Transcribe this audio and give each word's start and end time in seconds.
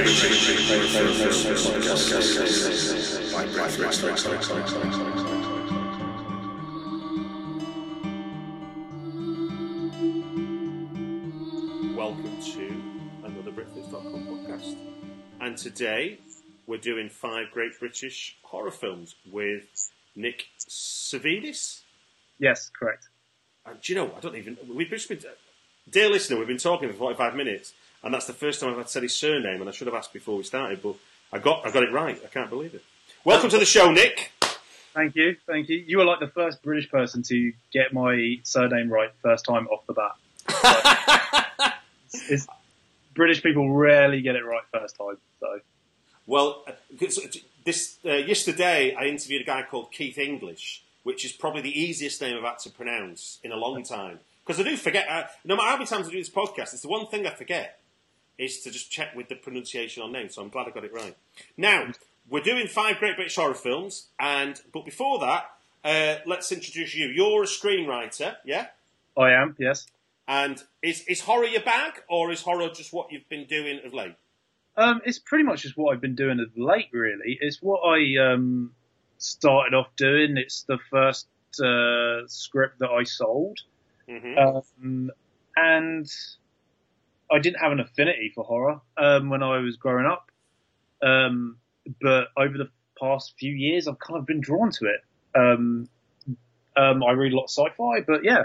Welcome 0.00 0.16
to 12.40 12.82
another 13.24 13.52
Britflicks.com 13.52 14.24
podcast. 14.24 14.74
And 15.38 15.58
today 15.58 16.18
we're 16.66 16.78
doing 16.78 17.10
five 17.10 17.50
great 17.52 17.78
British 17.78 18.38
horror 18.42 18.70
films 18.70 19.16
with 19.30 19.90
Nick 20.16 20.46
Savvides. 20.66 21.82
Yes, 22.38 22.70
correct. 22.70 23.10
And 23.66 23.78
do 23.82 23.92
you 23.92 23.98
know, 23.98 24.14
I 24.16 24.20
don't 24.20 24.36
even. 24.36 24.56
We've 24.66 24.88
been. 24.88 25.18
Dear 25.90 26.08
listener, 26.08 26.38
we've 26.38 26.48
been 26.48 26.56
talking 26.56 26.88
for 26.88 26.94
45 26.94 27.34
minutes, 27.34 27.74
and 28.02 28.14
that's 28.14 28.26
the 28.26 28.32
first 28.32 28.60
time 28.60 28.70
I've 28.70 28.78
had 28.78 28.88
said 28.88 29.02
his 29.02 29.14
surname, 29.14 29.60
and 29.60 29.68
I 29.68 29.72
should 29.72 29.86
have 29.86 29.94
asked 29.94 30.12
before 30.12 30.36
we 30.36 30.42
started, 30.42 30.82
but 30.82 30.96
I 31.32 31.38
got, 31.38 31.66
I 31.66 31.70
got 31.70 31.82
it 31.82 31.92
right. 31.92 32.20
I 32.24 32.28
can't 32.28 32.50
believe 32.50 32.74
it. 32.74 32.82
Welcome 33.24 33.50
to 33.50 33.58
the 33.58 33.66
show, 33.66 33.90
Nick. 33.92 34.32
Thank 34.94 35.14
you, 35.14 35.36
thank 35.46 35.68
you. 35.68 35.76
You 35.76 35.98
were 35.98 36.04
like 36.04 36.20
the 36.20 36.28
first 36.28 36.62
British 36.62 36.90
person 36.90 37.22
to 37.24 37.52
get 37.72 37.92
my 37.92 38.40
surname 38.42 38.90
right 38.90 39.10
first 39.22 39.44
time 39.44 39.68
off 39.68 39.86
the 39.86 39.92
bat. 39.92 41.74
it's, 42.28 42.46
British 43.14 43.42
people 43.42 43.70
rarely 43.70 44.22
get 44.22 44.34
it 44.34 44.44
right 44.44 44.62
first 44.72 44.96
time, 44.96 45.18
so 45.38 45.60
Well, 46.26 46.64
uh, 46.66 46.72
this 47.64 47.98
uh, 48.04 48.14
yesterday 48.14 48.94
I 48.94 49.04
interviewed 49.04 49.42
a 49.42 49.44
guy 49.44 49.62
called 49.62 49.92
Keith 49.92 50.18
English, 50.18 50.82
which 51.02 51.24
is 51.24 51.32
probably 51.32 51.60
the 51.60 51.78
easiest 51.80 52.20
name 52.20 52.36
I've 52.38 52.44
had 52.44 52.58
to 52.60 52.70
pronounce 52.70 53.38
in 53.44 53.52
a 53.52 53.56
long 53.56 53.84
time. 53.84 54.20
Because 54.44 54.58
I 54.58 54.64
do 54.64 54.76
forget, 54.76 55.06
uh, 55.08 55.24
no 55.44 55.54
matter 55.54 55.68
how 55.68 55.76
many 55.76 55.86
times 55.86 56.08
I 56.08 56.10
do 56.10 56.18
this 56.18 56.30
podcast, 56.30 56.72
it's 56.72 56.80
the 56.80 56.88
one 56.88 57.06
thing 57.06 57.26
I 57.26 57.30
forget 57.30 57.79
is 58.40 58.60
to 58.62 58.70
just 58.70 58.90
check 58.90 59.14
with 59.14 59.28
the 59.28 59.34
pronunciation 59.34 60.02
on 60.02 60.12
names. 60.12 60.34
So 60.34 60.42
I'm 60.42 60.48
glad 60.48 60.66
I 60.66 60.70
got 60.70 60.84
it 60.84 60.92
right. 60.92 61.16
Now 61.56 61.88
we're 62.28 62.42
doing 62.42 62.66
five 62.66 62.98
great 62.98 63.16
British 63.16 63.36
horror 63.36 63.54
films, 63.54 64.08
and 64.18 64.60
but 64.72 64.84
before 64.84 65.18
that, 65.20 65.50
uh, 65.84 66.16
let's 66.26 66.50
introduce 66.50 66.94
you. 66.94 67.06
You're 67.08 67.44
a 67.44 67.46
screenwriter, 67.46 68.36
yeah? 68.44 68.68
I 69.16 69.32
am. 69.32 69.56
Yes. 69.58 69.86
And 70.26 70.62
is 70.82 71.04
is 71.06 71.20
horror 71.20 71.46
your 71.46 71.62
bag, 71.62 72.02
or 72.08 72.30
is 72.30 72.42
horror 72.42 72.68
just 72.68 72.92
what 72.92 73.12
you've 73.12 73.28
been 73.28 73.46
doing 73.46 73.80
of 73.84 73.92
late? 73.92 74.14
Um, 74.76 75.00
it's 75.04 75.18
pretty 75.18 75.44
much 75.44 75.62
just 75.62 75.76
what 75.76 75.92
I've 75.92 76.00
been 76.00 76.14
doing 76.14 76.40
of 76.40 76.56
late, 76.56 76.88
really. 76.92 77.36
It's 77.40 77.60
what 77.60 77.80
I 77.80 78.32
um, 78.32 78.72
started 79.18 79.74
off 79.74 79.88
doing. 79.96 80.36
It's 80.36 80.62
the 80.62 80.78
first 80.90 81.26
uh, 81.62 82.26
script 82.26 82.78
that 82.78 82.90
I 82.90 83.04
sold. 83.04 83.58
hmm 84.08 84.38
Um, 84.38 85.10
and 85.56 86.08
I 87.30 87.38
didn't 87.38 87.60
have 87.60 87.72
an 87.72 87.80
affinity 87.80 88.32
for 88.34 88.44
horror 88.44 88.80
um, 88.96 89.30
when 89.30 89.42
I 89.42 89.58
was 89.58 89.76
growing 89.76 90.06
up. 90.06 90.30
Um, 91.02 91.56
but 92.00 92.28
over 92.36 92.58
the 92.58 92.68
past 93.00 93.34
few 93.38 93.52
years, 93.52 93.88
I've 93.88 93.98
kind 93.98 94.18
of 94.18 94.26
been 94.26 94.40
drawn 94.40 94.70
to 94.72 94.86
it. 94.86 95.00
Um, 95.34 95.88
um, 96.76 97.02
I 97.02 97.12
read 97.12 97.32
a 97.32 97.36
lot 97.36 97.44
of 97.44 97.50
sci-fi, 97.50 98.00
but 98.06 98.24
yeah, 98.24 98.44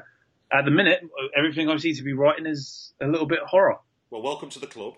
at 0.51 0.66
the 0.66 0.72
minute, 0.72 1.01
everything 1.38 1.69
I 1.69 1.78
seem 1.78 1.95
to 1.95 2.03
be 2.03 2.13
writing 2.13 2.45
is 2.45 2.94
a 3.01 3.07
little 3.07 3.28
bit 3.28 3.40
horror. 3.40 3.78
Well, 4.09 4.22
welcome 4.22 4.50
to 4.51 4.59
the 4.59 4.68
club. 4.68 4.95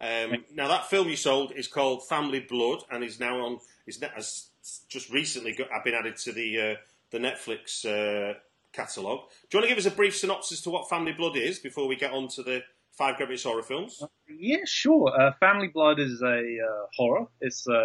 Um, 0.00 0.44
now 0.54 0.68
that 0.68 0.88
film 0.88 1.08
you 1.08 1.16
sold 1.16 1.52
is 1.52 1.66
called 1.66 2.06
Family 2.06 2.40
Blood, 2.40 2.84
and 2.90 3.02
is 3.02 3.18
now 3.18 3.40
on. 3.44 3.58
Is 3.86 4.00
has 4.14 4.48
just 4.88 5.10
recently 5.10 5.52
got, 5.52 5.68
I've 5.72 5.84
been 5.84 5.94
added 5.94 6.16
to 6.18 6.32
the 6.32 6.60
uh, 6.60 6.74
the 7.10 7.18
Netflix 7.18 7.84
uh, 7.84 8.34
catalogue. 8.72 9.22
Do 9.48 9.56
you 9.56 9.60
want 9.60 9.68
to 9.68 9.74
give 9.74 9.84
us 9.84 9.92
a 9.92 9.96
brief 9.96 10.16
synopsis 10.16 10.60
to 10.62 10.70
what 10.70 10.88
Family 10.88 11.12
Blood 11.12 11.36
is 11.36 11.58
before 11.58 11.88
we 11.88 11.96
get 11.96 12.12
on 12.12 12.28
to 12.28 12.42
the 12.42 12.62
five 12.98 13.16
great 13.16 13.42
horror 13.42 13.62
films? 13.62 14.02
Yeah, 14.28 14.64
sure. 14.66 15.08
Uh, 15.18 15.32
Family 15.40 15.68
Blood 15.68 16.00
is 16.00 16.20
a 16.20 16.26
uh, 16.26 16.86
horror. 16.96 17.26
It's 17.40 17.66
uh, 17.66 17.82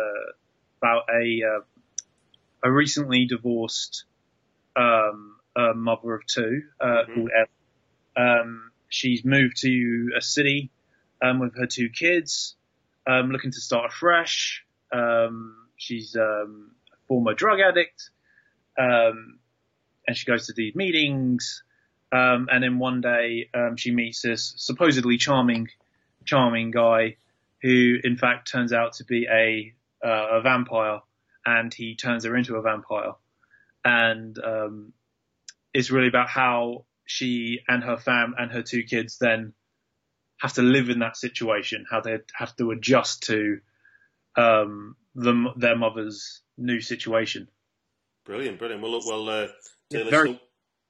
about 0.81 1.03
a 1.09 1.41
uh, 1.43 1.61
a 2.63 2.71
recently 2.71 3.25
divorced 3.25 4.05
um, 4.75 5.35
a 5.55 5.73
mother 5.75 6.15
of 6.15 6.25
two 6.25 6.63
uh, 6.81 6.85
Mhm. 6.85 7.13
called 7.13 7.29
Ellen. 7.37 7.47
Um, 8.15 8.71
she's 8.89 9.23
moved 9.23 9.57
to 9.61 10.11
a 10.17 10.21
city 10.21 10.71
um, 11.21 11.39
with 11.39 11.55
her 11.57 11.67
two 11.67 11.89
kids, 11.89 12.55
um, 13.07 13.31
looking 13.31 13.51
to 13.51 13.61
start 13.61 13.91
afresh. 13.91 14.65
Um, 14.91 15.67
she's 15.77 16.15
um, 16.15 16.75
a 16.91 16.97
former 17.07 17.33
drug 17.33 17.59
addict, 17.59 18.09
um, 18.79 19.39
and 20.07 20.17
she 20.17 20.25
goes 20.25 20.47
to 20.47 20.53
these 20.53 20.75
meetings. 20.75 21.63
Um, 22.13 22.47
and 22.51 22.63
then 22.63 22.77
one 22.77 23.01
day 23.01 23.49
um, 23.55 23.75
she 23.75 23.89
meets 23.91 24.21
this 24.21 24.53
supposedly 24.57 25.17
charming, 25.17 25.67
charming 26.25 26.69
guy, 26.69 27.17
who 27.63 27.97
in 28.03 28.17
fact 28.17 28.51
turns 28.51 28.71
out 28.71 28.93
to 28.93 29.03
be 29.03 29.25
a 29.25 29.73
uh, 30.05 30.37
a 30.37 30.41
vampire, 30.41 30.99
and 31.45 31.73
he 31.73 31.95
turns 31.95 32.25
her 32.25 32.35
into 32.35 32.55
a 32.55 32.61
vampire. 32.61 33.13
And 33.83 34.37
um, 34.37 34.93
it's 35.73 35.89
really 35.89 36.07
about 36.07 36.29
how 36.29 36.85
she 37.05 37.61
and 37.67 37.83
her 37.83 37.97
fam 37.97 38.35
and 38.37 38.51
her 38.51 38.61
two 38.61 38.83
kids 38.83 39.17
then 39.17 39.53
have 40.39 40.53
to 40.53 40.61
live 40.61 40.89
in 40.89 40.99
that 40.99 41.17
situation, 41.17 41.85
how 41.89 42.01
they 42.01 42.17
have 42.35 42.55
to 42.57 42.71
adjust 42.71 43.23
to 43.23 43.59
um, 44.35 44.95
the, 45.15 45.51
their 45.55 45.77
mother's 45.77 46.41
new 46.57 46.79
situation. 46.81 47.47
Brilliant, 48.25 48.59
brilliant. 48.59 48.81
Well, 48.83 48.91
look, 48.91 49.05
well, 49.07 49.29
uh, 49.29 49.47
dear 49.89 50.01
It's 50.01 50.09
very- 50.11 50.29
listener- 50.29 50.47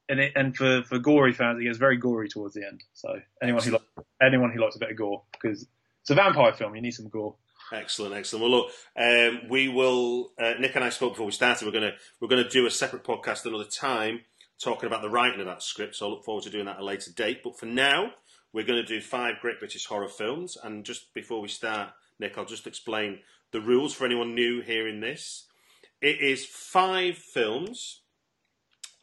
And 0.08 0.20
it, 0.20 0.32
and 0.36 0.54
for, 0.54 0.82
for 0.82 0.98
gory 0.98 1.32
fans, 1.32 1.60
it 1.60 1.64
gets 1.64 1.78
very 1.78 1.96
gory 1.96 2.28
towards 2.28 2.54
the 2.54 2.66
end. 2.66 2.84
So 2.92 3.20
anyone 3.42 3.62
who 3.62 3.70
likes, 3.70 3.84
anyone 4.20 4.52
who 4.52 4.60
likes 4.60 4.76
a 4.76 4.78
bit 4.78 4.90
of 4.90 4.96
gore, 4.96 5.22
because 5.32 5.66
it's 6.02 6.10
a 6.10 6.14
vampire 6.14 6.52
film, 6.52 6.74
you 6.74 6.82
need 6.82 6.92
some 6.92 7.08
gore. 7.08 7.36
Excellent, 7.72 8.14
excellent. 8.14 8.42
Well, 8.42 8.50
look, 8.50 8.70
um, 8.98 9.48
we 9.48 9.68
will. 9.68 10.32
Uh, 10.38 10.54
Nick 10.60 10.74
and 10.74 10.84
I 10.84 10.90
spoke 10.90 11.12
before 11.12 11.24
we 11.26 11.32
started. 11.32 11.64
We're 11.64 11.72
gonna 11.72 11.94
we're 12.20 12.28
gonna 12.28 12.48
do 12.48 12.66
a 12.66 12.70
separate 12.70 13.02
podcast 13.02 13.46
another 13.46 13.64
time 13.64 14.20
talking 14.62 14.86
about 14.86 15.02
the 15.02 15.10
writing 15.10 15.40
of 15.40 15.46
that 15.46 15.62
script. 15.62 15.96
So 15.96 16.06
I 16.06 16.10
look 16.10 16.24
forward 16.24 16.44
to 16.44 16.50
doing 16.50 16.66
that 16.66 16.76
at 16.76 16.82
a 16.82 16.84
later 16.84 17.10
date. 17.12 17.42
But 17.42 17.58
for 17.58 17.66
now, 17.66 18.12
we're 18.52 18.64
going 18.64 18.80
to 18.80 18.86
do 18.86 19.00
five 19.00 19.40
great 19.40 19.58
British 19.58 19.86
horror 19.86 20.08
films. 20.08 20.56
And 20.62 20.84
just 20.84 21.12
before 21.14 21.40
we 21.40 21.48
start, 21.48 21.90
Nick, 22.18 22.38
I'll 22.38 22.44
just 22.44 22.66
explain 22.66 23.20
the 23.50 23.60
rules 23.60 23.92
for 23.92 24.04
anyone 24.04 24.34
new 24.34 24.60
hearing 24.60 25.00
this. 25.00 25.46
It 26.00 26.20
is 26.20 26.44
five 26.44 27.16
films, 27.16 28.00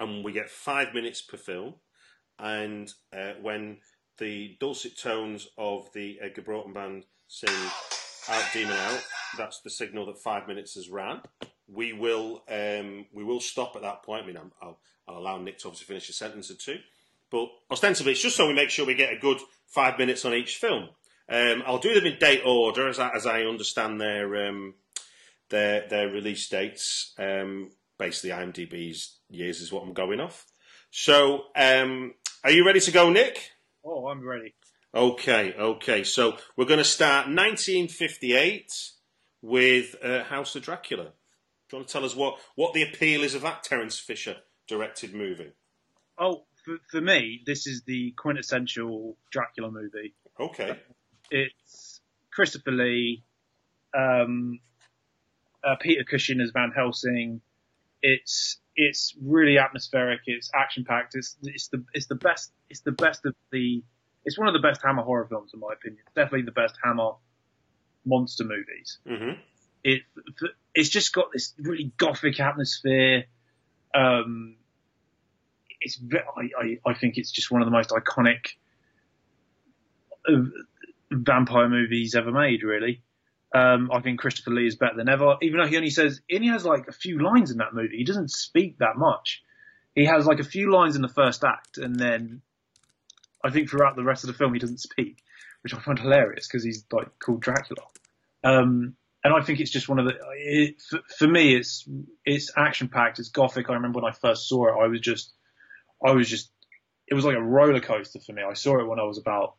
and 0.01 0.25
we 0.25 0.33
get 0.33 0.49
five 0.49 0.93
minutes 0.93 1.21
per 1.21 1.37
film. 1.37 1.75
And 2.39 2.91
uh, 3.15 3.33
when 3.41 3.77
the 4.17 4.57
dulcet 4.59 4.97
tones 4.97 5.47
of 5.57 5.89
the 5.93 6.19
Edgar 6.21 6.41
Broughton 6.41 6.73
Band 6.73 7.05
sing 7.27 7.53
out 8.29 8.43
demon 8.53 8.75
out 8.75 9.01
that's 9.37 9.61
the 9.61 9.69
signal 9.69 10.05
that 10.07 10.17
five 10.17 10.47
minutes 10.47 10.75
has 10.75 10.89
ran. 10.89 11.21
We 11.67 11.93
will 11.93 12.43
um, 12.49 13.05
we 13.13 13.23
will 13.23 13.39
stop 13.39 13.75
at 13.75 13.81
that 13.83 14.03
point. 14.03 14.23
I 14.23 14.27
mean 14.27 14.37
I'm, 14.37 14.51
I'll, 14.61 14.79
I'll 15.07 15.17
allow 15.17 15.37
nick 15.37 15.59
to 15.59 15.67
obviously 15.67 15.87
finish 15.87 16.09
a 16.09 16.13
sentence 16.13 16.51
or 16.51 16.55
two. 16.55 16.79
But 17.29 17.47
ostensibly 17.69 18.11
it's 18.11 18.21
just 18.21 18.35
so 18.35 18.47
we 18.47 18.53
make 18.53 18.69
sure 18.69 18.85
we 18.85 18.95
get 18.95 19.13
a 19.13 19.19
good 19.19 19.37
five 19.67 19.97
minutes 19.97 20.25
on 20.25 20.33
each 20.33 20.57
film. 20.57 20.89
Um, 21.29 21.63
i'll 21.65 21.77
do 21.77 21.93
them 21.93 22.05
in 22.05 22.19
date 22.19 22.41
order 22.45 22.89
as 22.89 22.99
i, 22.99 23.09
as 23.15 23.25
I 23.25 23.43
understand 23.43 24.01
their 24.01 24.47
um, 24.47 24.73
their 25.49 25.87
their 25.87 26.09
release 26.09 26.49
dates. 26.49 27.13
Um, 27.17 27.71
basically 28.01 28.31
imdb's 28.31 29.19
years 29.29 29.61
is 29.61 29.71
what 29.71 29.83
i'm 29.83 29.93
going 29.93 30.19
off 30.19 30.45
so 30.89 31.45
um, 31.55 32.13
are 32.43 32.51
you 32.51 32.65
ready 32.65 32.79
to 32.79 32.91
go 32.91 33.09
nick 33.09 33.51
Oh, 33.83 34.07
I'm 34.07 34.27
ready. 34.27 34.53
Okay, 34.93 35.53
okay. 35.57 36.03
So 36.03 36.37
we're 36.55 36.65
going 36.65 36.77
to 36.77 36.83
start 36.83 37.27
1958 37.27 38.71
with 39.41 39.95
uh, 40.03 40.23
Horror 40.23 40.45
of 40.55 40.61
Dracula. 40.61 41.03
Do 41.03 41.09
you 41.71 41.79
want 41.79 41.87
to 41.87 41.93
tell 41.93 42.05
us 42.05 42.15
what, 42.15 42.39
what 42.55 42.73
the 42.73 42.83
appeal 42.83 43.23
is 43.23 43.33
of 43.33 43.41
that 43.41 43.63
Terence 43.63 43.97
Fisher 43.97 44.37
directed 44.67 45.15
movie? 45.15 45.53
Oh, 46.17 46.43
for, 46.63 46.77
for 46.91 47.01
me, 47.01 47.41
this 47.45 47.65
is 47.65 47.83
the 47.83 48.11
quintessential 48.11 49.17
Dracula 49.31 49.71
movie. 49.71 50.13
Okay. 50.39 50.79
It's 51.31 52.01
Christopher 52.31 52.71
Lee, 52.71 53.23
um, 53.97 54.59
uh, 55.63 55.75
Peter 55.79 56.03
Cushing 56.03 56.39
as 56.39 56.51
Van 56.51 56.71
Helsing. 56.75 57.41
It's 58.01 58.59
it's 58.75 59.15
really 59.21 59.57
atmospheric. 59.57 60.21
It's 60.25 60.49
action 60.55 60.85
packed. 60.85 61.15
It's 61.15 61.37
it's 61.43 61.67
the 61.67 61.83
it's 61.93 62.07
the 62.07 62.15
best 62.15 62.51
it's 62.69 62.81
the 62.81 62.91
best 62.91 63.25
of 63.25 63.35
the 63.51 63.83
it's 64.25 64.37
one 64.37 64.47
of 64.47 64.53
the 64.53 64.59
best 64.59 64.81
Hammer 64.83 65.03
horror 65.03 65.27
films 65.27 65.51
in 65.53 65.59
my 65.59 65.73
opinion. 65.73 66.03
Definitely 66.15 66.43
the 66.43 66.51
best 66.51 66.75
Hammer 66.83 67.11
monster 68.05 68.43
movies. 68.43 68.99
hmm 69.07 69.31
It 69.83 70.01
it's 70.73 70.89
just 70.89 71.13
got 71.13 71.27
this 71.33 71.53
really 71.59 71.91
gothic 71.97 72.39
atmosphere. 72.39 73.25
Um, 73.93 74.55
it's 75.81 75.99
I, 76.37 76.49
I 76.59 76.77
I 76.91 76.93
think 76.93 77.17
it's 77.17 77.31
just 77.31 77.51
one 77.51 77.61
of 77.61 77.65
the 77.65 77.71
most 77.71 77.89
iconic 77.89 78.53
uh, 80.27 80.43
vampire 81.11 81.69
movies 81.69 82.15
ever 82.15 82.31
made. 82.31 82.63
Really. 82.63 83.03
Um, 83.53 83.89
I 83.91 83.99
think 84.01 84.19
Christopher 84.19 84.51
Lee 84.51 84.67
is 84.67 84.77
better 84.77 84.95
than 84.95 85.09
ever, 85.09 85.35
even 85.41 85.59
though 85.59 85.67
he 85.67 85.75
only 85.75 85.89
says, 85.89 86.21
and 86.29 86.43
he 86.43 86.49
has 86.49 86.65
like 86.65 86.87
a 86.87 86.93
few 86.93 87.21
lines 87.21 87.51
in 87.51 87.57
that 87.57 87.73
movie. 87.73 87.97
He 87.97 88.05
doesn't 88.05 88.31
speak 88.31 88.77
that 88.77 88.95
much. 88.95 89.43
He 89.93 90.05
has 90.05 90.25
like 90.25 90.39
a 90.39 90.45
few 90.45 90.71
lines 90.71 90.95
in 90.95 91.01
the 91.01 91.09
first 91.09 91.43
act, 91.43 91.77
and 91.77 91.99
then 91.99 92.41
I 93.43 93.49
think 93.49 93.69
throughout 93.69 93.95
the 93.95 94.03
rest 94.03 94.23
of 94.23 94.27
the 94.27 94.33
film 94.33 94.53
he 94.53 94.59
doesn't 94.59 94.79
speak, 94.79 95.21
which 95.63 95.73
I 95.73 95.79
find 95.79 95.99
hilarious 95.99 96.47
because 96.47 96.63
he's 96.63 96.85
like 96.91 97.19
called 97.19 97.41
Dracula. 97.41 97.83
Um, 98.43 98.95
and 99.23 99.33
I 99.33 99.41
think 99.43 99.59
it's 99.59 99.71
just 99.71 99.87
one 99.87 99.99
of 99.99 100.05
the, 100.05 100.13
it, 100.35 100.81
for, 100.81 100.99
for 101.17 101.27
me, 101.27 101.55
it's, 101.55 101.87
it's 102.25 102.51
action 102.57 102.87
packed. 102.87 103.19
It's 103.19 103.29
gothic. 103.29 103.69
I 103.69 103.73
remember 103.73 103.99
when 103.99 104.11
I 104.11 104.15
first 104.15 104.47
saw 104.47 104.67
it, 104.67 104.83
I 104.83 104.87
was 104.87 104.99
just, 104.99 105.31
I 106.03 106.11
was 106.11 106.27
just, 106.27 106.49
it 107.07 107.13
was 107.13 107.25
like 107.25 107.35
a 107.35 107.41
roller 107.41 107.81
coaster 107.81 108.19
for 108.19 108.33
me. 108.33 108.41
I 108.41 108.53
saw 108.53 108.79
it 108.79 108.87
when 108.87 108.99
I 108.99 109.03
was 109.03 109.19
about 109.19 109.55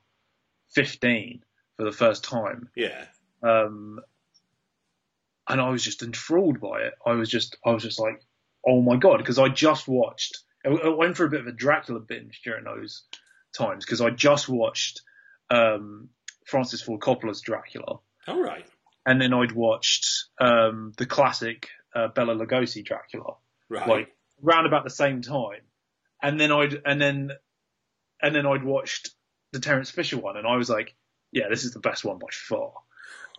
15 0.71 1.45
for 1.77 1.85
the 1.85 1.93
first 1.93 2.25
time. 2.25 2.71
Yeah. 2.75 3.05
Um, 3.43 4.01
and 5.49 5.61
I 5.61 5.71
was 5.71 5.83
just 5.83 6.03
enthralled 6.03 6.61
by 6.61 6.83
it. 6.83 6.95
I 7.05 7.13
was 7.13 7.29
just, 7.29 7.57
I 7.65 7.71
was 7.71 7.83
just 7.83 8.01
like, 8.01 8.23
oh 8.67 8.81
my 8.81 8.97
god, 8.97 9.19
because 9.19 9.39
I 9.39 9.49
just 9.49 9.89
watched. 9.89 10.39
I 10.65 10.89
went 10.91 11.17
for 11.17 11.25
a 11.25 11.31
bit 11.31 11.41
of 11.41 11.49
a 11.49 11.53
Dracula 11.53 11.99
binge 11.99 12.41
during 12.45 12.65
those 12.65 13.03
times 13.57 13.85
because 13.85 14.01
I 14.01 14.11
just 14.11 14.49
watched 14.49 15.01
um, 15.51 16.09
Francis 16.47 16.81
Ford 16.83 17.01
Coppola's 17.01 17.41
Dracula, 17.41 17.99
All 18.29 18.41
right. 18.41 18.65
and 19.05 19.21
then 19.21 19.35
I'd 19.35 19.51
watched 19.53 20.07
um, 20.41 20.93
the 20.97 21.07
classic 21.07 21.69
uh, 21.97 22.09
Bela 22.09 22.37
Lugosi 22.37 22.85
Dracula, 22.85 23.35
Right. 23.69 23.89
like 23.89 24.17
round 24.41 24.67
about 24.69 24.85
the 24.85 24.91
same 24.91 25.21
time, 25.21 25.63
and 26.23 26.41
then 26.41 26.53
I'd 26.53 26.81
and 26.87 27.01
then 27.01 27.33
and 28.23 28.33
then 28.33 28.47
I'd 28.47 28.63
watched 28.63 29.11
the 29.51 29.59
Terence 29.59 29.91
Fisher 29.91 30.17
one, 30.19 30.37
and 30.37 30.47
I 30.47 30.55
was 30.57 30.71
like, 30.71 30.95
yeah, 31.33 31.49
this 31.51 31.65
is 31.65 31.73
the 31.73 31.81
best 31.81 32.05
one 32.05 32.19
by 32.19 32.29
far. 32.31 32.73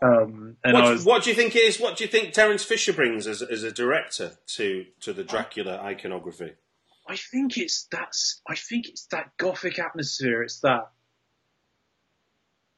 Um, 0.01 0.57
and 0.63 0.74
what, 0.74 0.92
was, 0.92 1.06
what 1.06 1.24
do 1.24 1.30
you 1.30 1.36
think 1.36 1.56
is? 1.56 1.80
What 1.80 1.98
do 1.98 2.04
you 2.04 2.10
think 2.10 2.34
Terence 2.34 2.63
Fisher 2.63 2.94
brings 2.94 3.28
as, 3.28 3.42
as 3.42 3.63
a 3.63 3.72
director 3.72 4.34
to 4.56 4.86
to 5.01 5.13
the 5.13 5.24
Dracula 5.24 5.78
iconography? 5.78 6.54
I 7.07 7.16
think 7.16 7.57
it's 7.57 7.88
that's 7.92 8.42
I 8.48 8.56
think 8.56 8.88
it's 8.90 9.06
that 9.07 9.38
gothic 9.38 9.80
atmosphere. 9.80 10.44
It's 10.44 10.60
that 10.62 10.90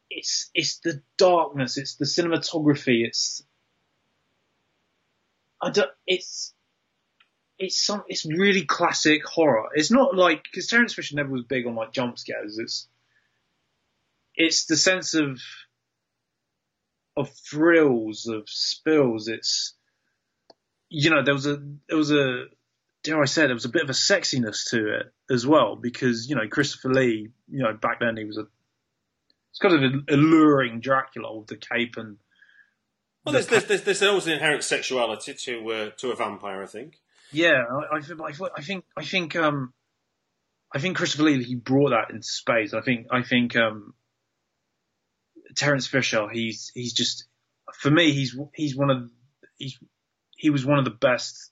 it's 0.09 0.49
it's 0.53 0.79
the 0.79 1.01
darkness. 1.17 1.77
It's 1.77 1.95
the 1.95 2.05
cinematography. 2.05 3.05
It's 3.05 3.43
I 5.61 5.71
don't, 5.71 5.91
it's 6.05 6.53
it's 7.57 7.83
some 7.83 8.03
it's 8.07 8.25
really 8.25 8.65
classic 8.65 9.25
horror. 9.25 9.69
It's 9.73 9.91
not 9.91 10.15
like 10.15 10.43
because 10.43 10.67
Terence 10.67 10.93
Fisher 10.93 11.15
never 11.15 11.31
was 11.31 11.43
big 11.43 11.65
on 11.65 11.75
like 11.75 11.91
jump 11.91 12.17
scares. 12.17 12.57
It's 12.59 12.87
it's 14.35 14.65
the 14.65 14.77
sense 14.77 15.13
of 15.13 15.39
of 17.17 17.29
thrills 17.49 18.27
of 18.27 18.43
spills. 18.47 19.27
It's 19.27 19.73
you 20.89 21.09
know 21.09 21.23
there 21.23 21.33
was 21.33 21.45
a 21.45 21.57
there 21.87 21.97
was 21.97 22.11
a 22.11 22.45
dare 23.03 23.21
I 23.21 23.25
say, 23.25 23.45
there 23.45 23.53
was 23.53 23.65
a 23.65 23.69
bit 23.69 23.83
of 23.83 23.89
a 23.89 23.93
sexiness 23.93 24.69
to 24.71 24.95
it 24.95 25.13
as 25.29 25.45
well 25.45 25.75
because 25.75 26.27
you 26.29 26.35
know 26.35 26.47
Christopher 26.49 26.93
Lee, 26.93 27.29
you 27.47 27.63
know 27.63 27.73
back 27.73 27.99
then 27.99 28.17
he 28.17 28.25
was 28.25 28.37
a 28.37 28.47
it's 29.51 29.59
kind 29.59 29.75
of 29.75 29.83
an 29.83 30.05
alluring 30.09 30.81
Dracula 30.81 31.37
with 31.37 31.47
the 31.47 31.55
cape 31.55 31.95
and 31.97 32.17
Well, 33.25 33.33
there's, 33.33 33.47
there's, 33.47 33.65
there's, 33.65 33.83
there's 33.83 34.03
always 34.03 34.27
an 34.27 34.33
inherent 34.33 34.63
sexuality 34.63 35.33
to 35.33 35.71
uh, 35.71 35.89
to 35.97 36.11
a 36.11 36.15
vampire, 36.15 36.61
I 36.61 36.65
think. 36.65 36.99
yeah, 37.31 37.63
I, 37.91 37.97
I, 37.97 38.31
I 38.57 38.61
think 38.61 38.83
I 38.97 39.05
think 39.05 39.35
um 39.35 39.73
I 40.73 40.79
think 40.79 40.97
Christopher 40.97 41.23
Lee 41.23 41.43
he 41.43 41.55
brought 41.55 41.91
that 41.91 42.09
into 42.09 42.27
space. 42.27 42.73
I 42.73 42.81
think 42.81 43.07
I 43.11 43.21
think 43.21 43.55
um 43.55 43.93
Terence 45.55 45.87
Fisher 45.87 46.27
he's 46.29 46.71
he's 46.73 46.93
just 46.93 47.25
for 47.73 47.89
me 47.89 48.11
he's 48.11 48.37
he's 48.53 48.75
one 48.75 48.89
of 48.89 49.09
he's 49.57 49.77
he 50.35 50.49
was 50.49 50.65
one 50.65 50.79
of 50.79 50.85
the 50.85 50.91
best 50.91 51.51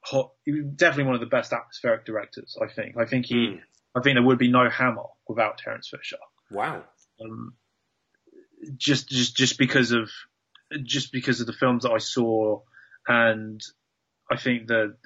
hot 0.00 0.32
he 0.44 0.52
was 0.52 0.64
definitely 0.74 1.04
one 1.04 1.14
of 1.14 1.20
the 1.20 1.26
best 1.26 1.52
atmospheric 1.52 2.04
directors 2.04 2.56
I 2.60 2.72
think 2.72 2.96
I 2.96 3.04
think 3.06 3.26
he 3.26 3.46
Hmm. 3.46 3.58
I 3.96 4.00
think 4.02 4.16
there 4.16 4.24
would 4.24 4.38
be 4.38 4.50
no 4.50 4.68
Hammer 4.68 5.04
without 5.28 5.58
Terence 5.58 5.88
Fisher 5.88 6.16
Wow. 6.50 6.82
um, 7.24 7.54
just 8.76 9.08
just 9.08 9.36
just 9.36 9.56
because 9.58 9.92
of 9.92 10.10
just 10.82 11.12
because 11.12 11.40
of 11.40 11.46
the 11.46 11.52
films 11.52 11.84
that 11.84 11.92
I 11.92 11.98
saw, 11.98 12.62
and 13.06 13.60
I 14.30 14.36
think 14.36 14.66
that 14.68 14.96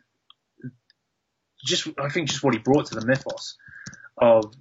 just 1.65 1.89
I 1.99 2.09
think 2.09 2.29
just 2.29 2.43
what 2.43 2.55
he 2.55 2.61
brought 2.61 2.87
to 2.87 2.95
the 2.95 3.05
mythos 3.07 3.57
of 4.17 4.55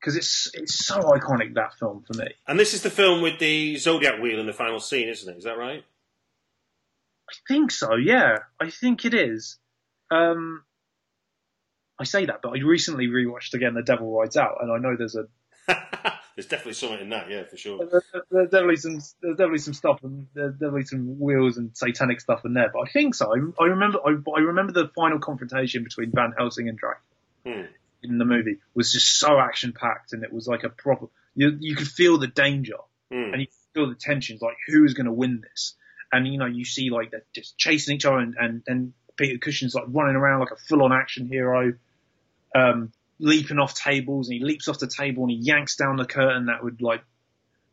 because 0.00 0.16
it's 0.16 0.50
it's 0.54 0.86
so 0.86 0.98
iconic 0.98 1.54
that 1.54 1.74
film 1.78 2.04
for 2.06 2.16
me. 2.18 2.28
And 2.48 2.58
this 2.58 2.74
is 2.74 2.82
the 2.82 2.90
film 2.90 3.22
with 3.22 3.38
the 3.38 3.76
zodiac 3.76 4.20
wheel 4.20 4.40
in 4.40 4.46
the 4.46 4.52
final 4.52 4.80
scene, 4.80 5.08
isn't 5.08 5.32
it? 5.32 5.38
Is 5.38 5.44
that 5.44 5.58
right? 5.58 5.84
I 7.28 7.32
think 7.46 7.70
so, 7.70 7.94
yeah, 7.94 8.38
I 8.60 8.70
think 8.70 9.04
it 9.04 9.14
is. 9.14 9.58
Um, 10.10 10.64
I 11.98 12.04
say 12.04 12.26
that, 12.26 12.40
but 12.42 12.50
I 12.58 12.62
recently 12.62 13.06
rewatched 13.06 13.54
again 13.54 13.74
The 13.74 13.82
Devil 13.82 14.10
Rides 14.10 14.36
Out, 14.36 14.56
and 14.60 14.72
I 14.72 14.78
know 14.78 14.96
there's 14.96 15.16
a 15.16 15.28
There's 16.36 16.48
definitely 16.48 16.72
something 16.72 17.00
in 17.00 17.08
that, 17.10 17.28
yeah, 17.28 17.42
for 17.44 17.56
sure. 17.56 17.86
there's, 18.30 18.50
definitely 18.50 18.76
some 18.76 19.00
there's 19.20 19.36
definitely 19.36 19.58
some 19.58 19.74
stuff 19.74 20.00
and 20.02 20.26
there's 20.32 20.54
definitely 20.54 20.84
some 20.84 21.20
wheels 21.20 21.58
and 21.58 21.76
satanic 21.76 22.20
stuff 22.20 22.44
in 22.44 22.54
there. 22.54 22.70
But 22.72 22.88
I 22.88 22.90
think 22.90 23.14
so. 23.14 23.30
I, 23.34 23.62
I 23.62 23.66
remember 23.66 23.98
I, 24.06 24.16
I 24.36 24.40
remember 24.40 24.72
the 24.72 24.88
final 24.94 25.18
confrontation 25.18 25.84
between 25.84 26.12
Van 26.12 26.32
Helsing 26.38 26.68
and 26.68 26.78
Dracula 26.78 27.04
Hmm. 27.44 27.72
In 28.02 28.18
the 28.18 28.24
movie 28.24 28.58
was 28.74 28.92
just 28.92 29.18
so 29.18 29.38
action 29.38 29.72
packed 29.72 30.12
and 30.12 30.24
it 30.24 30.32
was 30.32 30.46
like 30.46 30.64
a 30.64 30.68
proper 30.68 31.06
you 31.34 31.56
you 31.60 31.76
could 31.76 31.88
feel 31.88 32.18
the 32.18 32.26
danger 32.26 32.76
Hmm. 33.12 33.32
and 33.32 33.40
you 33.40 33.46
could 33.48 33.74
feel 33.74 33.88
the 33.88 33.96
tensions 33.96 34.40
like 34.40 34.56
who's 34.68 34.94
going 34.94 35.06
to 35.06 35.12
win 35.12 35.40
this 35.42 35.74
and 36.12 36.28
you 36.28 36.38
know 36.38 36.46
you 36.46 36.64
see 36.64 36.90
like 36.90 37.10
they're 37.10 37.24
just 37.34 37.58
chasing 37.58 37.96
each 37.96 38.04
other 38.04 38.18
and 38.18 38.36
and, 38.38 38.62
and 38.68 38.92
Peter 39.16 39.36
Cushing's 39.38 39.74
like 39.74 39.84
running 39.88 40.14
around 40.16 40.40
like 40.40 40.52
a 40.52 40.56
full 40.56 40.82
on 40.82 40.92
action 40.92 41.26
hero. 41.28 41.74
Um, 42.54 42.92
leaping 43.18 43.58
off 43.58 43.74
tables 43.74 44.28
and 44.28 44.38
he 44.38 44.44
leaps 44.44 44.66
off 44.66 44.78
the 44.78 44.86
table 44.88 45.24
and 45.24 45.30
he 45.30 45.36
yanks 45.36 45.76
down 45.76 45.96
the 45.96 46.06
curtain 46.06 46.46
that 46.46 46.64
would 46.64 46.80
like 46.80 47.02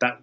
that 0.00 0.20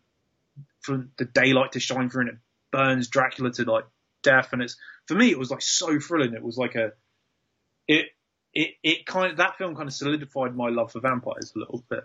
for 0.82 1.08
the 1.18 1.26
daylight 1.26 1.72
to 1.72 1.80
shine 1.80 2.10
through 2.12 2.22
and 2.22 2.30
it 2.30 2.38
burns 2.72 3.08
Dracula 3.08 3.52
to 3.54 3.64
like 3.64 3.86
death 4.22 4.50
and 4.54 4.62
it's 4.62 4.78
for 5.08 5.16
me 5.16 5.32
it 5.32 5.40
was 5.40 5.50
like 5.50 5.64
so 5.64 6.00
thrilling 6.00 6.34
it 6.36 6.44
was 6.44 6.58
like 6.58 6.76
a 6.76 6.92
it 7.88 8.06
it 8.56 8.72
it 8.84 9.06
kind 9.06 9.32
of 9.32 9.38
that 9.38 9.58
film 9.58 9.76
kind 9.76 9.88
of 9.88 9.94
solidified 9.94 10.56
my 10.56 10.70
love 10.70 10.92
for 10.92 11.00
vampires 11.02 11.52
a 11.56 11.60
little 11.60 11.84
bit 11.90 12.04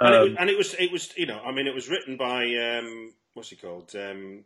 And, 0.00 0.14
it, 0.14 0.18
Um, 0.18 0.28
was- 0.30 0.36
and 0.38 0.50
it 0.50 0.56
was, 0.58 0.74
it 0.74 0.92
was, 0.92 1.16
you 1.18 1.26
know, 1.26 1.40
I 1.44 1.50
mean, 1.52 1.66
it 1.66 1.74
was 1.74 1.88
written 1.88 2.16
by 2.16 2.44
um, 2.56 3.12
what's 3.34 3.50
he 3.50 3.56
called, 3.56 3.94
um, 3.96 4.44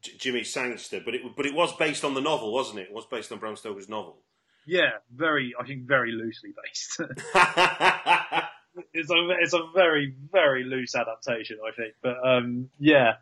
J- 0.00 0.12
Jimmy 0.18 0.44
Sangster, 0.44 1.00
but 1.04 1.14
it, 1.14 1.22
but 1.36 1.44
it 1.46 1.54
was 1.54 1.74
based 1.76 2.04
on 2.04 2.14
the 2.14 2.20
novel, 2.20 2.52
wasn't 2.52 2.78
it? 2.80 2.88
It 2.88 2.92
was 2.94 3.06
based 3.06 3.32
on 3.32 3.38
Bram 3.38 3.56
Stoker's 3.56 3.88
novel. 3.88 4.18
yeah 4.66 4.92
very 5.14 5.54
I 5.60 5.64
think 5.66 5.82
very 5.86 6.12
loosely 6.12 6.52
based 6.62 7.00
it's 8.92 9.10
a 9.10 9.16
it's 9.40 9.54
a 9.54 9.60
very 9.74 10.14
very 10.32 10.64
loose 10.64 10.94
adaptation, 10.94 11.58
I 11.66 11.72
think. 11.74 11.94
But 12.02 12.16
um, 12.26 12.68
yeah, 12.78 13.14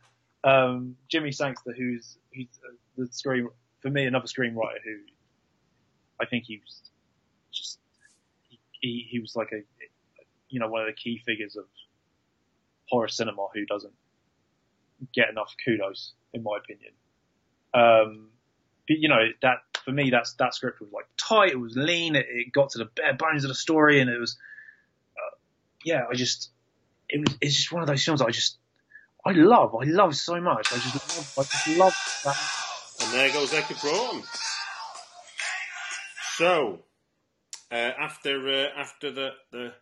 um, 0.42 0.96
Jimmy 1.08 1.32
Sangster, 1.32 1.72
who's 1.76 2.18
who's 2.34 2.48
uh, 2.66 2.72
the 2.96 3.06
screen 3.12 3.48
for 3.80 3.90
me 3.90 4.04
another 4.06 4.26
screenwriter 4.26 4.80
who 4.84 4.96
I 6.20 6.26
think 6.26 6.44
he 6.46 6.56
was 6.58 6.68
just 6.68 6.90
he, 8.86 9.06
he, 9.10 9.20
was 9.20 9.34
like 9.34 9.48
a 9.52 9.60
you 10.48 10.60
know 10.60 10.68
one 10.68 10.82
of 10.82 10.86
the 10.86 10.92
key 10.92 11.20
figures 11.24 11.56
of 11.56 11.64
horror 12.88 13.08
cinema 13.08 13.46
who 13.54 13.64
doesn't 13.66 13.94
get 15.14 15.30
enough 15.30 15.54
kudos 15.64 16.12
in 16.32 16.42
my 16.42 16.58
opinion. 16.58 16.92
Um, 17.72 18.30
but 18.86 18.98
you 18.98 19.08
know 19.08 19.28
that 19.42 19.58
for 19.84 19.92
me 19.92 20.10
that's 20.10 20.34
that 20.34 20.54
script 20.54 20.80
was 20.80 20.90
like 20.92 21.06
tight, 21.16 21.50
it 21.52 21.60
was 21.60 21.76
lean, 21.76 22.16
it, 22.16 22.26
it 22.28 22.52
got 22.52 22.70
to 22.70 22.78
the 22.78 22.84
bare 22.84 23.14
bones 23.14 23.44
of 23.44 23.48
the 23.48 23.54
story, 23.54 24.00
and 24.00 24.10
it 24.10 24.18
was 24.18 24.36
yeah, 25.84 26.04
I 26.10 26.14
just 26.14 26.50
it 27.08 27.20
was 27.20 27.36
it's 27.40 27.54
just 27.54 27.72
one 27.72 27.82
of 27.82 27.88
those 27.88 28.02
films 28.02 28.22
I 28.22 28.30
just 28.30 28.58
I 29.24 29.32
love. 29.32 29.74
I 29.74 29.84
love 29.84 30.16
so 30.16 30.40
much. 30.40 30.72
I 30.72 30.76
just 30.76 30.94
love 30.94 31.34
I 31.38 31.42
just 31.42 31.68
love 31.78 31.94
that. 32.24 32.36
And 33.00 33.12
there 33.12 33.32
goes 33.32 33.52
Edgar 33.52 33.74
Broughton. 33.80 34.22
So, 36.36 36.80
uh, 37.74 37.92
after 37.98 38.48
uh, 38.48 38.68
after 38.76 39.10
the, 39.10 39.30
the 39.50 39.72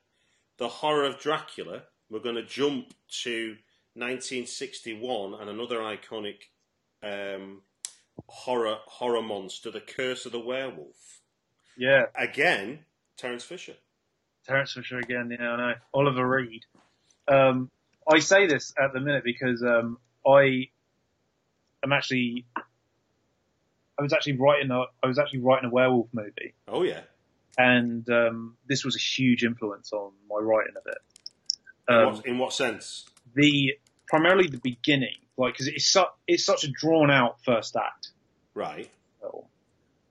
the 0.57 0.69
horror 0.69 1.05
of 1.05 1.19
Dracula, 1.19 1.83
we're 2.09 2.21
going 2.21 2.37
to 2.37 2.43
jump 2.43 2.95
to 3.23 3.57
1961 3.95 5.35
and 5.35 5.51
another 5.51 5.81
iconic 5.81 6.37
um, 7.03 7.61
horror 8.27 8.77
horror 8.87 9.21
monster, 9.21 9.71
The 9.71 9.81
Curse 9.81 10.25
of 10.25 10.33
the 10.33 10.41
Werewolf. 10.41 11.21
Yeah, 11.77 12.05
Again, 12.15 12.81
Terence 13.19 13.45
Fisher. 13.45 13.75
Terence 14.47 14.73
Fisher 14.73 14.99
again. 14.99 15.37
Yeah, 15.39 15.51
I 15.51 15.57
know. 15.57 15.75
Oliver 15.93 16.27
Reed. 16.27 16.65
Um, 17.29 17.71
I 18.11 18.21
say 18.21 18.47
this 18.47 18.73
at 18.83 18.95
the 18.95 19.01
minute 19.01 19.23
because 19.23 19.63
um, 19.63 19.99
I 20.27 20.69
am 21.85 21.93
actually. 21.93 22.47
I 23.99 24.03
was 24.03 24.15
actually 24.15 24.39
writing 24.39 24.71
a 24.71 24.85
I 25.03 25.07
was 25.07 25.19
actually 25.19 25.41
writing 25.41 25.69
a 25.69 25.73
werewolf 25.73 26.09
movie, 26.15 26.55
Oh 26.67 26.83
yeah. 26.83 27.03
And 27.59 28.09
um, 28.11 28.57
this 28.67 28.85
was 28.85 28.97
a 28.97 29.01
huge 29.01 29.45
influence 29.45 29.93
on 29.93 30.13
my 30.29 30.39
writing 30.41 30.75
of 30.77 30.83
it. 30.87 30.99
In, 31.89 31.95
Um, 31.95 32.15
what, 32.15 32.27
in 32.27 32.39
what 32.39 32.53
sense? 32.53 33.07
the 33.35 33.75
primarily 34.09 34.49
the 34.49 34.59
beginning, 34.59 35.17
like 35.37 35.55
because 35.55 35.69
it's 35.69 35.87
su- 35.87 36.05
it's 36.27 36.45
such 36.45 36.65
a 36.65 36.69
drawn 36.71 37.11
out 37.11 37.43
first 37.45 37.77
act 37.77 38.09
Right. 38.55 38.91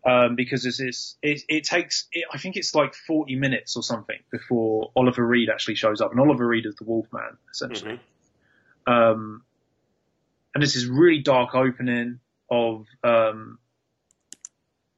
Um, 0.04 0.36
because 0.36 0.66
it's, 0.66 0.80
it's, 0.80 1.16
it, 1.22 1.44
it 1.48 1.64
takes, 1.64 2.08
it, 2.12 2.26
I 2.34 2.40
think 2.40 2.58
it's 2.58 2.74
like 2.74 2.96
40 2.96 3.36
minutes 3.36 3.76
or 3.76 3.84
something 3.84 4.18
before 4.32 4.90
Oliver 4.96 5.24
Reed 5.24 5.48
actually 5.48 5.76
shows 5.76 6.02
up. 6.02 6.10
And 6.10 6.20
Oliver 6.20 6.48
Reed 6.48 6.66
is 6.66 6.74
the 6.74 6.86
Wolfman, 6.86 7.38
essentially. 7.52 8.00
Mhm. 8.88 8.92
Um, 8.92 9.44
and 10.56 10.64
this 10.64 10.76
really 10.88 11.20
dark 11.20 11.54
opening 11.54 12.20
of, 12.50 12.88
um, 13.04 13.60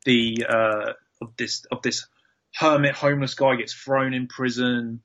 the, 0.05 0.45
uh, 0.47 0.93
of 1.21 1.35
this, 1.35 1.65
of 1.69 1.81
this 1.81 2.07
hermit 2.55 2.95
homeless 2.95 3.33
guy 3.35 3.55
gets 3.55 3.73
thrown 3.73 4.13
in 4.13 4.27
prison 4.27 5.01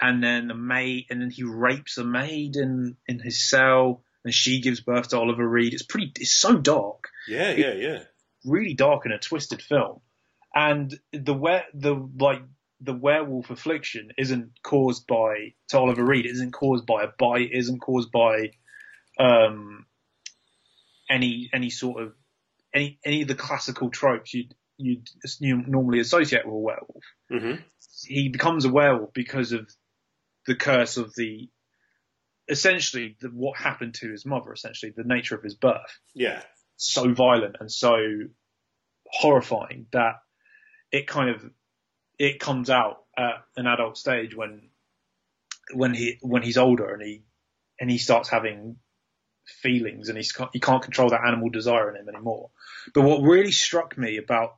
and 0.00 0.22
then 0.22 0.48
the 0.48 0.54
maid, 0.54 1.06
and 1.10 1.20
then 1.20 1.30
he 1.30 1.44
rapes 1.44 1.98
a 1.98 2.04
maid 2.04 2.56
in, 2.56 2.96
in 3.06 3.20
his 3.20 3.48
cell 3.48 4.02
and 4.24 4.34
she 4.34 4.60
gives 4.60 4.80
birth 4.80 5.08
to 5.08 5.18
Oliver 5.18 5.46
Reed. 5.48 5.72
It's 5.72 5.84
pretty, 5.84 6.12
it's 6.16 6.32
so 6.34 6.56
dark 6.56 7.08
Yeah, 7.28 7.52
yeah, 7.52 7.74
yeah. 7.74 7.98
really 8.44 8.74
dark 8.74 9.04
and 9.04 9.14
a 9.14 9.18
twisted 9.18 9.62
film. 9.62 10.00
And 10.54 10.98
the 11.12 11.34
where 11.34 11.64
the 11.74 11.94
like 12.18 12.42
the 12.80 12.94
werewolf 12.94 13.50
affliction 13.50 14.10
isn't 14.18 14.50
caused 14.62 15.06
by 15.06 15.54
to 15.68 15.78
Oliver 15.78 16.04
Reed. 16.04 16.26
It 16.26 16.32
isn't 16.32 16.52
caused 16.52 16.86
by 16.86 17.02
a 17.02 17.08
bite. 17.18 17.50
It 17.52 17.58
isn't 17.58 17.80
caused 17.80 18.12
by 18.12 18.50
um, 19.18 19.86
any 21.10 21.50
any 21.52 21.70
sort 21.70 22.02
of 22.02 22.12
any 22.72 22.98
any 23.04 23.22
of 23.22 23.28
the 23.28 23.34
classical 23.34 23.90
tropes 23.90 24.32
you'd 24.34 24.54
you'd 24.76 25.08
normally 25.40 26.00
associate 26.00 26.44
with 26.44 26.54
a 26.54 26.58
werewolf. 26.58 27.04
hmm 27.30 27.62
He 28.04 28.28
becomes 28.28 28.64
a 28.64 28.72
werewolf 28.72 29.12
because 29.14 29.52
of 29.52 29.70
the 30.46 30.54
curse 30.56 30.96
of 30.96 31.14
the 31.14 31.48
essentially 32.48 33.16
the, 33.20 33.28
what 33.28 33.58
happened 33.58 33.94
to 33.94 34.10
his 34.10 34.26
mother. 34.26 34.52
Essentially, 34.52 34.92
the 34.94 35.04
nature 35.04 35.34
of 35.34 35.42
his 35.42 35.54
birth 35.54 35.98
Yeah. 36.14 36.42
so 36.76 37.12
violent 37.14 37.56
and 37.60 37.70
so 37.70 37.96
horrifying 39.06 39.86
that 39.92 40.16
it 40.90 41.06
kind 41.06 41.30
of 41.30 41.44
it 42.18 42.40
comes 42.40 42.70
out 42.70 43.04
at 43.16 43.34
an 43.56 43.66
adult 43.66 43.96
stage 43.96 44.34
when 44.34 44.70
when 45.72 45.94
he 45.94 46.18
when 46.20 46.42
he's 46.42 46.58
older 46.58 46.92
and 46.92 47.02
he 47.02 47.22
and 47.80 47.90
he 47.90 47.98
starts 47.98 48.28
having 48.28 48.76
feelings 49.46 50.08
and 50.08 50.16
he's 50.18 50.32
he 50.52 50.60
can't 50.60 50.82
control 50.82 51.10
that 51.10 51.24
animal 51.26 51.48
desire 51.50 51.90
in 51.90 51.96
him 52.00 52.08
anymore. 52.08 52.50
But 52.92 53.02
what 53.02 53.22
really 53.22 53.52
struck 53.52 53.96
me 53.96 54.16
about 54.18 54.56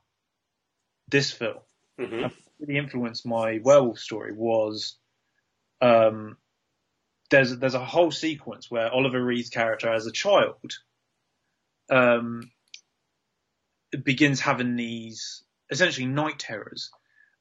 this 1.09 1.31
film 1.31 1.59
hmm 1.99 2.27
really 2.59 2.79
influenced 2.79 3.25
my 3.25 3.59
werewolf 3.63 3.99
story 3.99 4.33
was 4.33 4.97
um, 5.79 6.37
there's 7.29 7.55
there's 7.57 7.75
a 7.75 7.85
whole 7.85 8.11
sequence 8.11 8.71
where 8.71 8.91
Oliver 8.91 9.23
Reed's 9.23 9.49
character 9.49 9.93
as 9.93 10.07
a 10.07 10.11
child 10.11 10.73
um, 11.89 12.49
begins 14.03 14.39
having 14.39 14.75
these 14.75 15.43
essentially 15.69 16.07
night 16.07 16.39
terrors. 16.39 16.89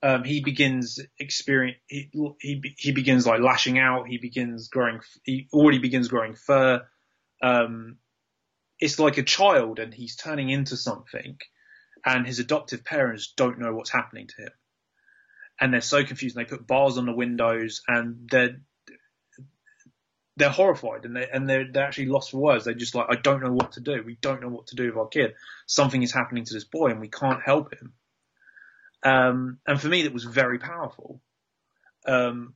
Um, 0.03 0.25
he 0.25 0.43
begins 0.43 1.01
experience 1.19 1.79
he, 1.89 2.11
he 2.41 2.75
he 2.77 2.93
begins 2.93 3.27
like 3.27 3.41
lashing 3.41 3.79
out. 3.79 4.07
He 4.07 4.19
begins 4.19 4.69
growing. 4.69 5.01
He 5.25 5.49
already 5.53 5.79
begins 5.79 6.09
growing 6.09 6.35
fur. 6.35 6.87
Um, 7.43 7.97
it's 8.79 8.99
like 8.99 9.17
a 9.17 9.23
child, 9.23 9.79
and 9.79 9.95
he's 9.95 10.17
turning 10.17 10.51
into 10.51 10.77
something, 10.77 11.39
and 12.07 12.27
his 12.27 12.39
adoptive 12.39 12.85
parents 12.85 13.35
don't 13.37 13.59
know 13.59 13.75
what's 13.75 13.91
happening 13.91 14.29
to 14.29 14.43
him 14.45 14.53
and 15.61 15.73
they're 15.73 15.81
so 15.81 16.05
confused. 16.05 16.37
And 16.37 16.47
they 16.47 16.51
put 16.51 16.67
bars 16.67 16.99
on 16.99 17.07
the 17.07 17.13
windows, 17.15 17.83
and 17.89 18.29
they're 18.31 18.61
they're 20.37 20.51
horrified, 20.51 21.05
and 21.05 21.17
they 21.17 21.27
and 21.33 21.49
they're 21.49 21.71
they're 21.71 21.85
actually 21.87 22.07
lost 22.07 22.31
for 22.31 22.39
words. 22.39 22.65
They're 22.65 22.75
just 22.75 22.95
like, 22.95 23.07
I 23.09 23.17
don't 23.17 23.43
know 23.43 23.53
what 23.53 23.73
to 23.73 23.81
do. 23.81 24.03
We 24.05 24.19
don't 24.21 24.43
know 24.43 24.49
what 24.49 24.67
to 24.69 24.77
do 24.77 24.87
with 24.87 24.97
our 24.97 25.09
kid. 25.09 25.35
Something 25.67 26.03
is 26.03 26.13
happening 26.13 26.45
to 26.45 26.55
this 26.55 26.65
boy, 26.65 26.89
and 26.89 27.01
we 27.01 27.09
can't 27.09 27.43
help 27.43 27.73
him. 27.73 27.95
Um, 29.03 29.59
and 29.67 29.81
for 29.81 29.89
me, 29.89 30.03
that 30.03 30.13
was 30.13 30.25
very 30.25 30.59
powerful. 30.59 31.23
Um, 32.07 32.55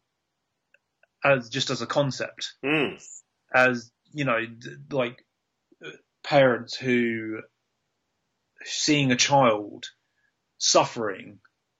as 1.24 1.48
just 1.48 1.70
as 1.70 1.82
a 1.82 1.86
concept, 1.86 2.54
Mm. 2.64 3.02
as 3.54 3.90
you 4.12 4.24
know, 4.24 4.44
like 4.90 5.24
uh, 5.84 5.90
parents 6.22 6.76
who 6.76 7.40
seeing 8.64 9.12
a 9.12 9.16
child 9.16 9.86
suffering 10.58 11.38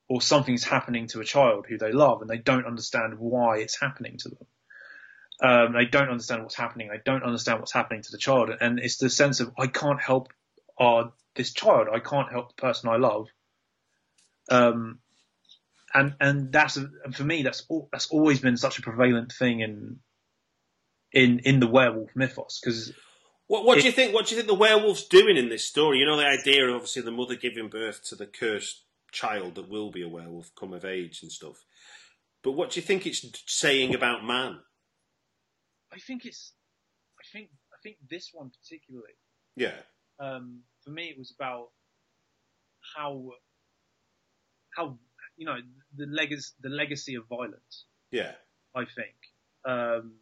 or 0.09 0.21
something's 0.21 0.65
happening 0.65 1.07
to 1.09 1.21
a 1.21 1.25
child 1.25 1.67
who 1.69 1.79
they 1.79 1.93
love 1.93 2.21
and 2.21 2.31
they 2.31 2.39
don't 2.39 2.67
understand 2.67 3.19
why 3.19 3.59
it's 3.59 3.81
happening 3.81 4.17
to 4.19 4.29
them. 4.31 4.47
Um, 5.43 5.73
they 5.73 5.87
don't 5.87 6.11
understand 6.11 6.43
what's 6.43 6.57
happening. 6.57 6.89
They 6.89 7.01
don't 7.05 7.23
understand 7.23 7.61
what's 7.61 7.73
happening 7.73 8.03
to 8.03 8.11
the 8.11 8.19
child, 8.19 8.51
and 8.61 8.79
it's 8.79 8.99
the 8.99 9.09
sense 9.09 9.41
of 9.41 9.53
I 9.59 9.69
can't 9.69 10.01
help 10.01 10.29
uh, 10.79 11.05
this 11.35 11.53
child. 11.53 11.89
I 11.91 11.99
can't 12.01 12.31
help 12.31 12.55
the 12.55 12.61
person 12.61 12.91
I 12.91 12.97
love. 12.97 13.29
Um, 14.51 14.99
and 15.95 16.15
and 16.21 16.53
that's 16.53 16.77
and 16.77 17.15
for 17.15 17.25
me 17.25 17.43
that's 17.43 17.65
al- 17.71 17.89
that's 17.91 18.11
always 18.11 18.41
been 18.41 18.57
such 18.57 18.79
a 18.79 18.83
prevalent 18.83 19.33
thing 19.33 19.61
in 19.61 20.01
in 21.13 21.41
in 21.41 21.61
the 21.61 21.67
werewolf 21.67 22.11
mythos 22.15 22.61
because 22.63 22.93
What, 23.51 23.65
what 23.65 23.81
do 23.81 23.85
you 23.85 23.91
think? 23.91 24.15
What 24.15 24.27
do 24.27 24.31
you 24.31 24.37
think 24.41 24.47
the 24.47 24.55
werewolf's 24.55 25.09
doing 25.09 25.37
in 25.37 25.49
this 25.49 25.67
story? 25.67 25.99
You 25.99 26.07
know 26.07 26.17
the 26.17 26.25
idea 26.25 26.69
of 26.69 26.75
obviously 26.77 27.03
the 27.03 27.11
mother 27.11 27.35
giving 27.35 27.69
birth 27.69 28.01
to 28.05 28.15
the 28.15 28.27
cursed 28.27 28.85
child 29.11 29.57
that 29.57 29.69
will 29.69 29.91
be 29.91 30.03
a 30.03 30.09
werewolf 30.09 30.55
come 30.55 30.73
of 30.73 30.85
age 30.85 31.21
and 31.21 31.33
stuff. 31.33 31.65
But 32.45 32.53
what 32.53 32.71
do 32.71 32.79
you 32.79 32.87
think 32.87 33.07
it's 33.07 33.27
saying 33.49 33.93
about 33.93 34.25
man? 34.25 34.61
I 35.93 35.99
think 35.99 36.27
it's 36.27 36.53
I 37.19 37.25
think 37.33 37.49
I 37.73 37.77
think 37.83 37.97
this 38.09 38.31
one 38.33 38.53
particularly 38.63 39.15
Yeah. 39.57 39.75
um, 40.21 40.61
for 40.85 40.91
me, 40.91 41.07
it 41.07 41.19
was 41.19 41.35
about 41.37 41.71
how 42.95 43.33
how 44.77 44.97
you 45.37 45.47
know 45.47 45.59
the 45.97 46.07
legacy 46.07 46.53
the 46.61 46.69
legacy 46.69 47.17
of 47.17 47.25
violence. 47.27 47.87
Yeah. 48.13 48.31
I 48.77 48.85
think, 48.85 49.17
um, 49.65 50.13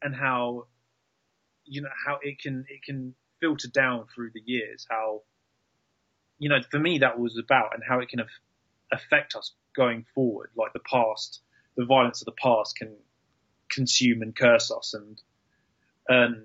and 0.00 0.16
how 0.16 0.68
you 1.64 1.82
know 1.82 1.88
how 2.06 2.18
it 2.22 2.38
can 2.40 2.64
it 2.68 2.82
can 2.82 3.14
filter 3.40 3.68
down 3.68 4.06
through 4.14 4.30
the 4.34 4.42
years. 4.44 4.86
How 4.90 5.22
you 6.38 6.48
know 6.48 6.60
for 6.70 6.78
me 6.78 6.98
that 6.98 7.18
was 7.18 7.38
about 7.38 7.74
and 7.74 7.82
how 7.86 8.00
it 8.00 8.08
can 8.08 8.20
af- 8.20 8.40
affect 8.92 9.34
us 9.34 9.52
going 9.76 10.04
forward. 10.14 10.50
Like 10.56 10.72
the 10.72 10.80
past, 10.80 11.40
the 11.76 11.84
violence 11.84 12.22
of 12.22 12.26
the 12.26 12.32
past 12.32 12.76
can 12.76 12.94
consume 13.70 14.22
and 14.22 14.34
curse 14.34 14.70
us, 14.70 14.94
and 14.94 15.20
and 16.08 16.42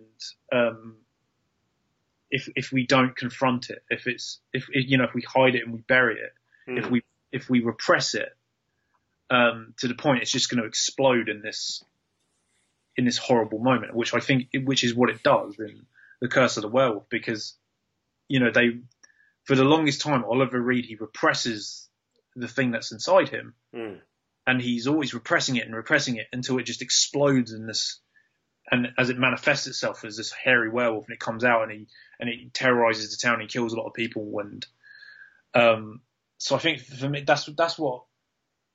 um, 0.51 0.97
if 2.31 2.49
if 2.55 2.71
we 2.71 2.85
don't 2.85 3.15
confront 3.15 3.69
it, 3.69 3.83
if 3.89 4.07
it's 4.07 4.39
if 4.53 4.67
you 4.71 4.97
know 4.97 5.05
if 5.05 5.13
we 5.13 5.21
hide 5.21 5.55
it 5.55 5.63
and 5.63 5.73
we 5.73 5.81
bury 5.81 6.15
it, 6.15 6.33
if 6.67 6.85
Mm. 6.85 6.91
we 6.91 7.03
if 7.31 7.49
we 7.49 7.61
repress 7.61 8.15
it 8.15 8.29
um, 9.29 9.73
to 9.77 9.87
the 9.87 9.93
point 9.95 10.21
it's 10.21 10.31
just 10.31 10.49
going 10.49 10.61
to 10.61 10.67
explode 10.67 11.29
in 11.29 11.41
this 11.41 11.83
in 12.99 13.05
this 13.05 13.17
horrible 13.17 13.59
moment, 13.59 13.95
which 13.95 14.13
I 14.13 14.19
think 14.19 14.49
which 14.53 14.83
is 14.83 14.93
what 14.93 15.09
it 15.09 15.23
does 15.23 15.57
in 15.57 15.85
the 16.21 16.27
Curse 16.27 16.57
of 16.57 16.63
the 16.63 16.67
Werewolf, 16.67 17.07
because 17.09 17.55
you 18.27 18.39
know 18.39 18.51
they 18.51 18.79
for 19.45 19.55
the 19.55 19.63
longest 19.63 20.01
time 20.01 20.23
Oliver 20.25 20.59
Reed 20.61 20.85
he 20.85 20.95
represses 20.95 21.87
the 22.35 22.47
thing 22.47 22.71
that's 22.71 22.91
inside 22.91 23.29
him, 23.29 23.53
Mm. 23.73 23.99
and 24.45 24.61
he's 24.61 24.87
always 24.87 25.13
repressing 25.13 25.55
it 25.55 25.65
and 25.65 25.75
repressing 25.75 26.17
it 26.17 26.27
until 26.33 26.57
it 26.59 26.63
just 26.63 26.81
explodes 26.81 27.51
in 27.53 27.65
this 27.67 27.99
and 28.71 28.87
as 28.97 29.09
it 29.09 29.17
manifests 29.17 29.67
itself 29.67 30.03
as 30.05 30.15
this 30.17 30.31
hairy 30.31 30.69
werewolf 30.69 31.05
and 31.07 31.13
it 31.15 31.19
comes 31.19 31.43
out 31.43 31.63
and 31.63 31.71
he 31.71 31.87
and 32.19 32.29
it 32.29 32.53
terrorizes 32.53 33.09
the 33.11 33.27
town 33.27 33.39
he 33.39 33.47
kills 33.47 33.73
a 33.73 33.77
lot 33.77 33.87
of 33.87 33.93
people 33.93 34.39
and 34.39 34.65
um 35.55 36.01
so 36.37 36.55
I 36.55 36.59
think 36.59 36.79
for 36.81 37.09
me 37.09 37.23
that's 37.25 37.45
that's 37.57 37.79
what 37.79 38.03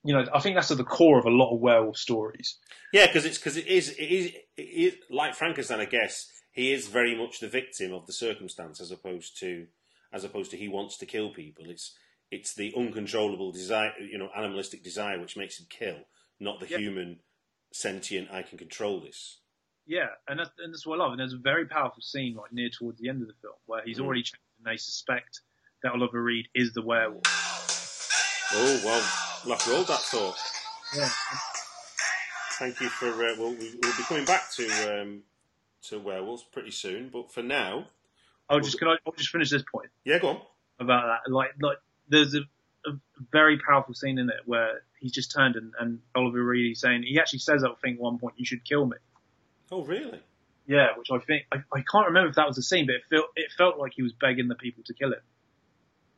you 0.04 0.12
know 0.14 0.24
I 0.34 0.40
think 0.40 0.54
that's 0.56 0.70
at 0.70 0.76
the 0.76 0.84
core 0.84 1.18
of 1.18 1.24
a 1.24 1.30
lot 1.30 1.54
of 1.54 1.60
werewolf 1.60 1.96
stories 1.96 2.58
Yeah, 2.92 3.06
because 3.06 3.24
it's 3.24 3.38
because 3.38 3.56
it 3.56 3.66
is 3.66 3.90
it 3.90 4.02
is 4.18 4.32
it 4.56 4.62
is 4.62 4.94
like 5.10 5.34
Frankenstein. 5.34 5.80
I 5.80 5.86
guess 5.86 6.28
he 6.52 6.72
is 6.72 6.86
very 6.88 7.16
much 7.16 7.40
the 7.40 7.48
victim 7.48 7.92
of 7.92 8.06
the 8.06 8.12
circumstance, 8.12 8.80
as 8.80 8.90
opposed 8.92 9.38
to 9.40 9.66
as 10.12 10.22
opposed 10.24 10.50
to 10.52 10.56
he 10.56 10.68
wants 10.68 10.96
to 10.98 11.06
kill 11.06 11.30
people. 11.32 11.64
It's 11.68 11.96
it's 12.30 12.54
the 12.54 12.72
uncontrollable 12.76 13.52
desire, 13.52 13.92
you 14.00 14.18
know, 14.18 14.28
animalistic 14.36 14.82
desire 14.84 15.18
which 15.20 15.36
makes 15.36 15.58
him 15.58 15.66
kill, 15.70 15.98
not 16.40 16.60
the 16.60 16.66
Yeah. 16.68 16.78
human 16.78 17.20
sentient. 17.72 18.30
I 18.30 18.42
can 18.42 18.58
control 18.58 19.00
this. 19.00 19.40
Yeah, 19.86 20.06
and 20.26 20.38
that's, 20.40 20.50
and 20.58 20.72
that's 20.72 20.86
what 20.86 20.98
I 20.98 21.02
love. 21.02 21.12
And 21.12 21.20
there's 21.20 21.34
a 21.34 21.38
very 21.38 21.66
powerful 21.66 22.00
scene 22.00 22.34
like 22.36 22.52
near 22.52 22.70
towards 22.70 22.98
the 23.00 23.08
end 23.10 23.20
of 23.22 23.28
the 23.28 23.34
film 23.42 23.54
where 23.66 23.82
he's 23.84 23.98
Mm. 23.98 24.04
already 24.04 24.22
checked 24.22 24.42
and 24.58 24.66
they 24.66 24.78
suspect 24.78 25.40
that 25.82 25.92
Oliver 25.92 26.22
Reed 26.22 26.48
is 26.54 26.72
the 26.72 26.82
werewolf. 26.82 27.22
Oh 28.56 28.80
well, 28.84 29.02
we'll 29.46 29.56
have 29.56 29.86
that 29.86 30.00
thought. 30.00 30.36
Yeah. 30.96 31.08
Thank 32.58 32.80
you 32.80 32.88
for. 32.88 33.08
Uh, 33.08 33.34
we'll, 33.38 33.50
we'll 33.50 33.96
be 33.96 34.02
coming 34.06 34.24
back 34.24 34.50
to 34.52 35.00
um, 35.00 35.22
to 35.88 35.98
werewolves 35.98 36.44
pretty 36.44 36.70
soon, 36.70 37.08
but 37.08 37.32
for 37.32 37.42
now, 37.42 37.86
I'll 38.48 38.60
just 38.60 38.78
can 38.78 38.88
I 38.88 38.96
I'll 39.06 39.12
just 39.12 39.30
finish 39.30 39.50
this 39.50 39.64
point 39.70 39.90
yeah, 40.04 40.18
go 40.18 40.28
on. 40.28 40.40
about 40.78 41.20
that. 41.24 41.30
Like 41.30 41.50
like 41.60 41.78
there's 42.08 42.34
a, 42.34 42.40
a 42.86 42.92
very 43.32 43.58
powerful 43.58 43.94
scene 43.94 44.18
in 44.18 44.28
it 44.28 44.42
where 44.46 44.82
he's 45.00 45.12
just 45.12 45.32
turned 45.32 45.56
and, 45.56 45.72
and 45.78 46.00
Oliver 46.14 46.42
Reed 46.42 46.72
is 46.72 46.80
saying 46.80 47.02
he 47.02 47.18
actually 47.18 47.40
says 47.40 47.64
I 47.64 47.68
think 47.82 47.96
at 47.96 48.02
one 48.02 48.18
point 48.18 48.34
you 48.36 48.44
should 48.44 48.64
kill 48.64 48.86
me. 48.86 48.96
Oh 49.72 49.84
really? 49.84 50.20
Yeah, 50.66 50.88
which 50.96 51.08
I 51.10 51.18
think 51.18 51.44
I, 51.52 51.56
I 51.72 51.82
can't 51.90 52.06
remember 52.06 52.30
if 52.30 52.36
that 52.36 52.46
was 52.46 52.56
the 52.56 52.62
scene, 52.62 52.86
but 52.86 52.94
it 52.96 53.02
felt 53.10 53.26
it 53.36 53.52
felt 53.56 53.78
like 53.78 53.92
he 53.94 54.02
was 54.02 54.12
begging 54.12 54.48
the 54.48 54.54
people 54.54 54.84
to 54.84 54.94
kill 54.94 55.12
him, 55.12 55.20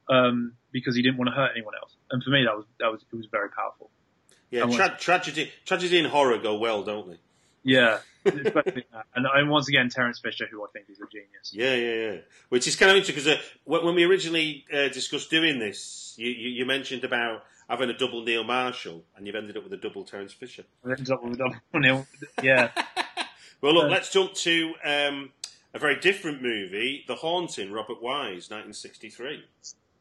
um, 0.09 0.53
because 0.73 0.95
he 0.97 1.03
didn't 1.03 1.19
want 1.19 1.29
to 1.29 1.35
hurt 1.35 1.51
anyone 1.55 1.75
else. 1.81 1.95
And 2.11 2.23
for 2.23 2.31
me, 2.31 2.45
that 2.45 2.57
was 2.57 2.65
that 2.81 2.91
was 2.91 3.03
it 3.13 3.17
was 3.17 3.27
very 3.27 3.51
powerful. 3.51 3.91
Yeah, 4.51 4.67
tra- 4.67 4.97
tragedy, 4.99 5.51
tragedy 5.65 5.99
and 5.99 6.07
horror 6.07 6.39
go 6.39 6.57
well, 6.57 6.83
don't 6.83 7.11
they? 7.11 7.19
Yeah. 7.63 7.99
And, 9.15 9.25
and 9.33 9.49
once 9.49 9.69
again, 9.69 9.89
Terence 9.89 10.19
Fisher, 10.19 10.47
who 10.51 10.63
I 10.65 10.67
think 10.73 10.87
is 10.91 10.99
a 10.99 11.07
genius. 11.11 11.53
Yeah, 11.53 11.75
yeah, 11.75 12.13
yeah. 12.13 12.21
Which 12.49 12.67
is 12.67 12.75
kind 12.75 12.91
of 12.91 12.97
interesting 12.97 13.15
because 13.15 13.41
uh, 13.41 13.81
when 13.81 13.95
we 13.95 14.03
originally 14.05 14.65
uh, 14.73 14.89
discussed 14.89 15.31
doing 15.31 15.61
this, 15.61 16.15
you, 16.19 16.29
you, 16.31 16.49
you 16.51 16.67
mentioned 16.67 17.05
about 17.05 17.45
having 17.69 17.89
a 17.89 17.97
double 17.97 18.25
Neil 18.25 18.43
Marshall, 18.43 19.05
and 19.17 19.27
you've 19.27 19.37
ended 19.37 19.57
up 19.57 19.63
with 19.63 19.73
a 19.73 19.77
double 19.77 20.05
Terence 20.05 20.33
Fisher. 20.33 20.65
I 20.85 20.91
ended 20.91 21.11
up 21.11 21.23
with 21.23 21.35
a 21.35 21.37
double 21.37 21.57
nil. 21.75 22.07
Yeah, 22.43 22.73
Well, 23.61 23.75
look, 23.75 23.91
let's 23.91 24.13
jump 24.13 24.35
to 24.35 24.75
um, 24.85 25.31
a 25.73 25.79
very 25.79 25.99
different 25.99 26.43
movie, 26.43 27.05
The 27.09 27.17
Haunting, 27.17 27.73
Robert 27.73 28.03
Wise, 28.03 28.51
1963. 28.51 29.45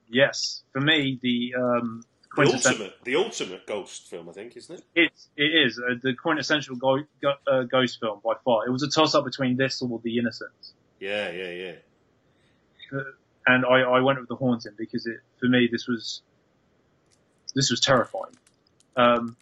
Yes. 0.09 0.63
For 0.71 0.81
me, 0.81 1.19
the 1.21 1.55
um, 1.55 2.03
The 2.35 2.43
ultimate, 2.43 2.93
the 3.03 3.15
ultimate 3.15 3.65
ghost 3.65 4.09
film, 4.09 4.29
I 4.29 4.33
think, 4.33 4.57
isn't 4.57 4.75
it? 4.79 4.83
It's 4.95 5.29
it 5.37 5.43
is 5.43 5.79
uh, 5.79 5.95
the 6.01 6.13
quintessential 6.13 6.75
go, 6.75 6.99
go, 7.21 7.33
uh, 7.47 7.63
ghost 7.63 7.99
film 7.99 8.19
by 8.23 8.33
far. 8.43 8.67
It 8.67 8.71
was 8.71 8.83
a 8.83 8.89
toss 8.89 9.15
up 9.15 9.25
between 9.25 9.57
this 9.57 9.81
or 9.81 9.99
The 10.03 10.17
Innocents. 10.17 10.73
Yeah, 10.99 11.31
yeah, 11.31 11.51
yeah. 12.91 12.99
and 13.47 13.65
I, 13.65 13.81
I 13.81 13.99
went 14.01 14.19
with 14.19 14.29
the 14.29 14.35
haunting 14.35 14.73
because 14.77 15.05
it 15.05 15.17
for 15.39 15.47
me 15.47 15.67
this 15.71 15.87
was 15.87 16.21
this 17.53 17.71
was 17.71 17.79
terrifying. 17.79 18.35
Um, 18.95 19.35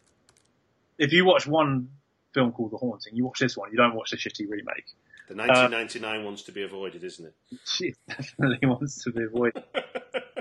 if 0.98 1.12
you 1.14 1.26
watch 1.26 1.46
one 1.48 1.90
film 2.34 2.52
called 2.52 2.72
The 2.72 2.78
Haunting, 2.78 3.16
you 3.16 3.26
watch 3.26 3.40
this 3.40 3.58
one, 3.58 3.72
you 3.72 3.78
don't 3.78 3.96
watch 3.96 4.12
the 4.12 4.18
shitty 4.18 4.50
remake. 4.50 4.86
The 5.28 5.36
1999 5.36 6.26
one's 6.26 6.44
to 6.44 6.52
be 6.52 6.64
avoided, 6.64 7.04
isn't 7.04 7.26
it? 7.26 7.34
She 7.66 7.96
definitely 8.08 8.68
wants 8.68 9.04
to 9.04 9.12
be 9.12 9.24
avoided. 9.24 9.64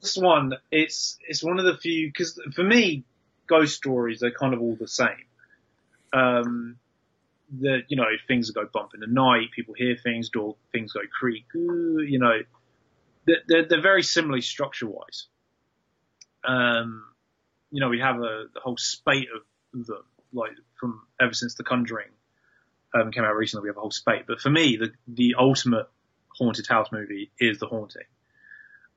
this 0.00 0.16
one, 0.16 0.52
it's 0.70 1.18
it's 1.26 1.42
one 1.42 1.58
of 1.58 1.64
the 1.64 1.76
few 1.76 2.08
because 2.08 2.40
for 2.54 2.62
me, 2.62 3.04
ghost 3.46 3.76
stories 3.76 4.22
are 4.22 4.30
kind 4.30 4.54
of 4.54 4.60
all 4.60 4.76
the 4.78 4.88
same. 4.88 5.26
Um, 6.12 6.76
the 7.60 7.80
you 7.88 7.96
know 7.96 8.06
things 8.26 8.50
go 8.50 8.68
bump 8.72 8.90
in 8.94 9.00
the 9.00 9.06
night, 9.06 9.52
people 9.54 9.74
hear 9.74 9.96
things, 9.96 10.30
door 10.30 10.56
things 10.72 10.92
go 10.92 11.00
creak. 11.18 11.46
You 11.54 12.18
know, 12.18 12.40
they're, 13.26 13.66
they're, 13.68 13.80
very 13.80 14.02
similarly 14.02 14.42
structure 14.42 14.86
wise. 14.86 15.26
Um, 16.44 17.04
you 17.70 17.80
know, 17.80 17.88
we 17.88 18.00
have 18.00 18.16
a, 18.16 18.44
a 18.56 18.60
whole 18.62 18.76
spate 18.76 19.28
of 19.34 19.86
them, 19.86 20.04
like 20.32 20.52
from 20.78 21.02
ever 21.20 21.32
since 21.32 21.54
The 21.54 21.64
Conjuring 21.64 22.10
um, 22.94 23.10
came 23.12 23.24
out 23.24 23.34
recently. 23.34 23.64
We 23.64 23.70
have 23.70 23.76
a 23.76 23.80
whole 23.80 23.90
spate, 23.90 24.26
but 24.26 24.40
for 24.40 24.50
me, 24.50 24.76
the 24.76 24.92
the 25.08 25.36
ultimate 25.38 25.88
haunted 26.36 26.66
house 26.66 26.88
movie 26.92 27.30
is 27.40 27.58
The 27.58 27.66
Haunting 27.66 28.02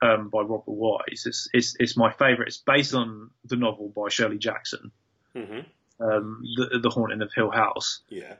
um, 0.02 0.28
by 0.28 0.40
Robert 0.40 0.64
Wise. 0.66 1.24
It's, 1.26 1.48
it's 1.52 1.76
it's 1.78 1.96
my 1.96 2.10
favourite. 2.12 2.48
It's 2.48 2.58
based 2.58 2.94
on 2.94 3.30
the 3.44 3.56
novel 3.56 3.92
by 3.94 4.08
Shirley 4.08 4.38
Jackson, 4.38 4.92
hmm 5.34 5.60
um, 6.00 6.42
the, 6.56 6.78
the 6.82 6.90
Haunting 6.90 7.22
of 7.22 7.32
Hill 7.34 7.50
House. 7.50 8.00
Yeah. 8.08 8.34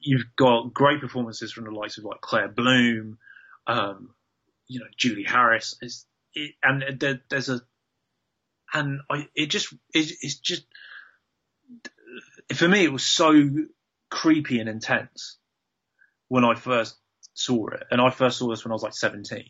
You've 0.00 0.36
got 0.36 0.74
great 0.74 1.00
performances 1.00 1.52
from 1.52 1.64
the 1.64 1.70
likes 1.70 1.96
of 1.96 2.04
like 2.04 2.20
Claire 2.20 2.48
Bloom, 2.48 3.18
um, 3.66 4.10
you 4.66 4.80
know 4.80 4.86
Julie 4.96 5.24
Harris. 5.24 5.76
It's, 5.80 6.04
it, 6.34 6.52
and 6.62 7.00
there, 7.00 7.22
there's 7.30 7.48
a 7.48 7.62
and 8.74 9.00
I 9.08 9.28
it 9.34 9.46
just 9.46 9.72
it, 9.94 10.12
it's 10.20 10.34
just 10.34 10.66
for 12.54 12.68
me 12.68 12.84
it 12.84 12.92
was 12.92 13.04
so 13.04 13.32
creepy 14.10 14.60
and 14.60 14.68
intense 14.68 15.38
when 16.28 16.44
I 16.44 16.54
first 16.54 16.96
saw 17.32 17.68
it, 17.68 17.84
and 17.90 18.00
I 18.00 18.10
first 18.10 18.38
saw 18.38 18.50
this 18.50 18.64
when 18.64 18.72
I 18.72 18.74
was 18.74 18.82
like 18.82 18.94
17. 18.94 19.44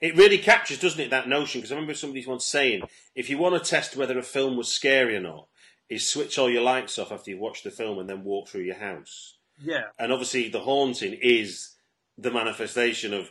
It 0.00 0.16
really 0.16 0.38
captures, 0.38 0.78
doesn't 0.78 1.00
it, 1.00 1.10
that 1.10 1.28
notion? 1.28 1.60
Because 1.60 1.72
I 1.72 1.74
remember 1.74 1.94
somebody 1.94 2.24
once 2.26 2.44
saying, 2.44 2.82
if 3.14 3.28
you 3.28 3.38
want 3.38 3.62
to 3.62 3.70
test 3.70 3.96
whether 3.96 4.18
a 4.18 4.22
film 4.22 4.56
was 4.56 4.68
scary 4.68 5.16
or 5.16 5.20
not, 5.20 5.48
is 5.88 6.08
switch 6.08 6.38
all 6.38 6.50
your 6.50 6.62
lights 6.62 6.98
off 6.98 7.10
after 7.10 7.30
you've 7.30 7.40
watched 7.40 7.64
the 7.64 7.70
film 7.70 7.98
and 7.98 8.08
then 8.08 8.22
walk 8.24 8.48
through 8.48 8.62
your 8.62 8.76
house. 8.76 9.36
Yeah, 9.60 9.84
And 9.98 10.12
obviously, 10.12 10.48
The 10.48 10.60
Haunting 10.60 11.18
is 11.20 11.74
the 12.16 12.30
manifestation 12.30 13.12
of 13.12 13.30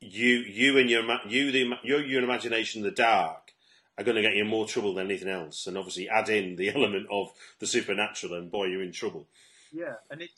you, 0.00 0.38
you 0.38 0.78
and 0.78 0.88
your, 0.88 1.02
you, 1.26 1.50
the, 1.50 1.72
your, 1.82 2.04
your 2.04 2.22
imagination 2.22 2.80
in 2.80 2.84
the 2.84 2.92
dark 2.94 3.52
are 3.98 4.04
going 4.04 4.16
to 4.16 4.22
get 4.22 4.34
you 4.34 4.42
in 4.42 4.48
more 4.48 4.66
trouble 4.66 4.94
than 4.94 5.06
anything 5.06 5.28
else. 5.28 5.66
And 5.66 5.76
obviously, 5.76 6.08
add 6.08 6.28
in 6.28 6.56
the 6.56 6.68
element 6.74 7.06
of 7.10 7.32
the 7.58 7.66
supernatural, 7.66 8.34
and 8.34 8.50
boy, 8.50 8.66
you're 8.66 8.82
in 8.82 8.92
trouble. 8.92 9.26
yeah, 9.72 9.94
and 10.10 10.22
it, 10.22 10.30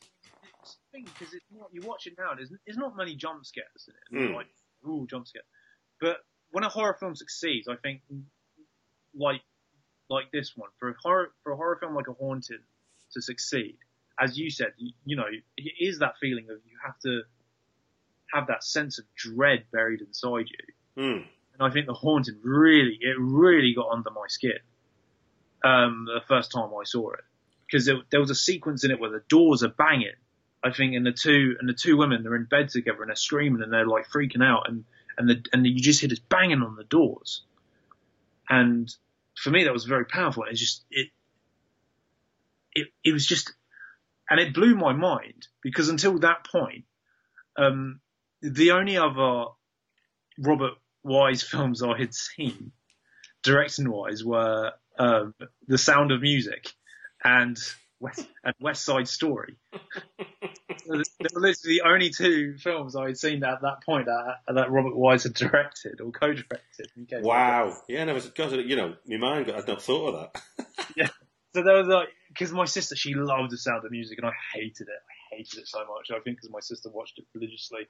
it's 0.62 0.78
thing 0.90 1.04
because 1.04 1.34
it's 1.34 1.44
not, 1.52 1.68
you 1.72 1.82
watch 1.82 2.06
it 2.06 2.14
now. 2.18 2.34
There's, 2.34 2.50
there's 2.66 2.78
not 2.78 2.96
many 2.96 3.14
jump 3.14 3.44
scares 3.44 3.88
in 4.10 4.18
it. 4.18 4.30
Mm. 4.30 4.34
Like, 4.34 4.46
ooh, 4.86 5.06
jump 5.08 5.26
scare. 5.26 5.42
But 6.00 6.18
when 6.50 6.64
a 6.64 6.68
horror 6.68 6.96
film 6.98 7.14
succeeds, 7.14 7.68
I 7.68 7.76
think, 7.76 8.02
like 9.14 9.40
like 10.10 10.30
this 10.32 10.52
one, 10.56 10.70
for 10.78 10.90
a 10.90 10.94
horror 11.02 11.32
for 11.42 11.52
a 11.52 11.56
horror 11.56 11.76
film 11.80 11.94
like 11.94 12.08
A 12.08 12.12
Haunted 12.12 12.60
to 13.12 13.22
succeed, 13.22 13.76
as 14.20 14.38
you 14.38 14.50
said, 14.50 14.72
you, 14.76 14.92
you 15.04 15.16
know, 15.16 15.26
it 15.56 15.72
is 15.80 15.98
that 16.00 16.14
feeling 16.20 16.44
of 16.50 16.58
you 16.64 16.76
have 16.84 16.98
to 17.00 17.22
have 18.32 18.46
that 18.48 18.64
sense 18.64 18.98
of 18.98 19.04
dread 19.16 19.64
buried 19.72 20.00
inside 20.00 20.46
you. 20.48 21.02
Hmm. 21.02 21.22
And 21.54 21.60
I 21.60 21.70
think 21.70 21.86
The 21.86 21.94
Haunted 21.94 22.36
really, 22.42 22.98
it 23.00 23.16
really 23.18 23.74
got 23.74 23.90
under 23.90 24.10
my 24.10 24.26
skin 24.28 24.58
um, 25.64 26.06
the 26.06 26.20
first 26.26 26.52
time 26.52 26.70
I 26.78 26.84
saw 26.84 27.12
it 27.12 27.20
because 27.66 27.86
there, 27.86 27.96
there 28.10 28.20
was 28.20 28.30
a 28.30 28.34
sequence 28.34 28.84
in 28.84 28.90
it 28.90 29.00
where 29.00 29.10
the 29.10 29.22
doors 29.28 29.62
are 29.62 29.68
banging. 29.68 30.12
I 30.64 30.72
think, 30.72 30.94
and 30.94 31.04
the 31.04 31.12
two 31.12 31.56
and 31.60 31.68
the 31.68 31.74
two 31.74 31.96
women 31.96 32.22
they're 32.22 32.34
in 32.36 32.46
bed 32.46 32.70
together 32.70 33.02
and 33.02 33.10
they're 33.10 33.16
screaming 33.16 33.62
and 33.62 33.72
they're 33.72 33.86
like 33.86 34.08
freaking 34.08 34.44
out 34.44 34.68
and 34.68 34.84
and 35.18 35.28
the 35.28 35.44
and 35.52 35.66
you 35.66 35.80
just 35.80 36.00
hear 36.00 36.08
this 36.08 36.18
banging 36.18 36.62
on 36.62 36.76
the 36.76 36.84
doors. 36.84 37.42
And 38.48 38.92
for 39.36 39.50
me, 39.50 39.64
that 39.64 39.72
was 39.72 39.84
very 39.84 40.06
powerful. 40.06 40.44
It 40.44 40.54
just 40.54 40.84
it 40.90 41.08
it 42.72 42.88
it 43.04 43.12
was 43.12 43.26
just 43.26 43.52
and 44.30 44.40
it 44.40 44.54
blew 44.54 44.74
my 44.74 44.92
mind 44.92 45.48
because 45.62 45.88
until 45.90 46.18
that 46.20 46.46
point, 46.50 46.84
um, 47.56 48.00
the 48.40 48.72
only 48.72 48.96
other 48.96 49.50
Robert 50.38 50.74
Wise 51.02 51.42
films 51.42 51.82
I 51.82 51.98
had 51.98 52.14
seen, 52.14 52.72
directing 53.42 53.90
wise, 53.90 54.24
were 54.24 54.72
um, 54.98 55.34
The 55.68 55.78
Sound 55.78 56.10
of 56.10 56.22
Music 56.22 56.72
and 57.22 57.58
West, 58.04 58.28
and 58.44 58.54
West 58.60 58.84
Side 58.84 59.08
Story. 59.08 59.56
they 60.18 60.26
were 60.88 61.40
literally 61.40 61.54
the 61.64 61.82
only 61.86 62.10
two 62.10 62.56
films 62.58 62.94
I 62.94 63.06
had 63.06 63.18
seen 63.18 63.42
at 63.42 63.62
that 63.62 63.82
point 63.84 64.06
that, 64.06 64.40
that 64.54 64.70
Robert 64.70 64.94
Wise 64.94 65.22
had 65.22 65.32
directed 65.32 66.02
or 66.02 66.12
co-directed. 66.12 66.90
Wow. 67.22 67.74
Yeah, 67.88 68.04
never, 68.04 68.20
God, 68.36 68.52
you 68.52 68.76
know, 68.76 68.94
my 69.06 69.16
mind, 69.16 69.46
got, 69.46 69.56
I'd 69.56 69.66
not 69.66 69.82
thought 69.82 70.14
of 70.14 70.30
that. 70.34 70.66
yeah. 70.96 71.08
So 71.54 71.62
there 71.62 71.76
was 71.76 71.86
like, 71.86 72.08
because 72.28 72.52
my 72.52 72.66
sister, 72.66 72.94
she 72.94 73.14
loved 73.14 73.50
the 73.50 73.56
sound 73.56 73.84
of 73.84 73.90
music, 73.90 74.18
and 74.18 74.26
I 74.26 74.32
hated 74.52 74.88
it. 74.88 75.02
I 75.32 75.36
hated 75.36 75.60
it 75.60 75.68
so 75.68 75.78
much. 75.78 76.10
I 76.10 76.20
think 76.20 76.36
because 76.36 76.50
my 76.50 76.60
sister 76.60 76.90
watched 76.90 77.18
it 77.18 77.24
religiously. 77.34 77.88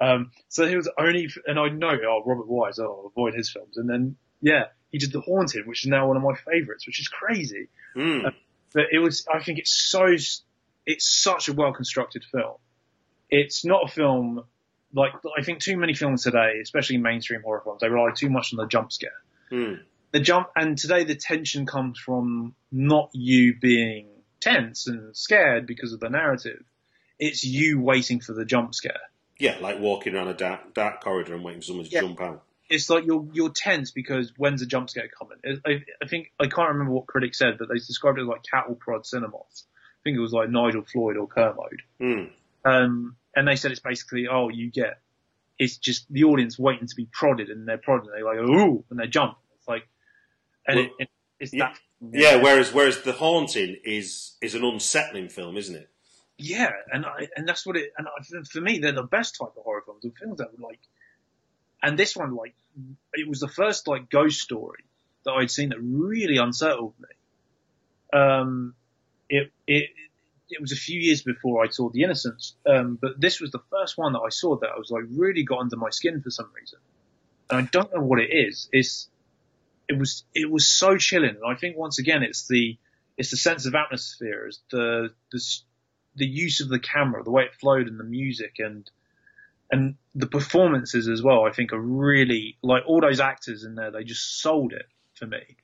Um, 0.00 0.30
so 0.48 0.68
he 0.68 0.76
was 0.76 0.88
only, 0.96 1.28
and 1.46 1.58
I 1.58 1.68
know, 1.68 1.98
oh, 2.06 2.22
Robert 2.24 2.46
Wise, 2.46 2.78
oh, 2.78 2.84
I'll 2.84 3.12
avoid 3.12 3.34
his 3.34 3.50
films. 3.50 3.76
And 3.76 3.90
then, 3.90 4.16
yeah, 4.40 4.66
he 4.90 4.98
did 4.98 5.10
The 5.10 5.20
Haunted, 5.20 5.66
which 5.66 5.84
is 5.84 5.90
now 5.90 6.06
one 6.06 6.16
of 6.16 6.22
my 6.22 6.34
favourites, 6.34 6.86
which 6.86 7.00
is 7.00 7.08
crazy. 7.08 7.68
Hmm. 7.94 8.26
But 8.74 8.86
it 8.92 8.98
was, 8.98 9.26
I 9.32 9.42
think 9.42 9.58
it's 9.58 9.72
so, 9.74 10.06
it's 10.86 11.08
such 11.08 11.48
a 11.48 11.52
well 11.52 11.72
constructed 11.72 12.24
film. 12.24 12.56
It's 13.30 13.64
not 13.64 13.84
a 13.84 13.92
film 13.92 14.44
like, 14.94 15.12
I 15.38 15.42
think 15.42 15.60
too 15.60 15.76
many 15.76 15.92
films 15.94 16.22
today, 16.22 16.54
especially 16.62 16.96
mainstream 16.96 17.42
horror 17.42 17.60
films, 17.62 17.80
they 17.82 17.88
rely 17.88 18.10
too 18.14 18.30
much 18.30 18.52
on 18.52 18.56
the 18.56 18.66
jump 18.66 18.90
scare 18.92 19.10
Hmm. 19.50 19.74
the 20.12 20.20
jump 20.20 20.48
and 20.56 20.76
today 20.78 21.04
the 21.04 21.14
tension 21.14 21.64
comes 21.66 21.98
from 21.98 22.54
not 22.72 23.10
you 23.12 23.54
being 23.58 24.06
tense 24.40 24.86
and 24.86 25.16
scared 25.16 25.66
because 25.66 25.92
of 25.94 26.00
the 26.00 26.08
narrative 26.10 26.62
it's 27.18 27.44
you 27.44 27.80
waiting 27.80 28.20
for 28.20 28.32
the 28.34 28.44
jump 28.44 28.74
scare 28.74 29.00
Yeah, 29.38 29.56
like 29.60 29.78
walking 29.80 30.14
around 30.14 30.28
a 30.28 30.34
dark, 30.34 30.74
dark 30.74 31.02
corridor 31.02 31.34
and 31.34 31.42
waiting 31.44 31.60
for 31.62 31.66
someone 31.66 31.86
to 31.86 31.90
Yeah. 31.90 32.00
jump 32.02 32.20
out. 32.20 32.42
It's 32.68 32.90
like 32.90 33.04
you're 33.06 33.26
you're 33.32 33.50
tense 33.50 33.90
because 33.90 34.32
when's 34.36 34.60
the 34.60 34.66
jump 34.66 34.90
scare 34.90 35.08
coming? 35.08 35.38
I, 35.64 35.84
I 36.02 36.06
think 36.08 36.32
I 36.38 36.46
can't 36.46 36.68
remember 36.68 36.92
what 36.92 37.06
critics 37.06 37.38
said, 37.38 37.56
but 37.58 37.68
they 37.68 37.74
described 37.74 38.18
it 38.18 38.22
as 38.22 38.28
like 38.28 38.42
cattle 38.48 38.74
prod 38.74 39.06
cinemas. 39.06 39.64
I 39.64 40.00
think 40.04 40.16
it 40.16 40.20
was 40.20 40.32
like 40.32 40.50
Nigel 40.50 40.84
Floyd 40.84 41.16
or 41.16 41.26
Kermode. 41.26 41.82
Mm. 42.00 42.30
Um, 42.64 43.16
and 43.34 43.48
they 43.48 43.56
said 43.56 43.70
it's 43.70 43.80
basically, 43.80 44.26
oh, 44.30 44.48
you 44.48 44.70
get, 44.70 45.00
it's 45.58 45.76
just 45.76 46.10
the 46.12 46.24
audience 46.24 46.58
waiting 46.58 46.86
to 46.86 46.94
be 46.94 47.08
prodded 47.10 47.48
and 47.48 47.66
they're 47.66 47.78
prodded. 47.78 48.08
And 48.08 48.14
they're 48.14 48.24
like, 48.24 48.48
ooh, 48.48 48.84
and 48.90 48.98
they 48.98 49.06
jump. 49.06 49.38
It's 49.56 49.68
like, 49.68 49.88
and 50.66 50.76
Well, 50.76 50.86
it, 50.86 50.92
it, 50.98 51.08
it's 51.40 51.52
yeah. 51.52 51.68
that. 51.68 51.78
Yeah, 52.00 52.36
whereas 52.36 52.72
whereas 52.72 53.02
the 53.02 53.12
haunting 53.12 53.76
is 53.84 54.36
is 54.40 54.54
an 54.54 54.62
unsettling 54.62 55.28
film, 55.28 55.56
isn't 55.56 55.74
it? 55.74 55.90
Yeah, 56.36 56.70
and 56.92 57.04
I, 57.04 57.26
and 57.34 57.48
that's 57.48 57.66
what 57.66 57.76
it. 57.76 57.92
And 57.98 58.06
I, 58.06 58.44
for 58.48 58.60
me, 58.60 58.78
they're 58.78 58.92
the 58.92 59.02
best 59.02 59.36
type 59.36 59.48
of 59.56 59.64
horror 59.64 59.82
films. 59.84 60.02
The 60.02 60.12
films 60.16 60.38
that 60.38 60.56
were 60.56 60.68
like, 60.68 60.78
and 61.82 61.98
this 61.98 62.16
one, 62.16 62.34
like, 62.34 62.54
it 63.14 63.28
was 63.28 63.40
the 63.40 63.48
first 63.48 63.88
like 63.88 64.10
ghost 64.10 64.40
story 64.40 64.84
that 65.24 65.32
I'd 65.32 65.50
seen 65.50 65.70
that 65.70 65.80
really 65.80 66.36
unsettled 66.36 66.94
me. 66.98 68.18
Um, 68.18 68.74
it 69.28 69.52
it 69.66 69.90
it 70.48 70.60
was 70.60 70.72
a 70.72 70.76
few 70.76 70.98
years 70.98 71.22
before 71.22 71.62
I 71.62 71.68
saw 71.68 71.90
The 71.90 72.02
Innocents, 72.02 72.54
um, 72.66 72.98
but 73.00 73.20
this 73.20 73.40
was 73.40 73.50
the 73.50 73.60
first 73.70 73.98
one 73.98 74.14
that 74.14 74.20
I 74.20 74.30
saw 74.30 74.56
that 74.58 74.70
I 74.74 74.78
was 74.78 74.90
like 74.90 75.04
really 75.10 75.42
got 75.42 75.60
under 75.60 75.76
my 75.76 75.90
skin 75.90 76.22
for 76.22 76.30
some 76.30 76.50
reason, 76.58 76.78
and 77.50 77.58
I 77.58 77.68
don't 77.70 77.92
know 77.94 78.00
what 78.00 78.20
it 78.20 78.30
is. 78.32 78.68
It's 78.72 79.08
it 79.88 79.98
was 79.98 80.24
it 80.34 80.50
was 80.50 80.66
so 80.68 80.96
chilling, 80.96 81.36
and 81.36 81.44
I 81.46 81.54
think 81.54 81.76
once 81.76 81.98
again 81.98 82.22
it's 82.22 82.48
the 82.48 82.78
it's 83.16 83.30
the 83.30 83.36
sense 83.36 83.66
of 83.66 83.74
atmosphere, 83.74 84.46
it's 84.46 84.60
the 84.70 85.10
the 85.32 85.40
the 86.16 86.26
use 86.26 86.60
of 86.60 86.68
the 86.68 86.78
camera, 86.78 87.22
the 87.22 87.30
way 87.30 87.44
it 87.44 87.54
flowed, 87.54 87.86
and 87.86 88.00
the 88.00 88.04
music, 88.04 88.56
and 88.58 88.90
and 89.70 89.96
the 90.14 90.26
performances 90.26 91.08
as 91.08 91.22
well. 91.22 91.44
I 91.46 91.52
think 91.52 91.72
are 91.72 91.80
really 91.80 92.56
like 92.62 92.84
all 92.86 93.00
those 93.00 93.20
actors 93.20 93.64
in 93.64 93.74
there. 93.74 93.90
They 93.90 94.04
just 94.04 94.40
sold 94.40 94.72
it 94.72 94.86
for 95.14 95.26
me. 95.26 95.56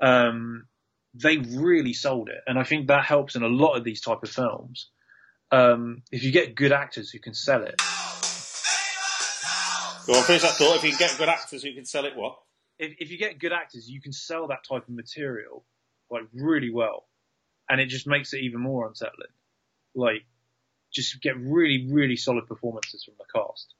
Um, 0.00 0.66
they 1.14 1.38
really 1.38 1.92
sold 1.92 2.28
it, 2.28 2.42
and 2.46 2.58
I 2.58 2.64
think 2.64 2.88
that 2.88 3.04
helps 3.04 3.36
in 3.36 3.42
a 3.42 3.48
lot 3.48 3.76
of 3.76 3.84
these 3.84 4.00
type 4.00 4.22
of 4.22 4.30
films. 4.30 4.88
Um, 5.50 6.02
if 6.10 6.24
you 6.24 6.32
get 6.32 6.54
good 6.54 6.72
actors 6.72 7.10
who 7.10 7.18
can 7.18 7.34
sell 7.34 7.62
it, 7.62 7.80
Go 10.06 10.14
on, 10.14 10.24
finish 10.24 10.42
that 10.42 10.54
thought. 10.54 10.76
If 10.76 10.82
you 10.82 10.90
can 10.90 10.98
get 10.98 11.16
good 11.16 11.28
actors 11.28 11.62
who 11.62 11.72
can 11.74 11.84
sell 11.84 12.04
it, 12.06 12.16
what? 12.16 12.38
if, 12.78 12.96
if 12.98 13.10
you 13.10 13.18
get 13.18 13.38
good 13.38 13.52
actors, 13.52 13.88
you 13.88 14.00
can 14.00 14.12
sell 14.12 14.48
that 14.48 14.64
type 14.68 14.88
of 14.88 14.94
material 14.94 15.64
like 16.10 16.24
really 16.34 16.70
well, 16.70 17.06
and 17.68 17.80
it 17.80 17.86
just 17.86 18.06
makes 18.06 18.34
it 18.34 18.42
even 18.42 18.60
more 18.60 18.86
unsettling. 18.86 19.30
Like, 19.94 20.24
just 20.92 21.20
get 21.22 21.36
really, 21.38 21.86
really 21.90 22.16
solid 22.16 22.46
performances 22.46 23.04
from 23.04 23.14
the 23.18 23.24
cast, 23.32 23.74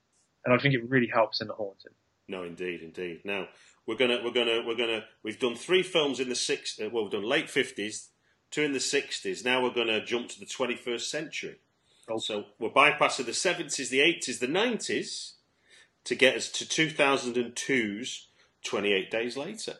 and 0.44 0.54
I 0.54 0.58
think 0.58 0.74
it 0.74 0.88
really 0.88 1.08
helps 1.12 1.40
in 1.40 1.48
the 1.48 1.54
haunting. 1.54 1.92
No, 2.28 2.42
indeed, 2.44 2.82
indeed. 2.82 3.20
Now 3.24 3.48
we're 3.86 3.96
gonna 3.96 4.20
we're 4.24 4.32
gonna 4.32 4.62
we're 4.66 4.76
gonna 4.76 5.04
we've 5.22 5.38
done 5.38 5.54
three 5.54 5.82
films 5.82 6.20
in 6.20 6.28
the 6.28 6.34
six. 6.34 6.78
Uh, 6.80 6.88
well, 6.90 7.04
we've 7.04 7.12
done 7.12 7.24
late 7.24 7.50
fifties, 7.50 8.08
two 8.50 8.62
in 8.62 8.72
the 8.72 8.80
sixties. 8.80 9.44
Now 9.44 9.62
we're 9.62 9.74
gonna 9.74 10.04
jump 10.04 10.28
to 10.30 10.40
the 10.40 10.46
twenty 10.46 10.76
first 10.76 11.10
century. 11.10 11.58
Oh. 12.08 12.18
So 12.18 12.46
we're 12.58 12.70
bypassing 12.70 13.26
the 13.26 13.34
seventies, 13.34 13.90
the 13.90 14.00
eighties, 14.00 14.38
the 14.38 14.48
nineties 14.48 15.34
to 16.04 16.14
get 16.14 16.36
us 16.36 16.48
to 16.50 16.64
2002's 16.64 18.28
28 18.64 19.10
Days 19.10 19.36
Later. 19.36 19.74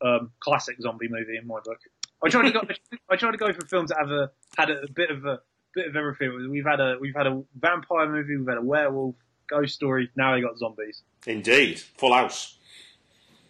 Um, 0.00 0.32
classic 0.40 0.76
zombie 0.80 1.08
movie 1.08 1.36
in 1.36 1.46
my 1.46 1.60
book. 1.64 1.78
I 2.24 2.28
try 2.28 2.42
to 2.42 2.50
go. 2.50 2.62
I 3.10 3.16
try 3.16 3.30
to 3.30 3.36
go 3.36 3.52
for 3.52 3.64
films 3.66 3.90
that 3.90 3.98
have 3.98 4.10
a 4.10 4.30
had 4.56 4.70
a, 4.70 4.90
bit 4.92 5.10
of 5.10 5.24
a 5.24 5.40
bit 5.74 5.88
of 5.88 5.96
everything. 5.96 6.50
We've 6.50 6.64
had 6.64 6.80
a 6.80 6.96
we've 7.00 7.14
had 7.14 7.26
a 7.26 7.42
vampire 7.58 8.08
movie, 8.08 8.36
we've 8.36 8.48
had 8.48 8.58
a 8.58 8.62
werewolf, 8.62 9.14
ghost 9.48 9.74
story. 9.74 10.10
Now 10.16 10.34
they 10.34 10.40
got 10.40 10.58
zombies. 10.58 11.02
Indeed, 11.26 11.80
Full 11.80 12.12
House. 12.12 12.58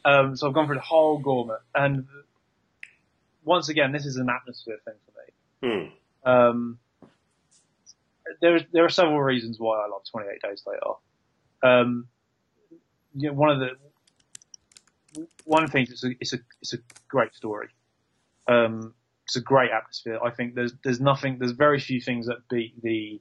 Um, 0.04 0.36
so 0.36 0.48
I've 0.48 0.54
gone 0.54 0.66
for 0.66 0.74
the 0.74 0.80
whole 0.80 1.18
gamut. 1.18 1.60
And 1.74 2.06
once 3.44 3.68
again, 3.68 3.92
this 3.92 4.06
is 4.06 4.16
an 4.16 4.28
atmosphere 4.28 4.78
thing 4.84 4.94
for 5.60 5.66
me. 5.68 5.92
Hmm. 6.24 6.28
Um, 6.28 6.78
there, 8.40 8.60
there 8.72 8.84
are 8.84 8.90
several 8.90 9.20
reasons 9.20 9.58
why 9.58 9.78
I 9.78 9.88
love 9.88 10.02
28 10.10 10.40
Days 10.42 10.64
Later. 10.66 10.94
Um, 11.62 12.08
you 13.14 13.28
know, 13.28 13.34
one 13.34 13.50
of 13.50 13.60
the 13.60 15.26
one 15.44 15.62
of 15.62 15.70
the 15.70 15.72
things 15.72 15.90
it's 15.90 16.04
a 16.04 16.10
it's 16.20 16.32
a 16.32 16.38
it's 16.60 16.72
a 16.72 16.78
great 17.08 17.34
story. 17.34 17.68
Um, 18.48 18.94
it's 19.32 19.36
a 19.38 19.40
great 19.40 19.70
atmosphere. 19.70 20.18
I 20.22 20.30
think 20.30 20.54
there's 20.54 20.74
there's 20.84 21.00
nothing 21.00 21.38
there's 21.38 21.52
very 21.52 21.80
few 21.80 22.02
things 22.02 22.26
that 22.26 22.46
beat 22.50 22.74
the 22.82 23.18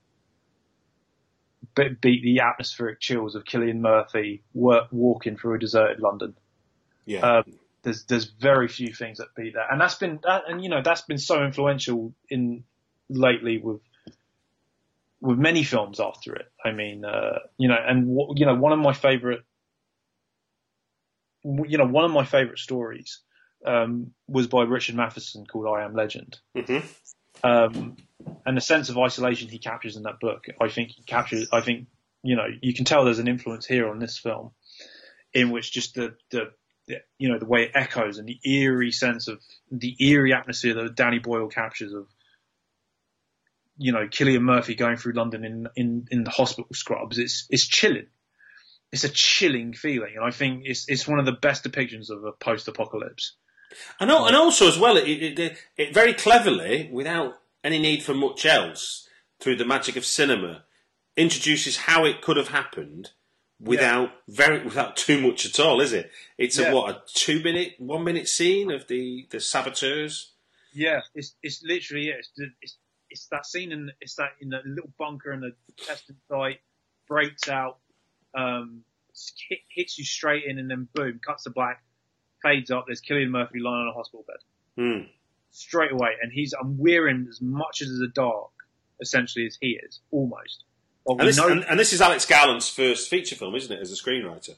beat 1.73 2.01
beat 2.01 2.21
the 2.21 2.41
atmospheric 2.41 2.99
chills 2.99 3.35
of 3.35 3.45
Cillian 3.45 3.79
Murphy 3.79 4.43
wa- 4.53 4.87
walking 4.91 5.37
through 5.37 5.55
a 5.55 5.59
deserted 5.59 6.01
London. 6.01 6.35
Yeah. 7.05 7.21
Um, 7.21 7.43
there's 7.83 8.03
there's 8.03 8.25
very 8.25 8.67
few 8.67 8.93
things 8.93 9.19
that 9.19 9.27
beat 9.37 9.53
that, 9.53 9.67
and 9.71 9.79
that's 9.79 9.95
been 9.95 10.19
that, 10.25 10.43
and 10.49 10.61
you 10.61 10.69
know 10.69 10.81
that's 10.83 11.03
been 11.03 11.17
so 11.17 11.45
influential 11.45 12.13
in 12.29 12.65
lately 13.09 13.57
with 13.57 13.79
with 15.21 15.37
many 15.39 15.63
films 15.63 16.01
after 16.01 16.35
it. 16.35 16.51
I 16.63 16.71
mean, 16.71 17.05
uh, 17.05 17.39
you 17.57 17.69
know, 17.69 17.77
and 17.87 18.17
w- 18.17 18.33
you 18.35 18.45
know 18.45 18.55
one 18.55 18.73
of 18.73 18.79
my 18.79 18.91
favorite, 18.91 19.43
you 21.45 21.77
know, 21.77 21.87
one 21.87 22.03
of 22.03 22.11
my 22.11 22.25
favorite 22.25 22.59
stories 22.59 23.21
um, 23.65 24.11
was 24.27 24.47
by 24.47 24.63
Richard 24.63 24.95
Matheson 24.95 25.45
called 25.45 25.67
I 25.67 25.83
Am 25.83 25.93
Legend. 25.93 26.39
hmm 26.55 26.79
Um, 27.43 27.97
and 28.45 28.55
the 28.55 28.61
sense 28.61 28.89
of 28.89 28.97
isolation 28.97 29.49
he 29.49 29.59
captures 29.59 29.97
in 29.97 30.03
that 30.03 30.19
book, 30.19 30.45
I 30.59 30.69
think 30.69 30.91
he 30.91 31.03
captures. 31.03 31.47
I 31.51 31.61
think 31.61 31.87
you 32.23 32.35
know 32.35 32.47
you 32.61 32.73
can 32.73 32.85
tell 32.85 33.05
there's 33.05 33.19
an 33.19 33.27
influence 33.27 33.65
here 33.65 33.89
on 33.89 33.99
this 33.99 34.17
film, 34.17 34.51
in 35.33 35.49
which 35.49 35.71
just 35.71 35.95
the 35.95 36.15
the, 36.29 36.51
the 36.87 36.97
you 37.17 37.29
know 37.29 37.39
the 37.39 37.45
way 37.45 37.63
it 37.63 37.71
echoes 37.73 38.17
and 38.17 38.27
the 38.27 38.39
eerie 38.43 38.91
sense 38.91 39.27
of 39.27 39.41
the 39.71 39.95
eerie 39.99 40.33
atmosphere 40.33 40.75
that 40.75 40.95
Danny 40.95 41.19
Boyle 41.19 41.47
captures 41.47 41.93
of 41.93 42.07
you 43.77 43.91
know 43.91 44.07
Cillian 44.07 44.41
Murphy 44.41 44.75
going 44.75 44.97
through 44.97 45.13
London 45.13 45.43
in 45.43 45.67
in 45.75 46.07
in 46.11 46.23
the 46.23 46.31
hospital 46.31 46.67
scrubs. 46.73 47.17
It's 47.17 47.47
it's 47.49 47.67
chilling. 47.67 48.07
It's 48.91 49.05
a 49.05 49.09
chilling 49.09 49.73
feeling, 49.73 50.13
and 50.15 50.25
I 50.25 50.31
think 50.31 50.63
it's 50.65 50.85
it's 50.87 51.07
one 51.07 51.19
of 51.19 51.25
the 51.25 51.31
best 51.31 51.63
depictions 51.63 52.09
of 52.09 52.23
a 52.25 52.33
post-apocalypse. 52.33 53.35
And, 53.99 54.11
and 54.11 54.35
also 54.35 54.67
as 54.67 54.77
well, 54.77 54.97
it, 54.97 55.07
it, 55.07 55.57
it, 55.77 55.93
very 55.93 56.13
cleverly, 56.13 56.89
without 56.91 57.35
any 57.63 57.79
need 57.79 58.03
for 58.03 58.13
much 58.13 58.45
else, 58.45 59.07
through 59.39 59.55
the 59.57 59.65
magic 59.65 59.95
of 59.95 60.05
cinema, 60.05 60.63
introduces 61.17 61.77
how 61.77 62.05
it 62.05 62.21
could 62.21 62.37
have 62.37 62.49
happened 62.49 63.11
without 63.59 64.09
very 64.27 64.63
without 64.63 64.95
too 64.95 65.21
much 65.21 65.45
at 65.45 65.59
all, 65.59 65.81
is 65.81 65.93
it? 65.93 66.11
It's 66.37 66.57
Yeah. 66.57 66.71
a 66.71 66.75
what 66.75 66.95
a 66.95 67.01
two 67.13 67.41
minute, 67.43 67.75
one 67.77 68.03
minute 68.03 68.27
scene 68.27 68.71
of 68.71 68.87
the 68.87 69.27
the 69.29 69.39
saboteurs. 69.39 70.33
Yeah, 70.73 71.01
it's 71.13 71.35
it's 71.43 71.61
literally 71.63 72.07
yeah, 72.07 72.15
it's 72.19 72.31
it's 72.61 72.77
it's 73.09 73.27
that 73.27 73.45
scene 73.45 73.71
and 73.71 73.91
it's 73.99 74.15
that 74.15 74.31
in 74.39 74.49
the 74.49 74.61
little 74.65 74.91
bunker 74.97 75.31
in 75.31 75.41
the 75.41 75.53
testing 75.77 76.15
site 76.29 76.61
breaks 77.07 77.49
out, 77.49 77.77
um, 78.33 78.83
hit, 79.49 79.59
hits 79.69 79.97
you 79.97 80.05
straight 80.05 80.45
in, 80.45 80.57
and 80.57 80.71
then 80.71 80.87
boom, 80.93 81.19
cuts 81.25 81.43
to 81.43 81.49
black, 81.49 81.83
fades 82.43 82.71
up. 82.71 82.85
There's 82.87 83.01
Cillian 83.01 83.29
Murphy 83.29 83.59
lying 83.59 83.81
on 83.83 83.87
a 83.89 83.93
hospital 83.93 84.25
bed 84.27 84.37
Hmm. 84.75 85.07
straight 85.51 85.91
away, 85.91 86.11
and 86.21 86.31
he's 86.31 86.53
I'm 86.53 86.77
wearing 86.77 87.27
as 87.29 87.41
much 87.41 87.81
as 87.81 87.89
the 87.89 88.07
dark 88.13 88.49
essentially 89.01 89.45
as 89.47 89.57
he 89.59 89.79
is 89.83 89.99
almost. 90.11 90.63
But 91.05 91.19
And 91.19 91.27
this, 91.27 91.37
know 91.37 91.47
and, 91.47 91.63
and 91.65 91.79
this 91.79 91.93
is 91.93 92.01
Alex 92.01 92.25
Garland's 92.25 92.69
first 92.69 93.09
feature 93.09 93.35
film, 93.35 93.55
isn't 93.55 93.71
it, 93.75 93.81
as 93.81 93.91
a 93.91 93.95
screenwriter? 93.95 94.55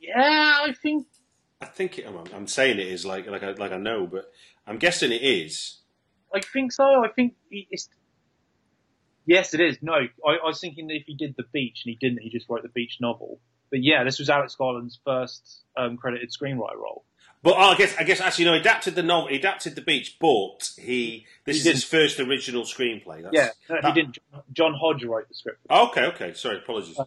yeah, 0.00 0.60
I 0.66 0.72
think 0.72 1.06
I 1.60 1.66
think 1.66 1.98
it, 1.98 2.06
I'm, 2.06 2.16
I'm 2.34 2.46
saying 2.46 2.78
it 2.78 2.86
is 2.88 3.04
like 3.04 3.26
like 3.26 3.42
I, 3.42 3.52
like 3.52 3.72
I 3.72 3.76
know, 3.78 4.06
but 4.06 4.30
I'm 4.66 4.78
guessing 4.78 5.12
it 5.12 5.22
is. 5.22 5.78
I 6.34 6.40
think 6.40 6.72
so. 6.72 6.84
I 7.04 7.08
think 7.08 7.34
it's. 7.50 7.88
Yes, 9.26 9.54
it 9.54 9.60
is. 9.60 9.78
No, 9.82 9.92
I, 9.94 9.98
I 10.26 10.46
was 10.46 10.60
thinking 10.60 10.86
that 10.88 10.94
if 10.94 11.04
he 11.06 11.14
did 11.14 11.34
the 11.36 11.44
beach 11.52 11.82
and 11.84 11.90
he 11.90 11.98
didn't, 12.00 12.22
he 12.22 12.30
just 12.30 12.48
wrote 12.48 12.62
the 12.62 12.68
beach 12.68 12.98
novel. 13.00 13.40
But 13.70 13.82
yeah, 13.82 14.04
this 14.04 14.18
was 14.18 14.28
Alex 14.28 14.54
Garland's 14.56 14.98
first 15.04 15.60
um, 15.76 15.96
credited 15.96 16.30
screenwriter 16.30 16.76
role. 16.76 17.04
But 17.42 17.54
oh, 17.56 17.70
I 17.70 17.76
guess 17.76 17.96
I 17.98 18.02
guess 18.04 18.20
actually 18.20 18.44
no, 18.46 18.52
he 18.54 18.60
adapted 18.60 18.94
the 18.94 19.02
novel, 19.02 19.28
he 19.30 19.36
adapted 19.36 19.74
the 19.74 19.80
beach, 19.80 20.18
but 20.20 20.72
he 20.76 21.24
this 21.46 21.56
He 21.56 21.58
is 21.60 21.64
didn't. 21.64 21.74
his 21.76 21.84
first 21.84 22.20
original 22.20 22.64
screenplay. 22.64 23.22
That's, 23.22 23.32
Yeah, 23.32 23.48
no, 23.70 23.88
he 23.88 23.92
didn't. 23.94 24.18
John 24.52 24.74
Hodge 24.74 25.04
wrote 25.04 25.26
the 25.28 25.34
script. 25.34 25.58
Okay, 25.70 26.04
okay, 26.06 26.34
sorry, 26.34 26.58
apologies. 26.58 26.98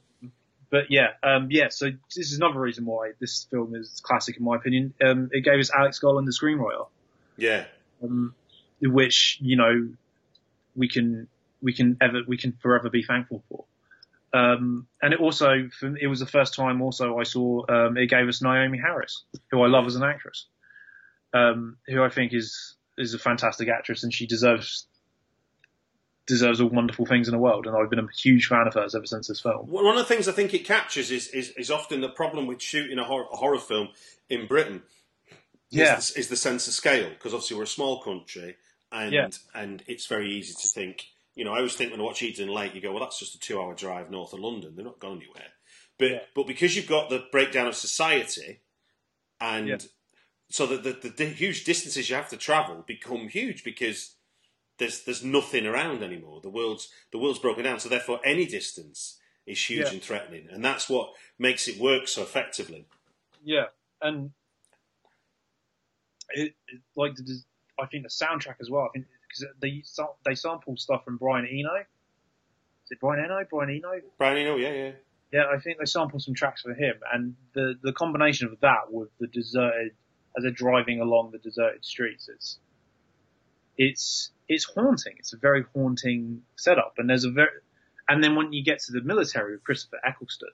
But 0.71 0.85
yeah, 0.89 1.09
um, 1.21 1.49
yeah. 1.51 1.67
So 1.69 1.91
this 2.15 2.31
is 2.31 2.37
another 2.37 2.59
reason 2.59 2.85
why 2.85 3.11
this 3.19 3.45
film 3.51 3.75
is 3.75 4.01
classic 4.03 4.37
in 4.37 4.43
my 4.43 4.55
opinion. 4.55 4.95
Um, 5.05 5.29
it 5.31 5.41
gave 5.41 5.59
us 5.59 5.69
Alex 5.69 5.99
Garland 5.99 6.27
the 6.27 6.31
screenwriter, 6.31 6.87
Yeah, 7.37 7.65
um, 8.01 8.33
which 8.81 9.37
you 9.39 9.55
know 9.55 9.89
we 10.75 10.87
can 10.87 11.27
we 11.61 11.73
can 11.73 11.97
ever 12.01 12.21
we 12.27 12.37
can 12.37 12.53
forever 12.53 12.89
be 12.89 13.03
thankful 13.03 13.43
for. 13.49 13.65
Um, 14.33 14.87
and 15.01 15.13
it 15.13 15.19
also 15.19 15.69
it 16.01 16.07
was 16.07 16.19
the 16.19 16.25
first 16.25 16.55
time 16.55 16.81
also 16.81 17.19
I 17.19 17.23
saw 17.23 17.63
um, 17.69 17.97
it 17.97 18.07
gave 18.07 18.27
us 18.27 18.41
Naomie 18.41 18.81
Harris, 18.81 19.23
who 19.51 19.61
I 19.61 19.67
love 19.67 19.85
as 19.85 19.95
an 19.95 20.03
actress, 20.03 20.47
um, 21.33 21.77
who 21.87 22.03
I 22.03 22.09
think 22.09 22.33
is 22.33 22.75
is 22.97 23.13
a 23.13 23.19
fantastic 23.19 23.69
actress 23.69 24.03
and 24.03 24.13
she 24.13 24.25
deserves 24.25 24.87
deserves 26.25 26.61
all 26.61 26.69
wonderful 26.69 27.05
things 27.05 27.27
in 27.27 27.33
the 27.33 27.37
world, 27.37 27.67
and 27.67 27.75
I've 27.75 27.89
been 27.89 27.99
a 27.99 28.07
huge 28.17 28.47
fan 28.47 28.65
of 28.65 28.73
hers 28.73 28.95
ever 28.95 29.05
since 29.05 29.27
this 29.27 29.41
film. 29.41 29.67
One 29.67 29.85
of 29.85 29.97
the 29.97 30.05
things 30.05 30.27
I 30.27 30.31
think 30.31 30.53
it 30.53 30.65
captures 30.65 31.11
is 31.11 31.27
is, 31.27 31.49
is 31.57 31.69
often 31.69 32.01
the 32.01 32.09
problem 32.09 32.47
with 32.47 32.61
shooting 32.61 32.97
a 32.97 33.03
horror, 33.03 33.25
a 33.31 33.35
horror 33.35 33.59
film 33.59 33.89
in 34.29 34.47
Britain. 34.47 34.83
Yeah. 35.69 35.97
is 35.97 36.13
the, 36.13 36.19
is 36.19 36.27
the 36.27 36.35
sense 36.35 36.67
of 36.67 36.73
scale 36.73 37.09
because 37.09 37.33
obviously 37.33 37.57
we're 37.57 37.63
a 37.63 37.67
small 37.67 37.99
country 38.01 38.57
and 38.91 39.11
Yeah. 39.11 39.29
and 39.55 39.83
it's 39.87 40.05
very 40.05 40.31
easy 40.31 40.53
to 40.53 40.67
think. 40.67 41.07
You 41.35 41.45
know, 41.45 41.53
I 41.53 41.57
always 41.57 41.75
think 41.75 41.91
when 41.91 41.99
I 41.99 42.03
watch 42.03 42.21
Eden 42.21 42.49
Lake, 42.49 42.75
you 42.75 42.81
go, 42.81 42.91
well, 42.91 43.03
that's 43.03 43.19
just 43.19 43.35
a 43.35 43.39
two-hour 43.39 43.73
drive 43.73 44.11
north 44.11 44.33
of 44.33 44.39
London. 44.39 44.75
They're 44.75 44.85
not 44.85 44.99
going 44.99 45.17
anywhere. 45.17 45.49
But 45.97 46.11
Yeah. 46.11 46.19
but 46.35 46.47
because 46.47 46.75
you've 46.75 46.87
got 46.87 47.09
the 47.09 47.25
breakdown 47.31 47.67
of 47.67 47.75
society, 47.75 48.61
and 49.39 49.67
Yeah. 49.67 49.77
so 50.49 50.65
the, 50.65 50.77
the 50.77 51.09
the 51.09 51.25
huge 51.25 51.63
distances 51.63 52.09
you 52.09 52.15
have 52.15 52.29
to 52.29 52.37
travel 52.37 52.83
become 52.87 53.29
huge 53.29 53.63
because 53.63 54.15
there's 54.77 55.03
there's 55.03 55.23
nothing 55.23 55.65
around 55.65 56.03
anymore. 56.03 56.41
The 56.41 56.49
world's 56.49 56.89
the 57.11 57.19
world's 57.19 57.39
broken 57.39 57.63
down. 57.63 57.79
So 57.79 57.89
therefore, 57.89 58.19
any 58.23 58.45
distance 58.45 59.19
is 59.45 59.69
huge 59.69 59.87
Yeah. 59.87 59.93
and 59.93 60.01
threatening, 60.03 60.47
and 60.51 60.63
that's 60.63 60.89
what 60.89 61.13
makes 61.37 61.67
it 61.67 61.77
work 61.79 62.07
so 62.07 62.21
effectively. 62.23 62.85
Yeah, 63.43 63.65
and 64.01 64.31
it, 66.29 66.55
it 66.67 66.81
like 66.95 67.15
the, 67.15 67.41
I 67.79 67.85
think 67.87 68.03
the 68.03 68.09
soundtrack 68.09 68.55
as 68.61 68.69
well. 68.69 68.85
I 68.85 68.89
think 68.93 69.05
because 69.33 69.53
they 69.61 69.83
they 70.25 70.35
sample 70.35 70.77
stuff 70.77 71.03
from 71.05 71.17
Brian 71.17 71.45
Eno. 71.45 71.75
Is 72.85 72.91
it 72.91 72.99
Brian 72.99 73.23
Eno? 73.23 73.45
Brian 73.49 73.69
Eno? 73.69 74.01
Brian, 74.17 74.45
know, 74.45 74.55
yeah, 74.57 74.73
yeah. 74.73 74.91
Yeah, 75.31 75.43
I 75.51 75.59
think 75.59 75.79
they 75.79 75.85
sample 75.85 76.19
some 76.19 76.35
tracks 76.35 76.61
for 76.61 76.73
him, 76.73 76.95
and 77.11 77.35
the 77.53 77.75
the 77.81 77.93
combination 77.93 78.47
of 78.47 78.59
that 78.61 78.91
with 78.91 79.09
the 79.19 79.27
deserted 79.27 79.93
as 80.37 80.43
they're 80.43 80.51
driving 80.51 80.99
along 80.99 81.31
the 81.31 81.39
deserted 81.39 81.83
streets, 81.83 82.29
it's 82.29 82.59
it's 83.77 84.31
it's 84.47 84.65
haunting. 84.65 85.13
It's 85.17 85.33
a 85.33 85.37
very 85.37 85.65
haunting 85.73 86.43
setup, 86.55 86.95
and 86.97 87.09
there's 87.09 87.25
a 87.25 87.31
very 87.31 87.49
and 88.07 88.23
then 88.23 88.35
when 88.35 88.53
you 88.53 88.63
get 88.63 88.79
to 88.79 88.91
the 88.91 89.01
military 89.01 89.53
with 89.53 89.63
Christopher 89.63 89.99
Eccleston, 90.05 90.49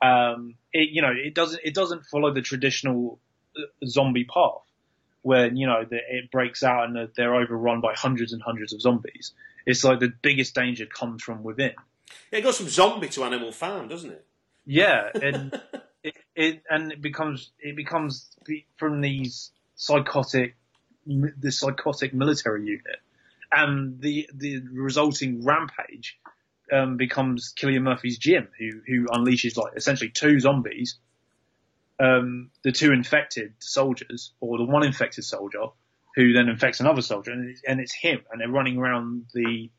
um, 0.00 0.54
it 0.72 0.90
you 0.90 1.02
know 1.02 1.12
it 1.12 1.34
doesn't 1.34 1.60
it 1.62 1.74
doesn't 1.74 2.06
follow 2.06 2.32
the 2.32 2.42
traditional 2.42 3.18
uh, 3.56 3.62
zombie 3.86 4.24
path 4.24 4.67
when 5.28 5.58
you 5.58 5.66
know 5.66 5.84
the, 5.84 5.96
it 5.96 6.30
breaks 6.30 6.62
out 6.62 6.84
and 6.84 7.10
they're 7.14 7.34
overrun 7.34 7.82
by 7.82 7.92
hundreds 7.94 8.32
and 8.32 8.40
hundreds 8.40 8.72
of 8.72 8.80
zombies. 8.80 9.34
It's 9.66 9.84
like 9.84 10.00
the 10.00 10.10
biggest 10.22 10.54
danger 10.54 10.86
comes 10.86 11.22
from 11.22 11.42
within. 11.42 11.74
Yeah, 12.32 12.38
it 12.38 12.42
goes 12.42 12.56
from 12.56 12.70
zombie 12.70 13.10
to 13.10 13.24
Animal 13.24 13.52
Farm, 13.52 13.88
doesn't 13.88 14.10
it? 14.10 14.24
Yeah, 14.64 15.10
and 15.22 15.60
it, 16.02 16.14
it 16.34 16.62
and 16.70 16.92
it 16.92 17.02
becomes 17.02 17.50
it 17.60 17.76
becomes 17.76 18.30
the, 18.46 18.64
from 18.78 19.02
these 19.02 19.52
psychotic 19.74 20.56
the 21.06 21.52
psychotic 21.52 22.14
military 22.14 22.64
unit, 22.64 23.00
and 23.52 24.00
the 24.00 24.30
the 24.32 24.62
resulting 24.72 25.44
rampage 25.44 26.18
um, 26.72 26.96
becomes 26.96 27.52
Cillian 27.52 27.82
Murphy's 27.82 28.16
Jim, 28.16 28.48
who 28.58 28.80
who 28.86 29.04
unleashes 29.08 29.58
like 29.58 29.74
essentially 29.76 30.08
two 30.08 30.40
zombies, 30.40 30.96
um, 32.00 32.50
the 32.64 32.72
two 32.72 32.92
infected 32.92 33.54
soldiers 33.58 34.32
or 34.40 34.58
the 34.58 34.64
one 34.64 34.84
infected 34.84 35.24
soldier, 35.24 35.66
who 36.16 36.32
then 36.32 36.48
infects 36.48 36.80
another 36.80 37.02
soldier, 37.02 37.32
and 37.32 37.50
it's, 37.50 37.62
and 37.66 37.80
it's 37.80 37.94
him, 37.94 38.20
and 38.30 38.40
they're 38.40 38.48
running 38.48 38.78
around 38.78 39.26
the 39.34 39.70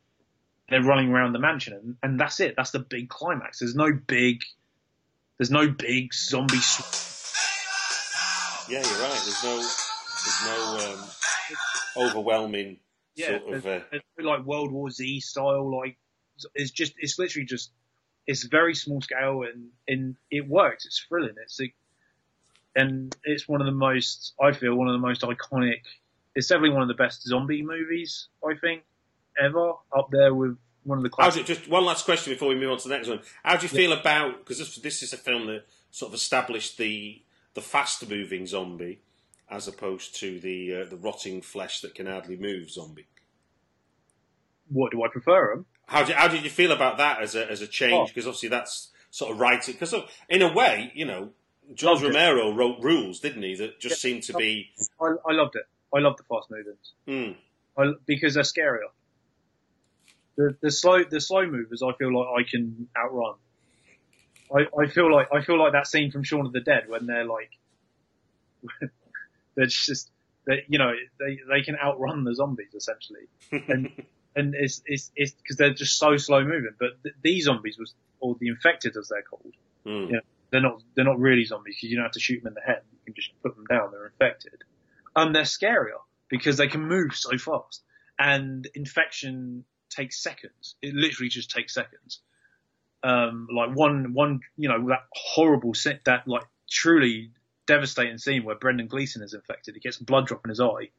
they're 0.69 0.83
running 0.83 1.09
around 1.09 1.33
the 1.33 1.39
mansion, 1.39 1.73
and, 1.73 1.95
and 2.03 2.19
that's 2.19 2.39
it. 2.39 2.53
That's 2.55 2.71
the 2.71 2.79
big 2.79 3.09
climax. 3.09 3.59
There's 3.59 3.75
no 3.75 3.91
big, 3.91 4.43
there's 5.37 5.49
no 5.49 5.67
big 5.67 6.13
zombie. 6.13 6.57
Sw- 6.57 7.07
Yeah, 8.69 8.83
you're 8.83 9.01
right. 9.01 9.21
There's 9.25 9.43
no 9.43 9.55
there's 9.57 10.45
no 10.45 10.93
um, 10.93 12.07
overwhelming 12.07 12.77
yeah, 13.15 13.39
sort 13.39 13.53
of. 13.55 13.65
Uh, 13.65 13.79
it's 13.91 14.05
like 14.19 14.45
World 14.45 14.71
War 14.71 14.91
Z 14.91 15.21
style. 15.21 15.75
Like 15.75 15.97
it's 16.53 16.71
just, 16.71 16.93
it's 16.97 17.17
literally 17.17 17.45
just, 17.45 17.71
it's 18.27 18.43
very 18.43 18.75
small 18.75 19.01
scale, 19.01 19.43
and 19.43 19.69
and 19.87 20.15
it 20.29 20.47
works. 20.47 20.85
It's 20.85 21.03
thrilling. 21.09 21.35
It's 21.43 21.59
like, 21.59 21.73
and 22.75 23.15
it's 23.23 23.47
one 23.47 23.61
of 23.61 23.65
the 23.65 23.71
most, 23.73 24.33
I 24.41 24.51
feel, 24.51 24.75
one 24.75 24.87
of 24.87 24.93
the 24.93 24.99
most 25.05 25.21
iconic. 25.21 25.81
It's 26.35 26.47
definitely 26.47 26.71
one 26.71 26.81
of 26.83 26.87
the 26.87 26.93
best 26.93 27.23
zombie 27.23 27.61
movies 27.63 28.27
I 28.47 28.53
think 28.55 28.83
ever. 29.41 29.73
Up 29.95 30.09
there 30.11 30.33
with 30.33 30.57
one 30.83 30.97
of 30.99 31.03
the 31.03 31.09
how's 31.17 31.35
it? 31.37 31.45
Just 31.45 31.67
one 31.69 31.85
last 31.85 32.05
question 32.05 32.33
before 32.33 32.49
we 32.49 32.55
move 32.55 32.71
on 32.71 32.77
to 32.77 32.87
the 32.87 32.95
next 32.95 33.07
one. 33.07 33.19
How 33.43 33.57
do 33.57 33.63
you 33.63 33.69
feel 33.69 33.91
about 33.93 34.39
because 34.39 34.59
this 34.59 34.75
this 34.77 35.03
is 35.03 35.13
a 35.13 35.17
film 35.17 35.47
that 35.47 35.65
sort 35.91 36.09
of 36.11 36.13
established 36.13 36.77
the 36.77 37.21
the 37.55 37.61
fast 37.61 38.07
moving 38.09 38.45
zombie 38.45 38.99
as 39.49 39.67
opposed 39.67 40.15
to 40.17 40.39
the 40.39 40.75
uh, 40.75 40.85
the 40.85 40.95
rotting 40.95 41.41
flesh 41.41 41.81
that 41.81 41.95
can 41.95 42.05
hardly 42.05 42.37
move 42.37 42.69
zombie. 42.69 43.07
What 44.69 44.91
do 44.91 45.03
I 45.03 45.07
prefer 45.07 45.55
them? 45.55 45.65
How 45.87 46.03
did 46.03 46.15
how 46.15 46.27
did 46.27 46.43
you 46.43 46.49
feel 46.49 46.71
about 46.71 46.97
that 46.97 47.21
as 47.21 47.35
a 47.35 47.49
as 47.49 47.61
a 47.61 47.65
Oh. 47.65 47.67
change? 47.67 48.09
Because 48.09 48.27
obviously 48.27 48.49
that's 48.49 48.89
sort 49.09 49.31
of 49.31 49.39
right. 49.39 49.63
Because 49.65 49.93
in 50.29 50.41
a 50.43 50.53
way, 50.53 50.91
you 50.93 51.05
know, 51.05 51.31
George 51.73 52.01
it. 52.01 52.07
Romero 52.07 52.53
wrote 52.53 52.81
rules, 52.81 53.19
didn't 53.19 53.43
he? 53.43 53.55
That 53.55 53.79
just 53.79 54.01
seemed 54.01 54.23
to 54.23 54.33
be. 54.33 54.71
I, 55.01 55.13
I 55.27 55.33
loved 55.33 55.55
it. 55.55 55.63
I 55.93 55.99
loved 55.99 56.19
the 56.19 56.23
fast 56.23 56.49
movements. 56.51 56.93
Mm, 57.07 57.35
I, 57.77 57.93
because 58.05 58.33
they're 58.35 58.43
scarier. 58.43 58.89
The, 60.35 60.55
the 60.61 60.71
slow 60.71 61.03
the 61.03 61.19
slow 61.19 61.45
movers 61.45 61.83
I 61.83 61.91
feel 61.93 62.17
like 62.17 62.27
I 62.45 62.49
can 62.49 62.87
outrun. 62.97 63.35
I, 64.55 64.67
I 64.81 64.87
feel 64.87 65.13
like 65.13 65.27
I 65.33 65.41
feel 65.41 65.59
like 65.59 65.73
that 65.73 65.87
scene 65.87 66.11
from 66.11 66.23
Shaun 66.23 66.45
of 66.45 66.53
the 66.53 66.61
Dead 66.61 66.85
when 66.87 67.05
they're 67.05 67.25
like 67.25 67.51
they're 69.55 69.65
just 69.65 70.09
they 70.45 70.63
you 70.67 70.79
know 70.79 70.93
they 71.19 71.39
they 71.49 71.61
can 71.61 71.75
outrun 71.75 72.23
the 72.23 72.33
zombies 72.33 72.73
essentially 72.73 73.27
and 73.51 73.91
and 74.35 74.55
it's 74.55 74.81
it's 74.85 75.11
it's 75.15 75.33
because 75.33 75.57
they're 75.57 75.73
just 75.73 75.97
so 75.97 76.17
slow 76.17 76.43
moving. 76.43 76.73
But 76.79 77.03
th- 77.03 77.15
these 77.21 77.45
zombies 77.45 77.77
was 77.77 77.93
or 78.19 78.35
the 78.39 78.47
infected 78.47 78.95
as 78.97 79.09
they're 79.09 79.21
called. 79.21 79.53
mm. 79.85 80.11
Yeah. 80.11 80.19
They're 80.51 80.61
not 80.61 80.81
they're 80.95 81.05
not 81.05 81.19
really 81.19 81.45
zombies 81.45 81.75
because 81.75 81.89
you 81.89 81.97
don't 81.97 82.05
have 82.05 82.13
to 82.13 82.19
shoot 82.19 82.43
them 82.43 82.47
in 82.47 82.53
the 82.55 82.61
head. 82.61 82.81
You 82.91 83.13
can 83.13 83.15
just 83.15 83.31
put 83.41 83.55
them 83.55 83.65
down. 83.65 83.91
They're 83.91 84.07
infected. 84.07 84.63
Um, 85.15 85.33
they're 85.33 85.43
scarier 85.43 85.99
because 86.29 86.57
they 86.57 86.67
can 86.67 86.81
move 86.81 87.15
so 87.15 87.37
fast, 87.37 87.83
and 88.17 88.67
infection 88.75 89.65
takes 89.89 90.21
seconds. 90.21 90.75
It 90.81 90.93
literally 90.93 91.29
just 91.29 91.51
takes 91.51 91.73
seconds. 91.73 92.21
Um, 93.03 93.47
like 93.53 93.75
one 93.75 94.13
one 94.13 94.41
you 94.57 94.69
know 94.69 94.89
that 94.89 95.05
horrible 95.13 95.73
that 96.05 96.27
like 96.27 96.43
truly 96.69 97.31
devastating 97.65 98.17
scene 98.17 98.43
where 98.43 98.55
Brendan 98.55 98.87
Gleeson 98.87 99.21
is 99.21 99.33
infected. 99.33 99.75
He 99.75 99.79
gets 99.79 99.97
blood 99.97 100.27
drop 100.27 100.41
in 100.45 100.49
his 100.49 100.59
eye, 100.59 100.89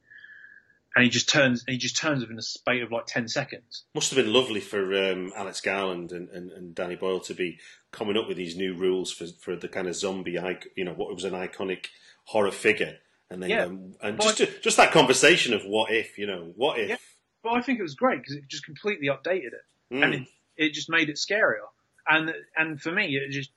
and 0.95 1.05
he 1.05 1.11
just 1.11 1.29
turns 1.29 1.65
he 1.69 1.79
just 1.79 1.97
turns 1.97 2.21
within 2.21 2.39
a 2.39 2.43
space 2.43 2.83
of 2.83 2.91
like 2.91 3.07
ten 3.07 3.29
seconds. 3.29 3.85
Must 3.95 4.11
have 4.11 4.25
been 4.25 4.33
lovely 4.33 4.61
for 4.61 5.11
um, 5.11 5.33
Alex 5.37 5.61
Garland 5.61 6.13
and, 6.13 6.29
and, 6.31 6.51
and 6.51 6.75
Danny 6.75 6.97
Boyle 6.97 7.21
to 7.21 7.35
be 7.35 7.59
coming 7.93 8.17
up 8.17 8.29
with 8.29 8.37
these 8.37 8.57
new 8.57 8.75
rules 8.75 9.13
for 9.13 9.27
for 9.27 9.57
the 9.57 9.69
kind 9.69 9.89
of 9.89 9.95
zombie, 9.95 10.39
you 10.77 10.85
know, 10.85 10.95
what 10.95 11.15
was 11.15 11.25
an 11.25 11.33
iconic 11.33 11.87
horror 12.25 12.51
figure, 12.51 12.99
and 13.31 13.43
then 13.43 13.51
Yeah. 13.51 13.65
um, 13.65 13.95
and 14.03 14.21
just 14.21 14.39
to, 14.39 14.61
just 14.61 14.77
that 14.77 14.93
conversation 14.93 15.55
of 15.55 15.63
what 15.63 15.91
if, 15.93 16.19
you 16.19 16.27
know, 16.27 16.53
what 16.57 16.79
if. 16.79 16.89
Yeah. 16.91 16.97
But 17.43 17.55
I 17.55 17.63
think 17.63 17.79
it 17.79 17.83
was 17.83 17.95
great 17.95 18.19
because 18.19 18.37
it 18.37 18.49
just 18.49 18.65
completely 18.65 19.09
updated 19.09 19.53
it. 19.55 19.65
Mm. 19.93 20.05
and 20.05 20.15
it, 20.15 20.29
it 20.57 20.73
just 20.73 20.89
made 20.91 21.09
it 21.09 21.17
scarier. 21.17 21.67
And 22.09 22.33
and 22.57 22.81
for 22.81 22.93
me, 22.93 23.17
it 23.17 23.31
just 23.31 23.51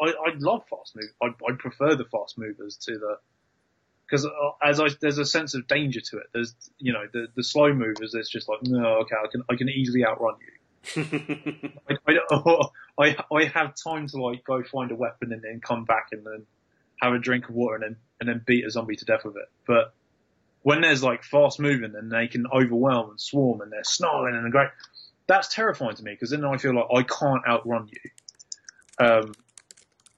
I, 0.00 0.06
I 0.10 0.34
love 0.38 0.62
fast 0.70 0.96
move. 0.96 1.10
I, 1.22 1.26
I 1.26 1.56
prefer 1.58 1.96
the 1.96 2.04
fast 2.04 2.38
movers 2.38 2.76
to 2.86 2.98
the 2.98 3.16
because 4.08 4.26
as 4.62 4.80
I 4.80 4.88
there's 5.00 5.18
a 5.18 5.24
sense 5.24 5.54
of 5.54 5.66
danger 5.66 6.00
to 6.00 6.18
it. 6.18 6.26
There's 6.32 6.54
you 6.78 6.92
know 6.92 7.04
the 7.12 7.28
the 7.34 7.44
slow 7.44 7.72
movers. 7.72 8.14
It's 8.14 8.30
just 8.30 8.48
like 8.48 8.62
no, 8.62 9.00
okay, 9.00 9.16
I 9.22 9.28
can 9.30 9.42
I 9.50 9.56
can 9.56 9.68
easily 9.68 10.04
outrun 10.04 10.36
you. 10.40 10.52
I, 12.06 12.14
I, 12.30 12.64
I, 12.98 13.16
I 13.32 13.44
have 13.46 13.74
time 13.74 14.06
to 14.08 14.22
like 14.22 14.44
go 14.44 14.62
find 14.62 14.90
a 14.90 14.94
weapon 14.94 15.32
and 15.32 15.42
then 15.42 15.60
come 15.60 15.84
back 15.84 16.08
and 16.12 16.24
then 16.24 16.46
have 17.00 17.12
a 17.12 17.18
drink 17.18 17.48
of 17.48 17.54
water 17.54 17.74
and 17.74 17.84
then 17.84 17.96
and 18.20 18.28
then 18.28 18.42
beat 18.46 18.64
a 18.64 18.70
zombie 18.70 18.96
to 18.96 19.04
death 19.04 19.24
with 19.24 19.36
it. 19.36 19.48
But 19.66 19.92
when 20.62 20.80
there's 20.80 21.02
like 21.02 21.22
fast 21.24 21.60
moving 21.60 21.94
and 21.94 22.10
they 22.10 22.28
can 22.28 22.46
overwhelm 22.52 23.10
and 23.10 23.20
swarm 23.20 23.60
and 23.60 23.70
they're 23.70 23.84
snarling 23.84 24.34
and 24.34 24.50
great, 24.50 24.68
that's 25.26 25.54
terrifying 25.54 25.96
to 25.96 26.02
me 26.02 26.12
because 26.12 26.30
then 26.30 26.44
I 26.44 26.56
feel 26.56 26.74
like 26.74 26.86
I 26.94 27.02
can't 27.02 27.46
outrun 27.46 27.88
you. 27.88 29.06
Um, 29.06 29.34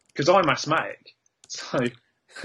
because 0.09 0.29
I'm 0.29 0.49
asthmatic, 0.49 1.15
so 1.49 1.79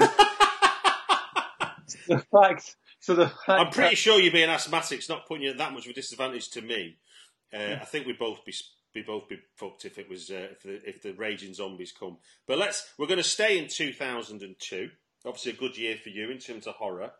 the 2.08 2.19
fact. 2.19 2.75
So 2.99 3.15
the 3.15 3.27
fact 3.29 3.49
I'm 3.49 3.69
pretty 3.69 3.95
that- 3.95 3.97
sure 3.97 4.19
you 4.19 4.31
being 4.31 4.49
asthmatic 4.49 4.86
asthmatic's 4.86 5.10
not 5.10 5.27
putting 5.27 5.43
you 5.43 5.51
at 5.51 5.58
that 5.58 5.73
much 5.73 5.86
of 5.86 5.91
a 5.91 5.93
disadvantage 5.93 6.49
to 6.51 6.62
me. 6.62 6.97
Uh, 7.53 7.77
I 7.81 7.86
think 7.86 8.05
we'd 8.05 8.19
both 8.19 8.43
be 8.45 8.53
we 8.93 9.01
both 9.01 9.27
be 9.27 9.38
fucked 9.55 9.86
if 9.86 9.97
it 9.97 10.10
was 10.10 10.29
uh, 10.29 10.47
if 10.51 10.63
the 10.63 10.89
if 10.89 11.01
the 11.01 11.13
raging 11.13 11.53
zombies 11.53 11.91
come. 11.91 12.17
But 12.47 12.58
let's 12.58 12.89
we're 12.97 13.08
going 13.08 13.17
to 13.17 13.23
stay 13.23 13.58
in 13.58 13.67
2002. 13.67 14.89
Obviously, 15.25 15.51
a 15.51 15.55
good 15.55 15.77
year 15.77 15.97
for 15.97 16.10
you 16.10 16.29
in 16.29 16.38
terms 16.38 16.67
of 16.67 16.75
horror, 16.75 17.12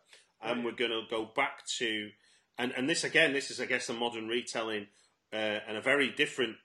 and 0.42 0.64
we're 0.64 0.72
going 0.72 0.90
to 0.90 1.02
go 1.10 1.28
back 1.36 1.64
to 1.78 2.10
and 2.58 2.72
and 2.72 2.88
this 2.88 3.04
again. 3.04 3.32
This 3.32 3.50
is 3.50 3.60
I 3.60 3.66
guess 3.66 3.88
a 3.88 3.92
modern 3.94 4.28
retelling 4.28 4.86
uh, 5.32 5.60
and 5.68 5.76
a 5.76 5.82
very 5.82 6.10
different 6.10 6.56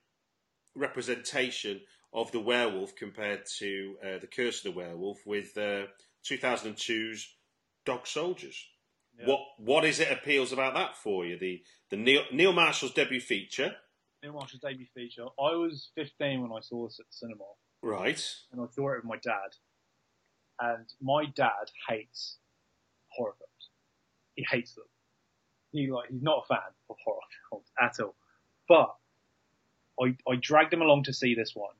representation 0.75 1.81
of 2.13 2.31
the 2.31 2.39
werewolf 2.39 2.95
compared 2.95 3.45
to 3.57 3.95
uh, 4.03 4.17
the 4.19 4.27
Curse 4.27 4.65
of 4.65 4.73
the 4.73 4.79
Werewolf 4.79 5.25
with 5.25 5.57
uh, 5.57 5.83
2002's 6.25 7.27
Dog 7.85 8.07
Soldiers. 8.07 8.65
Yeah. 9.19 9.27
What 9.27 9.39
what 9.57 9.85
is 9.85 9.99
it 9.99 10.11
appeals 10.11 10.51
about 10.51 10.73
that 10.73 10.95
for 10.95 11.25
you? 11.25 11.37
The 11.37 11.61
the 11.89 11.97
Neil, 11.97 12.23
Neil 12.31 12.53
Marshall's 12.53 12.93
debut 12.93 13.19
feature, 13.19 13.75
Neil 14.23 14.33
Marshall's 14.33 14.61
debut 14.61 14.87
feature. 14.93 15.25
I 15.39 15.55
was 15.55 15.89
15 15.95 16.41
when 16.41 16.51
I 16.51 16.61
saw 16.61 16.87
this 16.87 16.99
at 16.99 17.07
the 17.07 17.13
cinema, 17.13 17.43
right? 17.81 18.23
and 18.51 18.61
I 18.61 18.65
saw 18.73 18.91
it 18.93 18.97
with 18.97 19.05
my 19.05 19.17
dad. 19.17 19.55
And 20.59 20.85
my 21.01 21.25
dad 21.25 21.71
hates 21.89 22.37
horror 23.09 23.33
films. 23.39 23.69
He 24.35 24.45
hates 24.49 24.75
them. 24.75 24.85
He 25.71 25.89
like 25.91 26.09
he's 26.09 26.21
not 26.21 26.43
a 26.43 26.47
fan 26.47 26.59
of 26.89 26.97
horror 27.03 27.19
films 27.49 27.67
at 27.81 27.99
all. 27.99 28.15
But 28.67 28.95
I 29.99 30.15
I 30.31 30.35
dragged 30.39 30.73
him 30.73 30.81
along 30.81 31.03
to 31.03 31.13
see 31.13 31.35
this 31.35 31.55
one, 31.55 31.73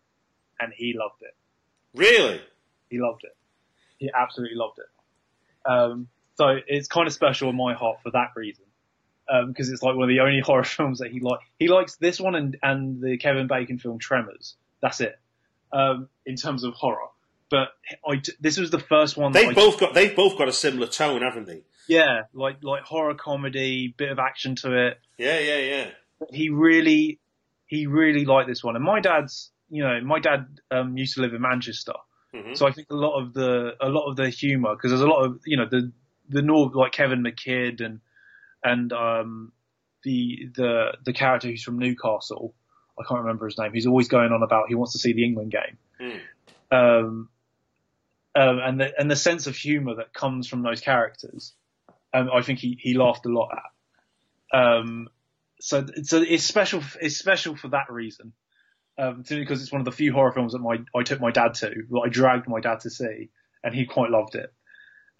and 0.60 0.74
he 0.74 0.94
loved 0.98 1.22
it. 1.22 1.36
Really? 1.94 2.42
He 2.90 3.00
loved 3.00 3.24
it. 3.24 3.36
He 3.98 4.10
absolutely 4.14 4.58
loved 4.58 4.80
it. 4.80 4.86
Um, 5.66 6.08
so 6.36 6.58
it's 6.68 6.88
kind 6.88 7.08
of 7.08 7.14
special 7.14 7.50
in 7.50 7.56
my 7.56 7.74
heart 7.74 8.00
for 8.04 8.12
that 8.12 8.32
reason. 8.36 8.66
Because 9.48 9.70
it's 9.70 9.82
like 9.82 9.96
one 9.96 10.04
of 10.04 10.10
the 10.10 10.20
only 10.20 10.40
horror 10.46 10.64
films 10.64 11.00
that 11.00 11.12
he 11.12 11.20
likes. 11.20 11.44
He 11.58 11.68
likes 11.68 11.96
this 11.96 12.20
one 12.20 12.36
and, 12.36 12.58
and 12.62 13.02
the 13.02 13.18
Kevin 13.18 13.48
Bacon 13.48 13.80
film 13.80 14.00
Tremors. 14.00 14.56
That's 14.82 15.00
it. 15.00 15.18
Um, 15.72 16.10
in 16.26 16.36
terms 16.36 16.64
of 16.64 16.74
horror. 16.74 17.08
But 17.50 17.70
I, 18.08 18.22
this 18.40 18.58
was 18.58 18.72
the 18.72 18.80
first 18.80 19.18
one 19.18 19.34
They've 19.34 19.50
I, 19.50 19.54
both 19.54 19.78
got 19.78 19.94
they've 19.94 20.16
both 20.16 20.38
got 20.38 20.48
a 20.48 20.54
similar 20.54 20.88
tone, 20.88 21.22
haven't 21.22 21.48
they? 21.48 21.64
yeah, 21.88 22.24
like, 22.34 22.64
like 22.64 22.84
horror 22.84 23.16
comedy, 23.16 23.94
bit 23.96 24.10
of 24.10 24.20
action 24.20 24.56
to 24.56 24.88
it. 24.88 25.00
Yeah, 25.18 25.40
yeah, 25.40 25.58
yeah. 25.58 25.90
he 26.32 26.50
really 26.50 27.20
he 27.68 27.88
really 27.88 28.26
liked 28.26 28.48
this 28.48 28.64
one. 28.64 28.76
And 28.76 28.84
my 28.86 29.00
dad's 29.00 29.52
you 29.70 29.84
know 29.84 30.00
my 30.02 30.20
dad 30.20 30.48
um, 30.72 30.98
used 30.98 31.16
to 31.16 31.22
live 31.22 31.34
in 31.34 31.42
Manchester, 31.42 31.94
Mhm. 32.34 32.58
so 32.58 32.66
I 32.66 32.72
think 32.72 32.90
a 32.90 32.96
lot 32.96 33.20
of 33.20 33.34
the 33.34 33.76
a 33.82 33.90
lot 33.90 34.10
of 34.10 34.16
the 34.16 34.30
humour 34.30 34.76
because 34.76 34.92
there's 34.92 35.02
a 35.02 35.08
lot 35.08 35.24
of 35.26 35.42
you 35.46 35.58
know 35.58 35.68
the 35.70 35.92
the 36.30 36.42
North 36.42 36.74
like 36.76 36.94
Kevin 36.94 37.24
McKidd 37.24 37.84
and 37.84 38.00
and 38.64 38.94
um 38.94 39.52
the 40.04 40.50
the 40.56 40.98
the 41.04 41.14
character 41.14 41.48
who's 41.50 41.64
from 41.64 41.78
Newcastle. 41.78 42.54
I 43.00 43.04
can't 43.08 43.22
remember 43.22 43.46
his 43.46 43.58
name. 43.58 43.74
He's 43.74 43.88
always 43.88 44.08
going 44.08 44.32
on 44.32 44.44
about 44.44 44.68
he 44.70 44.76
wants 44.76 44.94
to 44.94 45.00
see 45.00 45.14
the 45.14 45.26
England 45.26 45.52
game. 45.52 45.78
Mm. 46.00 46.20
Um, 46.72 47.30
um, 48.34 48.60
and 48.60 48.80
the 48.80 49.00
and 49.00 49.12
the 49.12 49.16
sense 49.16 49.48
of 49.48 49.56
humour 49.56 49.96
that 49.96 50.14
comes 50.14 50.48
from 50.48 50.62
those 50.62 50.82
characters, 50.82 51.54
um, 52.14 52.30
I 52.34 52.42
think 52.42 52.60
he, 52.60 52.78
he 52.80 52.94
laughed 52.94 53.26
a 53.26 53.30
lot 53.30 53.50
at. 53.52 54.58
Um, 54.58 55.10
so 55.60 55.86
so 56.04 56.22
it's 56.22 56.44
special. 56.44 56.82
It's 57.02 57.18
special 57.18 57.56
for 57.56 57.70
that 57.70 57.92
reason. 57.92 58.34
Um, 59.02 59.24
because 59.28 59.64
it's 59.64 59.72
one 59.72 59.82
of 59.82 59.86
the 59.86 59.92
few 59.92 60.14
horror 60.14 60.32
films 60.32 60.54
that 60.54 60.60
my 60.60 60.78
I 60.96 61.02
took 61.02 61.20
my 61.20 61.32
dad 61.32 61.56
to, 61.56 61.70
that 61.90 62.02
I 62.06 62.10
dragged 62.10 62.48
my 62.48 62.60
dad 62.60 62.82
to 62.82 62.92
see, 62.92 63.30
and 63.64 63.74
he 63.74 63.86
quite 63.86 64.12
loved 64.12 64.36
it. 64.36 64.54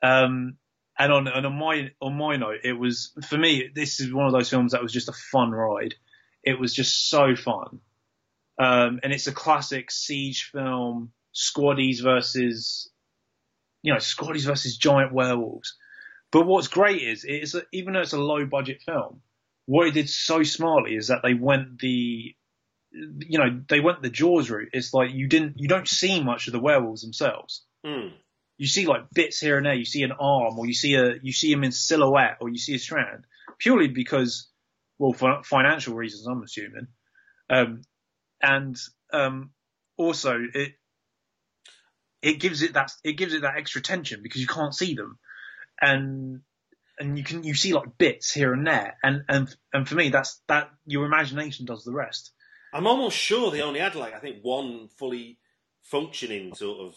Um, 0.04 0.58
and 1.00 1.12
on 1.12 1.28
and 1.28 1.46
on 1.48 1.58
my 1.58 1.92
on 2.00 2.16
my 2.16 2.36
note, 2.36 2.60
it 2.64 2.74
was 2.74 3.12
for 3.28 3.38
me. 3.38 3.70
This 3.74 4.00
is 4.00 4.14
one 4.14 4.28
of 4.28 4.34
those 4.34 4.50
films 4.52 4.74
that 4.74 4.84
was 4.84 4.94
just 4.94 5.10
a 5.10 5.14
fun 5.14 5.50
ride. 5.50 5.96
It 6.44 6.60
was 6.60 6.76
just 6.76 7.10
so 7.10 7.36
fun, 7.36 7.80
um, 8.60 9.00
and 9.02 9.12
it's 9.12 9.28
a 9.28 9.34
classic 9.34 9.90
siege 9.90 10.52
film. 10.54 11.12
Squaddies 11.34 12.04
versus, 12.04 12.92
you 13.82 13.94
know, 13.94 14.00
Squaddies 14.00 14.46
versus 14.46 14.78
giant 14.78 15.14
werewolves. 15.14 15.78
But 16.32 16.46
what's 16.46 16.68
great 16.68 17.02
is 17.02 17.26
it's 17.26 17.56
a, 17.56 17.64
even 17.72 17.94
though 17.94 18.02
it's 18.02 18.14
a 18.14 18.20
low 18.20 18.46
budget 18.46 18.82
film, 18.86 19.22
what 19.66 19.88
it 19.88 19.94
did 19.94 20.10
so 20.10 20.44
smartly 20.44 20.96
is 20.96 21.08
that 21.08 21.22
they 21.24 21.34
went 21.34 21.80
the, 21.80 22.36
you 22.92 23.40
know, 23.40 23.62
they 23.68 23.80
went 23.80 24.02
the 24.02 24.10
Jaws 24.10 24.50
route. 24.50 24.70
It's 24.74 24.94
like 24.94 25.12
you 25.14 25.28
didn't, 25.28 25.54
you 25.58 25.68
don't 25.68 25.88
see 25.88 26.22
much 26.22 26.48
of 26.48 26.54
the 26.54 26.60
werewolves 26.60 27.02
themselves. 27.02 27.64
Mm. 27.86 28.12
You 28.58 28.68
see 28.68 28.86
like 28.86 29.10
bits 29.14 29.40
here 29.40 29.58
and 29.58 29.66
there. 29.66 29.74
You 29.74 29.86
see 29.86 30.04
an 30.04 30.12
arm, 30.12 30.60
or 30.60 30.66
you 30.68 30.74
see 30.74 30.96
a, 30.96 31.16
you 31.22 31.32
see 31.32 31.52
him 31.52 31.64
in 31.64 31.72
silhouette, 31.72 32.38
or 32.42 32.50
you 32.50 32.58
see 32.58 32.76
a 32.76 32.80
strand, 32.80 33.26
purely 33.58 33.88
because, 33.88 34.50
well, 35.00 35.14
for 35.14 35.42
financial 35.44 35.96
reasons, 35.96 36.28
I'm 36.28 36.44
assuming, 36.44 36.88
um, 37.50 37.82
and 38.42 38.78
um, 39.12 39.52
also 39.98 40.40
it 40.54 40.74
it 42.22 42.40
gives 42.40 42.62
it 42.62 42.74
that 42.74 42.92
it 43.04 43.14
gives 43.14 43.34
it 43.34 43.42
that 43.42 43.58
extra 43.58 43.82
tension 43.82 44.22
because 44.22 44.42
you 44.42 44.48
can't 44.48 44.76
see 44.76 44.94
them, 44.94 45.18
and 45.82 46.42
and 47.00 47.18
you 47.18 47.24
can 47.24 47.44
you 47.44 47.56
see 47.56 47.74
like 47.74 47.98
bits 47.98 48.32
here 48.32 48.54
and 48.54 48.68
there, 48.68 48.96
and 49.02 49.24
and 49.28 49.56
and 49.74 49.90
for 49.90 49.96
me 49.96 50.10
that's 50.10 50.40
that 50.48 50.70
your 50.86 51.06
imagination 51.06 51.66
does 51.66 51.84
the 51.84 51.94
rest. 51.94 52.32
I'm 52.74 52.88
almost 52.88 53.18
sure 53.18 53.52
they 53.52 53.62
only 53.62 53.80
had 53.80 53.96
like 53.96 54.14
I 54.14 54.20
think 54.20 54.38
one 54.42 54.88
fully 54.98 55.40
functioning 55.82 56.54
sort 56.54 56.80
of 56.80 56.96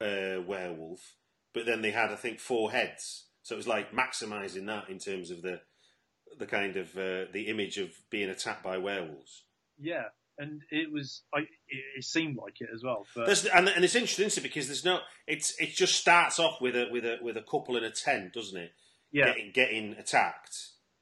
uh, 0.00 0.42
werewolf, 0.42 1.14
but 1.52 1.66
then 1.66 1.82
they 1.82 1.90
had 1.90 2.10
I 2.10 2.16
think 2.16 2.40
four 2.40 2.70
heads, 2.70 3.26
so 3.42 3.54
it 3.54 3.58
was 3.58 3.68
like 3.68 3.92
maximising 3.92 4.66
that 4.66 4.88
in 4.88 4.98
terms 4.98 5.30
of 5.30 5.42
the 5.42 5.60
the 6.38 6.46
kind 6.46 6.76
of 6.76 6.96
uh, 6.96 7.26
the 7.32 7.46
image 7.48 7.78
of 7.78 7.90
being 8.10 8.28
attacked 8.30 8.62
by 8.64 8.78
werewolves. 8.78 9.44
Yeah, 9.78 10.04
and 10.38 10.62
it 10.70 10.90
was 10.92 11.22
I 11.34 11.40
it, 11.40 11.48
it 11.98 12.04
seemed 12.04 12.36
like 12.36 12.60
it 12.60 12.68
as 12.74 12.82
well. 12.82 13.06
But 13.14 13.26
There's, 13.26 13.44
and, 13.46 13.68
and 13.68 13.84
it's 13.84 13.94
interesting 13.94 14.26
isn't 14.26 14.42
it? 14.44 14.48
because 14.48 14.66
there's 14.66 14.84
no 14.84 15.00
it's 15.26 15.54
it 15.60 15.70
just 15.74 15.94
starts 15.94 16.38
off 16.38 16.60
with 16.60 16.74
a 16.74 16.88
with 16.90 17.04
a 17.04 17.18
with 17.22 17.36
a 17.36 17.42
couple 17.42 17.76
in 17.76 17.84
a 17.84 17.90
tent, 17.90 18.32
doesn't 18.32 18.58
it? 18.58 18.72
yeah, 19.12 19.26
Getting 19.26 19.52
getting 19.52 19.92
attacked. 19.94 20.56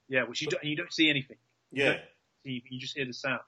yeah, 0.08 0.24
which 0.24 0.42
you 0.42 0.48
don't 0.48 0.64
you 0.64 0.76
don't 0.76 0.92
see 0.92 1.08
anything. 1.08 1.38
Yeah. 1.70 1.98
you 2.44 2.60
just 2.78 2.96
hear 2.96 3.06
the 3.06 3.14
sound. 3.14 3.40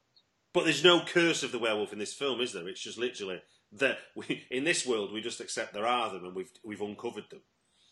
But 0.55 0.65
there's 0.65 0.85
no 0.85 1.05
curse 1.05 1.43
of 1.43 1.53
the 1.53 1.59
werewolf 1.59 1.93
in 1.93 1.99
this 1.99 2.15
film, 2.15 2.41
is 2.41 2.53
there? 2.55 2.67
It's 2.69 2.81
just 2.81 2.97
literally 2.97 3.43
that 3.73 3.99
we 4.15 4.47
in 4.51 4.63
this 4.65 4.87
world 4.87 5.13
we 5.13 5.21
just 5.21 5.41
accept 5.41 5.75
there 5.75 5.87
are 5.87 6.11
them 6.13 6.25
and 6.25 6.35
we've 6.35 6.51
we've 6.65 6.81
uncovered 6.81 7.25
them. 7.31 7.41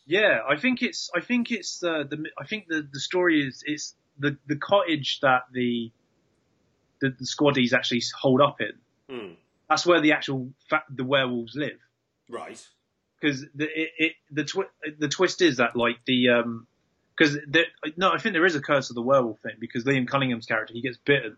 Yeah, 0.05 0.39
I 0.49 0.55
think 0.57 0.81
it's 0.81 1.09
I 1.15 1.19
think 1.19 1.51
it's 1.51 1.79
the 1.79 2.05
the 2.09 2.23
I 2.39 2.45
think 2.45 2.67
the 2.67 2.87
the 2.91 2.99
story 2.99 3.45
is 3.47 3.63
it's 3.65 3.95
the 4.17 4.37
the 4.47 4.55
cottage 4.55 5.19
that 5.21 5.43
the 5.51 5.91
the, 7.01 7.09
the 7.09 7.25
squaddies 7.25 7.73
actually 7.73 8.01
hold 8.17 8.41
up 8.41 8.57
in. 8.61 8.73
Hmm. 9.13 9.33
That's 9.69 9.85
where 9.85 9.99
the 9.99 10.13
actual 10.13 10.53
fa- 10.69 10.83
the 10.89 11.03
werewolves 11.03 11.55
live. 11.55 11.79
Right. 12.29 12.65
because 13.19 13.41
the 13.53 13.65
it, 13.65 13.89
it 13.97 14.13
the 14.31 14.45
twi- 14.45 14.69
the 14.99 15.09
twist 15.09 15.41
is 15.41 15.57
that 15.57 15.75
like 15.75 15.97
the 16.05 16.29
um 16.29 16.67
because 17.17 17.37
no 17.97 18.11
I 18.11 18.17
think 18.19 18.33
there 18.33 18.45
is 18.45 18.55
a 18.55 18.61
curse 18.61 18.89
of 18.89 18.95
the 18.95 19.01
werewolf 19.01 19.41
thing 19.41 19.57
because 19.59 19.83
Liam 19.83 20.07
Cunningham's 20.07 20.45
character 20.45 20.73
he 20.73 20.81
gets 20.81 20.97
bitten. 20.97 21.35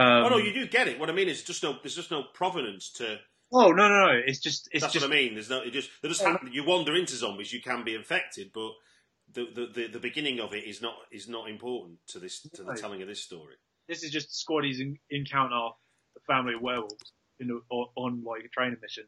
Um, 0.00 0.24
oh 0.24 0.28
no, 0.30 0.36
you 0.38 0.52
do 0.52 0.66
get 0.66 0.88
it. 0.88 0.98
What 0.98 1.10
I 1.10 1.12
mean 1.12 1.28
is 1.28 1.42
just 1.42 1.62
no 1.62 1.76
there's 1.82 1.94
just 1.96 2.10
no 2.10 2.22
provenance 2.34 2.90
to 2.94 3.18
oh 3.52 3.70
no 3.72 3.88
no 3.88 4.06
no 4.06 4.20
it's 4.26 4.38
just 4.40 4.68
it's 4.72 4.82
that's 4.82 4.92
just 4.94 5.04
what 5.06 5.12
I 5.14 5.20
mean. 5.20 5.34
There's 5.34 5.50
no 5.50 5.60
it 5.60 5.72
just 5.72 5.90
they 6.02 6.08
just 6.08 6.22
Oh, 6.22 6.30
happen, 6.32 6.50
you 6.52 6.64
wander 6.64 6.94
into 6.96 7.14
zombies, 7.16 7.52
you 7.52 7.60
can 7.60 7.84
be 7.84 7.94
infected, 7.94 8.50
but 8.54 8.72
the, 9.32 9.46
the, 9.54 9.66
the, 9.72 9.86
the 9.92 9.98
beginning 10.00 10.40
of 10.40 10.54
it 10.54 10.64
is 10.64 10.80
not 10.82 10.94
is 11.12 11.28
not 11.28 11.48
important 11.50 11.98
to 12.08 12.18
this 12.18 12.40
to 12.54 12.62
the 12.62 12.74
telling 12.74 13.02
of 13.02 13.08
this 13.08 13.22
story. 13.22 13.54
this 13.88 14.02
is 14.02 14.10
just 14.10 14.30
squaddies 14.30 14.80
en- 14.80 14.98
encounter 15.10 15.54
a 16.16 16.20
family 16.26 16.54
of 16.54 16.60
werewolves 16.62 17.12
in 17.38 17.50
a, 17.50 17.54
on, 17.74 17.86
on 17.96 18.24
like 18.24 18.44
a 18.44 18.48
training 18.48 18.78
mission, 18.82 19.04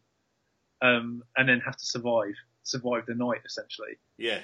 um 0.80 1.22
and 1.36 1.48
then 1.48 1.60
have 1.60 1.76
to 1.76 1.84
survive 1.84 2.34
survive 2.62 3.04
the 3.06 3.14
night 3.14 3.40
essentially. 3.44 3.96
Yeah. 4.18 4.40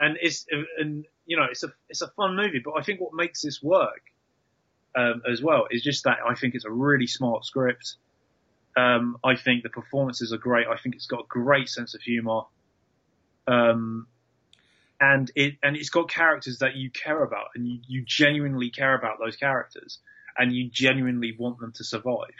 and 0.00 0.16
it's 0.20 0.46
and 0.78 1.04
you 1.26 1.36
know 1.36 1.46
it's 1.50 1.62
a 1.62 1.72
it's 1.88 2.02
a 2.02 2.08
fun 2.08 2.36
movie. 2.36 2.60
But 2.64 2.74
I 2.78 2.82
think 2.82 3.00
what 3.00 3.14
makes 3.14 3.42
this 3.42 3.62
work 3.62 4.02
um, 4.96 5.22
as 5.30 5.42
well 5.42 5.66
is 5.70 5.82
just 5.82 6.04
that 6.04 6.18
I 6.26 6.34
think 6.34 6.54
it's 6.54 6.64
a 6.64 6.70
really 6.70 7.06
smart 7.06 7.44
script. 7.44 7.96
Um, 8.76 9.16
I 9.24 9.36
think 9.36 9.62
the 9.62 9.70
performances 9.70 10.32
are 10.32 10.38
great. 10.38 10.66
I 10.66 10.76
think 10.76 10.94
it's 10.94 11.06
got 11.06 11.20
a 11.20 11.26
great 11.28 11.68
sense 11.68 11.94
of 11.94 12.02
humour, 12.02 12.42
um, 13.46 14.06
and 15.00 15.30
it 15.34 15.54
and 15.62 15.76
it's 15.76 15.88
got 15.90 16.10
characters 16.10 16.58
that 16.58 16.76
you 16.76 16.90
care 16.90 17.22
about, 17.22 17.48
and 17.54 17.66
you, 17.66 17.78
you 17.86 18.04
genuinely 18.06 18.70
care 18.70 18.94
about 18.94 19.18
those 19.18 19.36
characters, 19.36 19.98
and 20.36 20.52
you 20.52 20.68
genuinely 20.70 21.34
want 21.38 21.58
them 21.58 21.72
to 21.76 21.84
survive, 21.84 22.34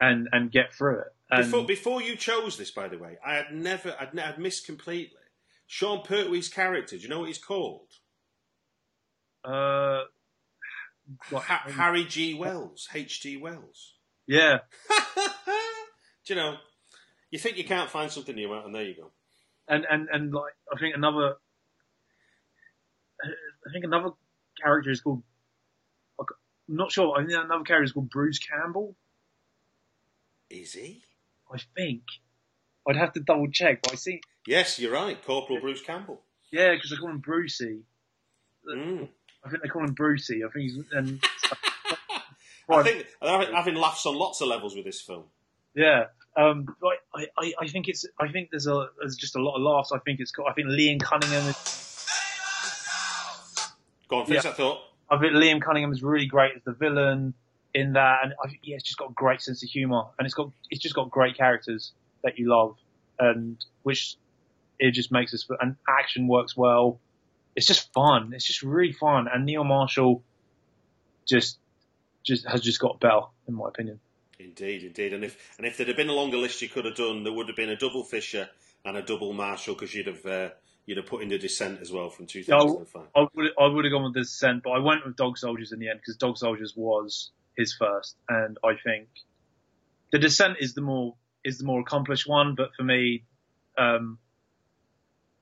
and 0.00 0.28
and 0.32 0.50
get 0.50 0.72
through 0.72 1.00
it. 1.00 1.14
And 1.30 1.44
Before, 1.44 1.64
before 1.64 2.02
you 2.02 2.16
chose 2.16 2.58
this, 2.58 2.70
by 2.70 2.88
the 2.88 2.98
way, 2.98 3.16
I 3.24 3.34
had 3.34 3.52
never, 3.52 3.96
I'd, 3.98 4.18
I'd 4.18 4.38
missed 4.38 4.66
completely. 4.66 5.18
Sean 5.66 6.02
Pertwee's 6.04 6.48
character, 6.48 6.96
do 6.96 7.02
you 7.02 7.08
know 7.08 7.20
what 7.20 7.28
he's 7.28 7.38
called? 7.38 7.88
uh, 9.44 10.02
what- 11.30 11.44
Ha- 11.44 11.64
Harry 11.70 12.04
G. 12.04 12.34
Wells, 12.34 12.88
H.G. 12.94 13.36
Wells. 13.38 13.94
yeah, 14.26 14.58
do 16.26 16.34
you 16.34 16.34
know, 16.36 16.56
you 17.30 17.38
think 17.38 17.56
you 17.56 17.64
can't 17.64 17.90
find 17.90 18.10
something 18.10 18.34
new, 18.34 18.52
out, 18.54 18.64
and 18.66 18.74
there 18.74 18.84
you 18.84 18.94
go. 18.94 19.10
and 19.68 19.84
and 19.90 20.08
and 20.12 20.32
like 20.32 20.54
I 20.72 20.78
think 20.78 20.94
another, 20.94 21.34
I 23.22 23.72
think 23.72 23.84
another 23.84 24.10
character 24.62 24.90
is 24.90 25.00
called. 25.00 25.22
I'm 26.18 26.76
not 26.76 26.92
sure. 26.92 27.14
I 27.18 27.20
think 27.26 27.32
another 27.32 27.64
character 27.64 27.84
is 27.84 27.92
called 27.92 28.08
Bruce 28.08 28.38
Campbell. 28.38 28.96
Is 30.48 30.72
he? 30.72 31.02
I 31.52 31.58
think. 31.76 32.02
I'd 32.88 32.96
have 32.96 33.12
to 33.14 33.20
double 33.20 33.50
check, 33.50 33.82
but 33.82 33.92
I 33.92 33.96
see. 33.96 34.20
Yes, 34.46 34.78
you're 34.78 34.92
right, 34.92 35.22
Corporal 35.24 35.60
Bruce 35.60 35.82
Campbell. 35.82 36.22
Yeah, 36.50 36.72
because 36.74 36.90
they 36.90 36.96
call 36.96 37.10
him 37.10 37.18
Brucey. 37.18 37.80
Mm. 38.68 39.08
I 39.44 39.50
think 39.50 39.62
they 39.62 39.68
call 39.68 39.84
him 39.84 39.92
Brucey. 39.92 40.42
I 40.44 40.48
think 40.50 40.70
he's 40.70 40.78
and 40.92 41.22
I 42.68 42.82
think 42.82 43.06
having, 43.20 43.74
laughs 43.74 44.06
on 44.06 44.14
lots 44.16 44.40
of 44.40 44.48
levels 44.48 44.74
with 44.74 44.84
this 44.86 45.00
film. 45.00 45.24
yeah, 45.74 46.06
Um, 46.36 46.64
but 46.80 46.94
I, 47.14 47.26
I, 47.38 47.52
I 47.60 47.68
think 47.68 47.88
it's, 47.88 48.06
I 48.18 48.28
think 48.28 48.48
there's 48.50 48.66
a, 48.66 48.88
there's 48.98 49.16
just 49.16 49.36
a 49.36 49.42
lot 49.42 49.56
of 49.56 49.62
laughs. 49.62 49.92
I 49.92 49.98
think 49.98 50.20
it's 50.20 50.30
got, 50.30 50.48
I 50.48 50.54
think 50.54 50.68
Liam 50.68 50.98
Cunningham 51.00 51.46
is, 51.48 51.56
Go 54.08 54.20
on, 54.20 54.26
finish 54.26 54.44
Yeah. 54.44 54.50
that 54.50 54.56
thought. 54.56 54.78
I 55.10 55.18
think 55.18 55.32
Liam 55.34 55.60
Cunningham 55.60 55.92
is 55.92 56.02
really 56.02 56.26
great 56.26 56.52
as 56.56 56.62
the 56.64 56.72
villain 56.72 57.34
in 57.74 57.92
that, 57.94 58.20
and 58.22 58.32
I 58.42 58.48
yeah, 58.62 58.76
it's 58.76 58.84
just 58.84 58.98
got 58.98 59.10
a 59.10 59.12
great 59.12 59.42
sense 59.42 59.62
of 59.62 59.68
humour, 59.68 60.04
and 60.18 60.24
it's 60.26 60.34
got, 60.34 60.50
it's 60.70 60.80
just 60.82 60.94
got 60.94 61.10
great 61.10 61.36
characters 61.36 61.92
that 62.22 62.38
you 62.38 62.48
love, 62.48 62.76
and 63.18 63.62
which 63.82 64.16
it 64.78 64.92
just 64.92 65.12
makes 65.12 65.34
us, 65.34 65.46
and 65.60 65.76
action 65.88 66.26
works 66.28 66.56
well. 66.56 66.98
It's 67.56 67.66
just 67.66 67.92
fun. 67.92 68.32
It's 68.34 68.44
just 68.44 68.62
really 68.62 68.92
fun, 68.92 69.26
and 69.32 69.44
Neil 69.44 69.64
Marshall 69.64 70.22
just, 71.26 71.58
just 72.22 72.46
has 72.46 72.60
just 72.60 72.80
got 72.80 73.00
better, 73.00 73.22
in 73.46 73.54
my 73.54 73.68
opinion. 73.68 74.00
Indeed, 74.38 74.82
indeed. 74.84 75.12
And 75.12 75.24
if 75.24 75.54
and 75.58 75.66
if 75.66 75.76
there'd 75.76 75.88
have 75.88 75.96
been 75.96 76.08
a 76.08 76.14
longer 76.14 76.36
list 76.36 76.60
you 76.62 76.68
could 76.68 76.84
have 76.84 76.96
done, 76.96 77.24
there 77.24 77.32
would 77.32 77.48
have 77.48 77.56
been 77.56 77.70
a 77.70 77.76
double 77.76 78.02
Fisher 78.02 78.48
and 78.84 78.96
a 78.96 79.02
double 79.02 79.32
Marshall 79.32 79.74
because 79.74 79.94
you'd 79.94 80.06
have 80.06 80.26
uh, 80.26 80.48
you'd 80.86 80.98
have 80.98 81.06
put 81.06 81.22
in 81.22 81.28
the 81.28 81.38
Descent 81.38 81.80
as 81.80 81.92
well 81.92 82.10
from 82.10 82.26
2005. 82.26 83.02
I 83.14 83.26
would 83.34 83.50
I 83.58 83.66
would 83.66 83.84
have 83.84 83.92
gone 83.92 84.04
with 84.04 84.14
the 84.14 84.20
Descent, 84.20 84.62
but 84.62 84.70
I 84.70 84.78
went 84.80 85.06
with 85.06 85.16
Dog 85.16 85.38
Soldiers 85.38 85.72
in 85.72 85.78
the 85.78 85.88
end 85.88 86.00
because 86.00 86.16
Dog 86.16 86.36
Soldiers 86.36 86.74
was 86.76 87.30
his 87.56 87.72
first, 87.72 88.16
and 88.28 88.58
I 88.64 88.74
think 88.82 89.08
the 90.10 90.18
Descent 90.18 90.56
is 90.60 90.74
the 90.74 90.82
more 90.82 91.14
is 91.44 91.58
the 91.58 91.64
more 91.64 91.80
accomplished 91.80 92.28
one. 92.28 92.54
But 92.54 92.74
for 92.76 92.82
me, 92.82 93.24
um, 93.78 94.18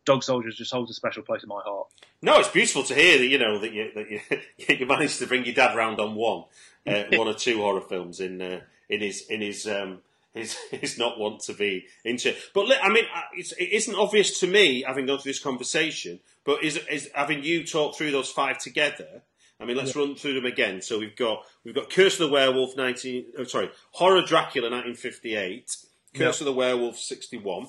Dog 0.05 0.23
Soldiers 0.23 0.57
just 0.57 0.73
holds 0.73 0.91
a 0.91 0.95
special 0.95 1.23
place 1.23 1.43
in 1.43 1.49
my 1.49 1.61
heart. 1.65 1.89
No, 2.21 2.39
it's 2.39 2.49
beautiful 2.49 2.83
to 2.85 2.95
hear 2.95 3.19
that 3.19 3.27
you 3.27 3.39
know 3.39 3.59
that 3.59 3.73
you 3.73 3.91
that 3.95 4.11
you, 4.11 4.21
you 4.77 4.87
managed 4.87 5.19
to 5.19 5.27
bring 5.27 5.45
your 5.45 5.55
dad 5.55 5.77
round 5.77 6.01
on 6.01 6.15
one, 6.15 6.45
uh, 6.87 7.05
one 7.13 7.29
or 7.29 7.35
two 7.35 7.59
horror 7.59 7.81
films 7.81 8.21
in 8.21 8.41
uh, 8.41 8.61
in 8.89 9.01
his 9.01 9.27
in 9.29 9.41
his 9.41 9.67
um, 9.67 9.99
his 10.35 10.57
his 10.71 10.99
not 10.99 11.19
want 11.19 11.41
to 11.41 11.55
be 11.55 11.87
into. 12.05 12.35
But 12.55 12.67
li- 12.67 12.79
I 12.83 12.89
mean, 12.89 13.05
uh, 13.15 13.23
it's, 13.35 13.53
it 13.53 13.71
isn't 13.73 13.95
obvious 13.95 14.41
to 14.41 14.47
me 14.47 14.83
having 14.83 15.07
gone 15.07 15.19
through 15.19 15.31
this 15.31 15.43
conversation. 15.43 16.21
But 16.45 16.65
is 16.65 16.79
is 16.91 17.11
having 17.15 17.45
you 17.45 17.65
talk 17.65 17.97
through 17.97 18.11
those 18.11 18.31
five 18.31 18.59
together? 18.59 19.23
I 19.61 19.65
mean, 19.65 19.77
let's 19.77 19.95
run 19.95 20.17
through 20.17 20.35
them 20.35 20.47
again. 20.47 20.83
So 20.83 20.99
we've 20.99 21.15
got 21.15 21.45
we've 21.65 21.75
got 21.75 21.89
Curse 21.89 22.19
of 22.19 22.29
the 22.29 22.33
Werewolf, 22.33 22.77
nineteen. 22.77 23.27
Oh, 23.39 23.45
sorry, 23.45 23.71
Horror 23.93 24.23
Dracula, 24.23 24.71
nineteen 24.71 24.97
fifty 24.97 25.37
eight. 25.37 25.77
Curse 26.15 26.41
of 26.41 26.47
the 26.47 26.53
Werewolf, 26.53 26.99
sixty 26.99 27.39
one. 27.39 27.69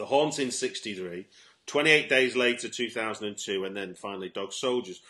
The 0.00 0.06
Haunting, 0.06 0.50
63. 0.50 1.26
28 1.66 2.08
days 2.08 2.34
later, 2.34 2.70
2002, 2.70 3.66
and 3.66 3.76
then 3.76 3.94
finally 3.94 4.30
Dog 4.30 4.54
Soldiers. 4.54 5.02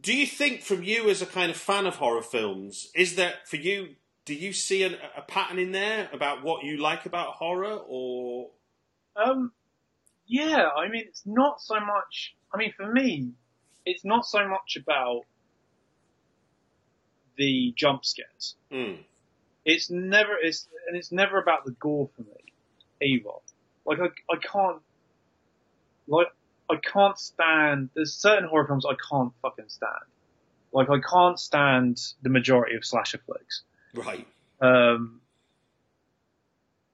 Do 0.00 0.16
you 0.16 0.26
think, 0.26 0.62
from 0.62 0.82
you 0.82 1.10
as 1.10 1.20
a 1.20 1.26
kind 1.26 1.50
of 1.50 1.58
fan 1.58 1.84
of 1.84 1.96
horror 1.96 2.22
films, 2.22 2.88
is 2.94 3.16
there, 3.16 3.34
for 3.44 3.56
you, 3.56 3.96
do 4.24 4.32
you 4.32 4.54
see 4.54 4.82
a, 4.82 4.98
a 5.14 5.20
pattern 5.20 5.58
in 5.58 5.72
there 5.72 6.08
about 6.10 6.42
what 6.42 6.64
you 6.64 6.78
like 6.78 7.04
about 7.04 7.34
horror, 7.34 7.78
or. 7.86 8.48
Um, 9.14 9.52
yeah, 10.26 10.70
I 10.74 10.88
mean, 10.88 11.04
it's 11.06 11.26
not 11.26 11.60
so 11.60 11.74
much. 11.74 12.34
I 12.50 12.56
mean, 12.56 12.72
for 12.74 12.90
me, 12.90 13.32
it's 13.84 14.06
not 14.06 14.24
so 14.24 14.48
much 14.48 14.78
about 14.80 15.24
the 17.36 17.74
jump 17.76 18.06
scares. 18.06 18.56
Mm, 18.72 19.00
It's 19.66 19.90
never 19.90 20.32
it's 20.42 20.66
and 20.88 20.96
it's 20.96 21.12
never 21.12 21.38
about 21.38 21.66
the 21.66 21.72
gore 21.72 22.08
for 22.16 22.22
me 22.22 22.52
either. 23.02 23.28
Like 23.86 23.98
I 24.00 24.06
I 24.32 24.38
can't 24.38 24.80
like 26.06 26.28
I 26.70 26.76
can't 26.76 27.18
stand 27.18 27.90
there's 27.94 28.14
certain 28.14 28.48
horror 28.48 28.66
films 28.66 28.84
I 28.86 28.94
can't 29.10 29.32
fucking 29.42 29.68
stand. 29.68 29.92
Like 30.72 30.90
I 30.90 30.98
can't 31.00 31.38
stand 31.38 32.00
the 32.22 32.30
majority 32.30 32.76
of 32.76 32.84
slasher 32.84 33.18
flicks. 33.18 33.62
right. 33.94 34.26
Um 34.60 35.20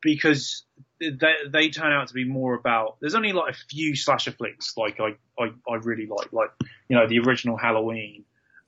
because 0.02 0.64
they 0.98 1.34
they 1.48 1.70
turn 1.70 1.92
out 1.92 2.08
to 2.08 2.14
be 2.14 2.24
more 2.24 2.54
about 2.54 2.96
there's 3.00 3.14
only 3.14 3.32
like 3.32 3.54
a 3.54 3.56
few 3.68 3.94
slasher 3.96 4.32
flicks 4.32 4.76
like 4.76 4.98
I, 5.00 5.14
I, 5.38 5.52
I 5.68 5.76
really 5.82 6.06
like 6.06 6.32
like 6.32 6.50
you 6.88 6.96
know 6.96 7.06
the 7.06 7.18
original 7.20 7.56
Halloween 7.56 8.24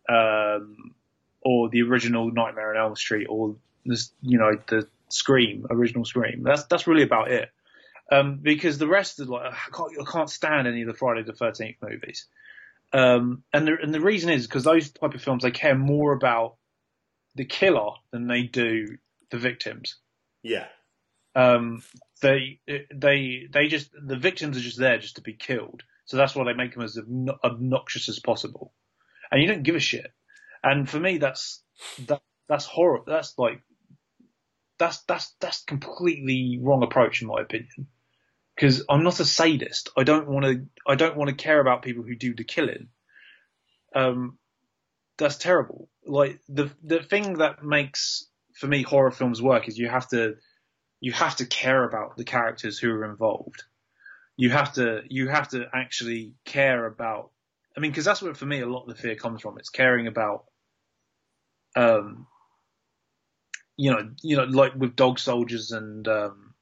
um 0.09 0.95
or 1.43 1.69
the 1.69 1.83
original 1.83 2.31
Nightmare 2.31 2.75
on 2.75 2.77
Elm 2.77 2.97
Street 2.97 3.27
or 3.29 3.57
this 3.85 4.13
you 4.23 4.39
know 4.39 4.53
the 4.69 4.87
Scream 5.09 5.67
original 5.71 6.05
Scream 6.05 6.43
that's 6.43 6.65
that's 6.65 6.87
really 6.87 7.03
about 7.03 7.31
it 7.31 7.51
um 8.11 8.39
because 8.43 8.79
the 8.79 8.89
rest 8.89 9.21
is 9.21 9.29
like 9.29 9.53
I 9.53 9.57
can't, 9.77 9.93
I 10.01 10.11
can't 10.11 10.31
stand 10.31 10.67
any 10.67 10.83
of 10.83 10.89
the 10.89 10.95
Friday 10.95 11.23
the 11.23 11.33
13th 11.33 11.77
movies 11.83 12.27
um 12.93 13.45
and 13.53 13.67
the 13.67 13.77
and 13.83 13.95
the 13.95 14.01
reason 14.01 14.31
is 14.31 14.47
because 14.47 14.65
those 14.65 14.91
type 14.93 15.15
of 15.15 15.23
films 15.23 15.43
they 15.45 15.51
care 15.51 15.77
more 15.77 16.13
about 16.13 16.57
the 17.37 17.45
killer 17.47 17.91
than 18.13 18.29
they 18.29 18.43
do 18.45 18.87
the 19.31 19.39
victims 19.39 19.97
Yeah. 20.43 20.67
um, 21.37 21.85
they 22.23 22.61
they 22.95 23.49
they 23.53 23.69
just 23.69 23.91
the 23.95 24.17
victims 24.19 24.59
are 24.59 24.63
just 24.63 24.79
there 24.79 24.99
just 24.99 25.17
to 25.17 25.23
be 25.23 25.35
killed. 25.35 25.85
So 26.07 26.19
that's 26.19 26.37
why 26.37 26.45
they 26.45 26.55
make 26.55 26.75
them 26.75 26.85
as 26.85 26.99
obnoxious 27.45 28.11
as 28.11 28.21
possible, 28.21 28.75
and 29.33 29.43
you 29.43 29.49
don't 29.49 29.65
give 29.65 29.77
a 29.77 29.81
shit. 29.81 30.13
And 30.65 30.89
for 30.91 31.01
me, 31.01 31.19
that's 31.19 31.63
that 32.07 32.23
that's 32.49 32.67
horror. 32.67 33.01
That's 33.07 33.39
like 33.39 33.63
that's 34.83 34.99
that's 35.05 35.37
that's 35.39 35.63
completely 35.63 36.59
wrong 36.61 36.83
approach 36.83 37.23
in 37.23 37.29
my 37.29 37.41
opinion. 37.41 37.87
Because 38.57 38.85
I'm 38.91 39.05
not 39.05 39.21
a 39.21 39.25
sadist. 39.25 39.91
I 39.97 40.03
don't 40.03 40.29
want 40.29 40.45
to. 40.45 40.67
I 40.87 40.97
don't 40.97 41.17
want 41.17 41.31
to 41.31 41.37
care 41.37 41.61
about 41.61 41.83
people 41.83 42.03
who 42.03 42.17
do 42.17 42.35
the 42.35 42.43
killing. 42.43 42.89
Um, 43.95 44.39
that's 45.19 45.39
terrible. 45.39 45.89
Like 46.05 46.41
the 46.49 46.69
the 46.83 47.01
thing 47.01 47.35
that 47.35 47.63
makes 47.63 48.27
for 48.57 48.67
me 48.67 48.83
horror 48.83 49.13
films 49.13 49.41
work 49.41 49.69
is 49.69 49.79
you 49.79 49.89
have 49.89 50.09
to 50.09 50.35
you 51.01 51.13
have 51.13 51.37
to 51.37 51.47
care 51.47 51.85
about 51.85 52.17
the 52.17 52.25
characters 52.25 52.79
who 52.79 52.91
are 52.91 53.05
involved. 53.05 53.63
You 54.37 54.51
have 54.51 54.73
to 54.75 55.03
you 55.09 55.29
have 55.29 55.49
to 55.51 55.67
actually 55.73 56.35
care 56.45 56.87
about. 56.87 57.31
I 57.77 57.81
mean, 57.81 57.93
because 57.93 58.05
that's 58.05 58.21
where 58.21 58.35
for 58.35 58.47
me 58.47 58.61
a 58.61 58.67
lot 58.67 58.83
of 58.83 58.89
the 58.89 59.01
fear 59.01 59.15
comes 59.15 59.43
from. 59.43 59.59
It's 59.59 59.71
caring 59.71 60.07
about, 60.09 60.45
um, 61.77 62.27
you 63.83 63.91
know, 63.91 64.11
you 64.23 64.37
know, 64.37 64.45
like 64.45 64.75
with 64.77 64.95
Dog 64.97 65.19
Soldiers 65.19 65.73
and 65.73 66.07
um, 66.09 66.55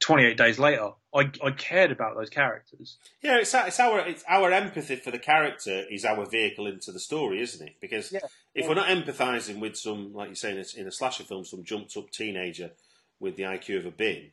Twenty 0.00 0.24
Eight 0.26 0.36
Days 0.36 0.58
Later. 0.58 0.90
I 1.12 1.28
I 1.44 1.50
cared 1.50 1.90
about 1.90 2.14
those 2.16 2.30
characters. 2.30 2.96
Yeah, 3.20 3.38
it's, 3.38 3.52
our- 3.52 3.66
it's 3.66 3.80
our 3.80 3.98
it's 4.06 4.22
our 4.28 4.52
empathy 4.52 4.94
for 4.96 5.10
the 5.10 5.18
character 5.18 5.84
is 5.90 6.04
our 6.04 6.24
vehicle 6.24 6.68
into 6.68 6.92
the 6.92 7.00
story, 7.00 7.40
isn't 7.42 7.66
it? 7.66 7.74
Because 7.80 8.12
Yeah. 8.12 8.20
if 8.54 8.68
we're 8.68 8.76
not 8.76 8.86
empathising 8.88 9.58
with 9.58 9.76
some, 9.76 10.12
like 10.14 10.28
you 10.28 10.36
say 10.36 10.52
in 10.52 10.58
a, 10.58 10.80
in 10.80 10.86
a 10.86 10.92
slasher 10.92 11.24
film, 11.24 11.44
some 11.44 11.64
jumped 11.64 11.96
up 11.96 12.10
teenager 12.12 12.70
with 13.18 13.34
the 13.36 13.42
IQ 13.42 13.78
of 13.78 13.86
a 13.86 13.90
bin, 13.90 14.30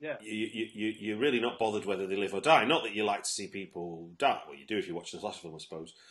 Yeah. 0.00 0.16
you, 0.20 0.48
you, 0.52 0.66
you, 0.74 0.94
you're 0.98 1.18
really 1.18 1.38
not 1.40 1.56
bothered 1.60 1.84
whether 1.86 2.08
they 2.08 2.16
live 2.16 2.34
or 2.34 2.40
die. 2.40 2.64
Not 2.64 2.82
that 2.82 2.94
you 2.96 3.04
like 3.04 3.22
to 3.22 3.30
see 3.30 3.46
people 3.46 4.10
die. 4.18 4.40
Well, 4.48 4.58
you 4.58 4.66
do 4.66 4.76
if 4.78 4.88
you're 4.88 4.96
watching 4.96 5.18
a 5.18 5.20
slasher 5.20 5.42
film, 5.42 5.54
I 5.54 5.58
suppose. 5.58 5.94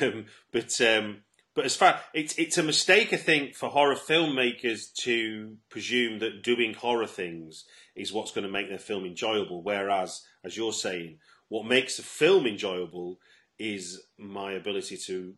Um, 0.00 0.26
but 0.52 0.78
um, 0.80 1.22
but 1.54 1.64
as 1.64 1.76
far 1.76 2.00
it's 2.12 2.36
it's 2.38 2.58
a 2.58 2.62
mistake, 2.62 3.12
I 3.12 3.16
think, 3.16 3.54
for 3.54 3.68
horror 3.68 3.96
filmmakers 3.96 4.92
to 5.02 5.56
presume 5.70 6.18
that 6.18 6.42
doing 6.42 6.74
horror 6.74 7.06
things 7.06 7.64
is 7.94 8.12
what's 8.12 8.32
going 8.32 8.46
to 8.46 8.52
make 8.52 8.68
their 8.68 8.78
film 8.78 9.04
enjoyable. 9.04 9.62
Whereas, 9.62 10.22
as 10.44 10.56
you're 10.56 10.72
saying, 10.72 11.18
what 11.48 11.66
makes 11.66 11.98
a 11.98 12.02
film 12.02 12.46
enjoyable 12.46 13.18
is 13.58 14.02
my 14.18 14.52
ability 14.52 14.96
to 15.06 15.34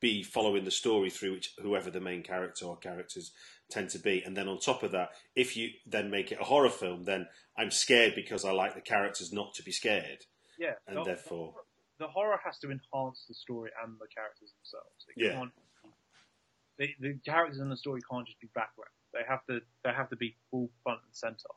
be 0.00 0.22
following 0.22 0.64
the 0.64 0.70
story 0.70 1.10
through 1.10 1.32
which 1.32 1.52
whoever 1.60 1.90
the 1.90 2.00
main 2.00 2.22
character 2.22 2.64
or 2.64 2.76
characters 2.78 3.32
tend 3.70 3.90
to 3.90 3.98
be. 3.98 4.22
And 4.24 4.34
then 4.34 4.48
on 4.48 4.58
top 4.58 4.82
of 4.82 4.92
that, 4.92 5.10
if 5.36 5.56
you 5.58 5.68
then 5.86 6.10
make 6.10 6.32
it 6.32 6.40
a 6.40 6.44
horror 6.44 6.70
film, 6.70 7.04
then 7.04 7.26
I'm 7.58 7.70
scared 7.70 8.14
because 8.14 8.46
I 8.46 8.52
like 8.52 8.74
the 8.74 8.80
characters 8.80 9.30
not 9.30 9.52
to 9.54 9.62
be 9.62 9.72
scared. 9.72 10.24
Yeah. 10.58 10.72
And 10.86 10.98
the, 10.98 11.04
therefore- 11.04 11.54
the 12.00 12.08
horror 12.08 12.40
has 12.44 12.58
to 12.58 12.66
enhance 12.72 13.24
the 13.28 13.34
story 13.34 13.70
and 13.84 13.94
the 14.00 14.08
characters 14.12 14.50
themselves. 14.58 15.06
It 15.14 15.22
Yeah. 15.24 15.32
can't- 15.38 15.52
The, 16.78 16.88
the 16.98 17.14
characters 17.24 17.60
in 17.60 17.68
the 17.68 17.76
story 17.76 18.00
can't 18.10 18.26
just 18.26 18.40
be 18.40 18.48
background. 18.54 18.90
They 19.12 19.20
have 19.28 19.44
to 19.46 19.60
they 19.84 19.92
have 19.92 20.08
to 20.10 20.16
be 20.16 20.34
full 20.50 20.70
front 20.82 21.00
and 21.04 21.14
center. 21.14 21.50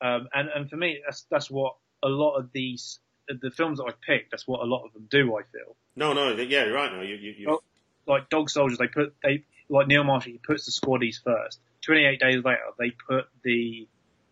Um, 0.00 0.28
and 0.32 0.48
and 0.54 0.70
for 0.70 0.76
me, 0.76 1.02
that's 1.04 1.22
that's 1.30 1.50
what 1.50 1.76
a 2.02 2.08
lot 2.08 2.36
of 2.36 2.52
these 2.52 3.00
the 3.26 3.50
films 3.50 3.78
that 3.78 3.86
I 3.86 3.92
picked. 4.06 4.30
That's 4.30 4.46
what 4.46 4.60
a 4.60 4.64
lot 4.74 4.84
of 4.84 4.92
them 4.92 5.06
do. 5.10 5.34
I 5.36 5.42
feel 5.42 5.76
No, 5.96 6.12
no, 6.12 6.36
yeah, 6.36 6.64
you're 6.66 6.74
right. 6.74 6.92
No, 6.92 7.00
you, 7.00 7.16
you, 7.16 7.32
you 7.32 7.46
Oh. 7.50 7.62
like 8.06 8.28
Dog 8.28 8.48
Soldiers. 8.50 8.78
They 8.78 8.86
put 8.88 9.14
they 9.24 9.44
like 9.68 9.88
Neil 9.88 10.04
Marshall. 10.04 10.32
He 10.32 10.38
puts 10.38 10.66
the 10.66 10.72
squaddies 10.72 11.18
first. 11.24 11.58
Twenty 11.80 12.04
eight 12.04 12.20
days 12.20 12.44
later, 12.44 12.70
they 12.78 12.90
put 12.92 13.26
the 13.42 13.88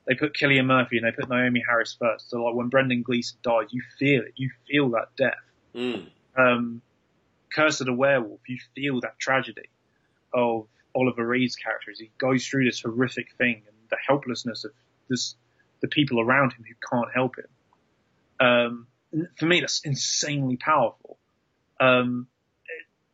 they 0.06 0.14
put 0.14 0.34
Cillian 0.34 0.66
Murphy 0.66 0.98
and 0.98 1.06
they 1.06 1.12
put 1.12 1.28
Naomie 1.28 1.62
Harris 1.66 1.96
first. 1.98 2.30
So 2.30 2.42
like 2.42 2.54
when 2.54 2.68
Brendan 2.68 3.02
Gleeson 3.02 3.38
dies, 3.42 3.68
you 3.70 3.82
feel 3.98 4.22
it. 4.22 4.32
You 4.36 4.50
feel 4.68 4.90
that 4.90 5.08
death. 5.16 5.34
mm, 5.74 6.06
um, 6.36 6.82
Curse 7.54 7.80
of 7.80 7.86
the 7.86 7.92
Werewolf, 7.92 8.40
you 8.48 8.58
feel 8.74 9.00
that 9.02 9.18
tragedy 9.18 9.68
of 10.32 10.66
Oliver 10.94 11.26
Reed's 11.26 11.56
character 11.56 11.90
as 11.90 11.98
he 11.98 12.10
goes 12.18 12.46
through 12.46 12.64
this 12.64 12.80
horrific 12.80 13.34
thing 13.36 13.62
and 13.66 13.76
the 13.90 13.98
helplessness 14.06 14.64
of 14.64 14.72
this, 15.08 15.36
the 15.80 15.88
people 15.88 16.20
around 16.20 16.52
him 16.52 16.64
who 16.66 16.74
can't 16.90 17.12
help 17.14 17.36
him. 17.36 18.46
Um, 18.46 18.86
for 19.36 19.46
me, 19.46 19.60
that's 19.60 19.82
insanely 19.84 20.56
powerful. 20.56 21.18
Um, 21.78 22.26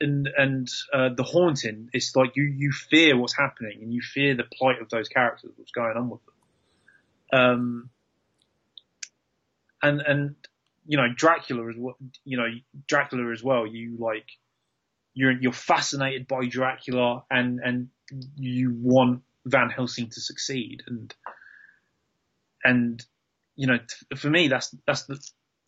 and 0.01 0.28
and 0.36 0.68
uh, 0.93 1.09
the 1.16 1.24
haunting. 1.24 1.91
It's 1.93 2.14
like 2.14 2.36
you 2.36 2.45
you 2.45 2.72
fear 2.72 3.16
what's 3.16 3.36
happening 3.36 3.80
and 3.82 3.93
you 3.93 4.01
fear 4.01 4.36
the 4.36 4.45
plight 4.45 4.80
of 4.80 4.89
those 4.91 5.09
characters, 5.09 5.51
what's 5.57 5.72
going 5.72 5.97
on 5.97 6.09
with 6.09 6.24
them. 6.24 6.34
Um, 7.32 7.90
and 9.82 10.00
and 10.00 10.34
you 10.86 10.96
know 10.96 11.08
Dracula 11.14 11.68
is 11.68 11.76
what 11.76 11.96
you 12.24 12.36
know 12.36 12.48
Dracula 12.86 13.32
as 13.32 13.42
well. 13.42 13.66
You 13.66 13.96
like 13.98 14.26
you're 15.14 15.32
you're 15.32 15.52
fascinated 15.52 16.26
by 16.26 16.46
Dracula 16.46 17.24
and 17.30 17.60
and 17.62 17.88
you 18.36 18.74
want 18.80 19.22
Van 19.44 19.70
Helsing 19.70 20.08
to 20.10 20.20
succeed 20.20 20.82
and 20.86 21.14
and 22.64 23.04
you 23.56 23.66
know 23.66 23.78
for 24.16 24.30
me 24.30 24.48
that's 24.48 24.74
that's 24.86 25.02
the 25.04 25.20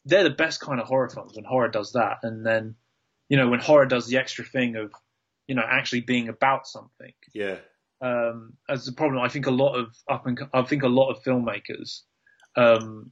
they're 0.04 0.24
the 0.24 0.30
best 0.30 0.60
kind 0.60 0.80
of 0.80 0.86
horror 0.86 1.08
films 1.08 1.32
when 1.34 1.44
horror 1.44 1.68
does 1.68 1.92
that 1.92 2.18
and 2.22 2.44
then 2.44 2.74
you 3.28 3.36
know 3.36 3.48
when 3.48 3.60
horror 3.60 3.86
does 3.86 4.06
the 4.06 4.16
extra 4.16 4.44
thing 4.44 4.76
of 4.76 4.92
you 5.46 5.54
know 5.54 5.62
actually 5.68 6.00
being 6.00 6.28
about 6.28 6.66
something 6.66 7.12
Yeah. 7.32 7.56
Um, 8.00 8.54
as 8.68 8.88
a 8.88 8.92
problem. 8.92 9.22
I 9.22 9.28
think 9.28 9.46
a 9.46 9.50
lot 9.50 9.74
of 9.74 9.94
up 10.08 10.26
and 10.26 10.38
I 10.52 10.62
think 10.62 10.82
a 10.82 10.88
lot 10.88 11.10
of 11.10 11.22
filmmakers, 11.22 12.00
um, 12.56 13.10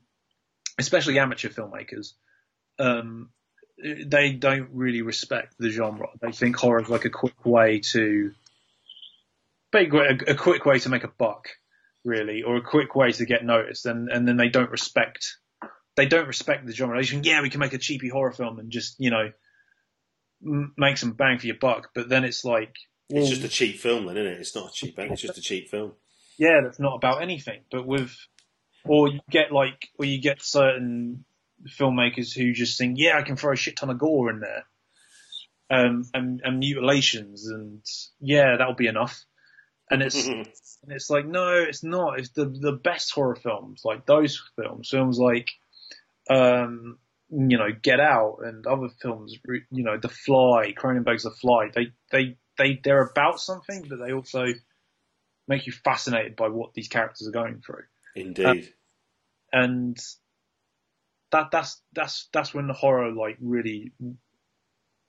especially 0.79 1.19
amateur 1.19 1.49
filmmakers, 1.49 2.13
um, 2.79 3.31
they 4.07 4.33
don't 4.33 4.71
really 4.73 5.03
respect 5.03 5.55
the 5.59 5.71
genre. 5.71 6.09
They 6.21 6.33
think 6.33 6.57
horror 6.57 6.83
is 6.83 6.89
like 6.89 7.05
a 7.05 7.11
quick 7.11 7.45
way 7.45 7.81
to, 7.93 8.33
basically 9.71 10.01
a, 10.01 10.33
a 10.33 10.35
quick 10.35 10.65
way 10.65 10.79
to 10.81 10.89
make 10.89 11.05
a 11.05 11.09
buck, 11.09 11.49
really, 12.05 12.43
or 12.43 12.57
a 12.57 12.63
quick 12.63 12.95
way 12.95 13.13
to 13.13 13.25
get 13.25 13.45
noticed, 13.45 13.87
and 13.87 14.09
and 14.09 14.27
then 14.27 14.37
they 14.37 14.49
don't 14.49 14.71
respect. 14.71 15.37
They 15.97 16.07
don't 16.07 16.29
respect 16.29 16.65
the 16.65 16.73
genre. 16.73 17.01
They 17.01 17.07
think, 17.07 17.27
yeah, 17.27 17.43
we 17.43 17.51
can 17.51 17.59
make 17.59 17.73
a 17.73 17.79
cheapy 17.79 18.09
horror 18.09 18.33
film 18.33 18.61
and 18.61 18.71
just, 18.71 18.95
you 19.01 19.11
know, 19.11 19.33
m- 20.47 20.73
make 20.77 20.97
some 20.97 21.13
bang 21.13 21.41
for 21.41 21.47
your 21.47 21.57
buck. 21.61 21.91
But 21.93 22.09
then 22.09 22.23
it's 22.25 22.45
like, 22.45 22.77
It's 23.11 23.21
well, 23.21 23.31
just 23.31 23.45
a 23.45 23.49
cheap 23.49 23.79
film, 23.79 24.07
then, 24.07 24.19
isn't 24.19 24.33
it? 24.33 24.41
It's 24.41 24.55
not 24.55 24.71
a 24.71 24.73
cheap. 24.73 24.99
It's 24.99 25.23
just 25.23 25.39
a 25.39 25.43
cheap 25.43 25.71
film. 25.71 25.93
yeah, 26.37 26.61
that's 26.63 26.79
not 26.79 26.97
about 26.97 27.23
anything. 27.23 27.61
But 27.71 27.87
with, 27.87 28.15
or 28.85 29.09
you 29.09 29.21
get 29.31 29.51
like, 29.51 29.89
or 29.99 30.05
you 30.05 30.21
get 30.21 30.43
certain 30.43 31.25
filmmakers 31.67 32.37
who 32.37 32.53
just 32.53 32.77
think, 32.79 32.97
yeah, 32.99 33.19
I 33.19 33.23
can 33.23 33.37
throw 33.37 33.53
a 33.53 33.57
shit 33.57 33.77
ton 33.77 33.91
of 33.91 33.99
gore 33.99 34.31
in 34.31 34.41
there, 34.41 34.65
um, 35.71 36.05
and, 36.13 36.43
and 36.45 36.59
mutilations, 36.59 37.49
and 37.49 37.83
yeah, 38.21 38.57
that'll 38.59 38.75
be 38.75 38.89
enough. 38.89 39.25
And 39.91 40.03
it's 40.03 40.27
and 40.27 40.47
it's 40.89 41.09
like, 41.09 41.27
no, 41.27 41.55
it's 41.55 41.83
not. 41.83 42.19
It's 42.19 42.31
the 42.31 42.45
the 42.45 42.73
best 42.73 43.13
horror 43.13 43.37
films, 43.37 43.83
like 43.85 44.05
those 44.05 44.43
films, 44.57 44.91
films 44.91 45.19
like, 45.19 45.49
um, 46.29 46.99
you 47.31 47.57
know, 47.57 47.71
Get 47.83 48.01
Out 48.01 48.41
and 48.43 48.67
other 48.67 48.89
films, 49.01 49.35
you 49.71 49.85
know, 49.85 49.97
The 49.97 50.11
Fly, 50.11 50.75
Cronenberg's 50.79 51.25
The 51.25 51.31
Fly. 51.31 51.71
They 51.75 51.93
they 52.13 52.37
they 52.59 52.81
they're 52.83 53.03
about 53.03 53.41
something, 53.41 53.87
but 53.89 53.99
they 53.99 54.13
also 54.13 54.47
make 55.47 55.67
you 55.67 55.73
fascinated 55.73 56.37
by 56.37 56.49
what 56.49 56.75
these 56.75 56.89
characters 56.89 57.27
are 57.27 57.33
going 57.33 57.63
through. 57.65 57.85
Indeed. 58.15 58.73
And 59.53 59.97
that 61.31 61.51
that's 61.51 61.81
that's 61.95 62.29
that's 62.33 62.53
when 62.53 62.67
the 62.67 62.75
horror 62.75 63.13
like 63.13 63.37
really 63.41 63.93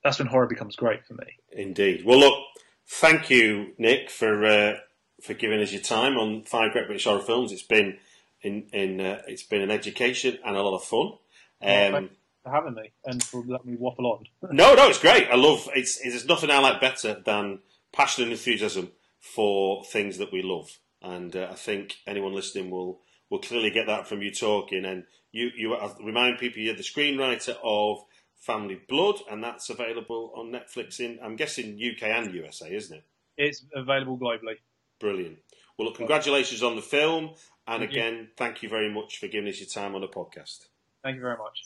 that's 0.04 0.20
when 0.20 0.28
horror 0.28 0.48
becomes 0.48 0.76
great 0.76 1.06
for 1.06 1.14
me. 1.14 1.26
Indeed. 1.52 2.06
Well, 2.06 2.20
look, 2.20 2.40
thank 2.88 3.30
you, 3.30 3.74
Nick, 3.78 4.10
for 4.10 4.46
uh, 4.46 4.74
for 5.22 5.34
giving 5.34 5.60
us 5.60 5.74
your 5.74 5.82
time 5.82 6.18
on 6.18 6.44
five 6.44 6.72
great 6.72 6.88
British 6.88 7.04
horror 7.04 7.22
films. 7.22 7.52
It's 7.52 7.64
been 7.64 7.98
in 8.42 8.68
in 8.72 9.02
uh, 9.02 9.22
it's 9.28 9.44
been 9.44 9.62
an 9.62 9.72
education 9.72 10.38
and 10.46 10.56
a 10.56 10.62
lot 10.62 10.76
of 10.76 10.84
fun. 10.84 11.14
Um, 11.62 12.10
for 12.44 12.52
having 12.52 12.76
me 12.76 12.92
and 13.06 13.24
for 13.24 13.44
letting 13.46 13.72
me 13.72 13.78
waffle 13.78 14.08
on. 14.08 14.26
no, 14.56 14.74
no, 14.76 14.88
it's 14.88 15.00
great. 15.00 15.28
I 15.30 15.36
love 15.36 15.68
it's. 15.76 16.00
There's 16.02 16.28
nothing 16.28 16.52
I 16.52 16.60
like 16.60 16.82
better 16.82 17.22
than 17.26 17.60
passion 17.92 18.24
and 18.24 18.32
enthusiasm 18.32 18.92
for 19.20 19.84
things 19.84 20.18
that 20.18 20.32
we 20.32 20.42
love, 20.42 20.80
and 21.02 21.36
uh, 21.36 21.50
I 21.52 21.56
think 21.56 21.98
anyone 22.08 22.34
listening 22.34 22.70
will 22.70 23.02
will 23.30 23.40
clearly 23.40 23.70
get 23.70 23.88
that 23.88 24.08
from 24.08 24.22
you 24.22 24.32
talking. 24.32 24.86
And 24.86 25.04
you 25.32 25.50
you 25.56 25.76
I 25.76 25.94
remind 26.04 26.40
people 26.40 26.62
you're 26.62 26.76
the 26.76 26.84
screenwriter 26.84 27.56
of 27.64 28.04
Family 28.40 28.80
Blood, 28.88 29.16
and 29.30 29.44
that's 29.44 29.70
available 29.70 30.32
on 30.36 30.52
Netflix 30.52 31.00
in 31.00 31.20
I'm 31.24 31.36
guessing 31.36 31.80
UK 31.80 32.04
and 32.04 32.34
USA, 32.34 32.74
isn't 32.74 32.98
it? 32.98 33.04
It's 33.38 33.66
available 33.74 34.18
globally. 34.18 34.56
Brilliant. 35.00 35.38
Well, 35.78 35.88
look, 35.88 35.96
congratulations 35.96 36.62
on 36.62 36.76
the 36.76 36.82
film, 36.82 37.36
and 37.66 37.80
Thank 37.80 37.94
you. 37.94 38.02
again, 38.02 38.28
thank 38.36 38.64
you 38.64 38.68
very 38.68 38.94
much 38.94 39.18
for 39.18 39.28
giving 39.28 39.48
us 39.48 39.60
your 39.60 39.70
time 39.70 39.96
on 39.96 40.02
the 40.02 40.10
podcast. 40.10 40.68
Thank 41.04 41.16
you 41.16 41.22
very 41.22 41.38
much. 41.38 41.58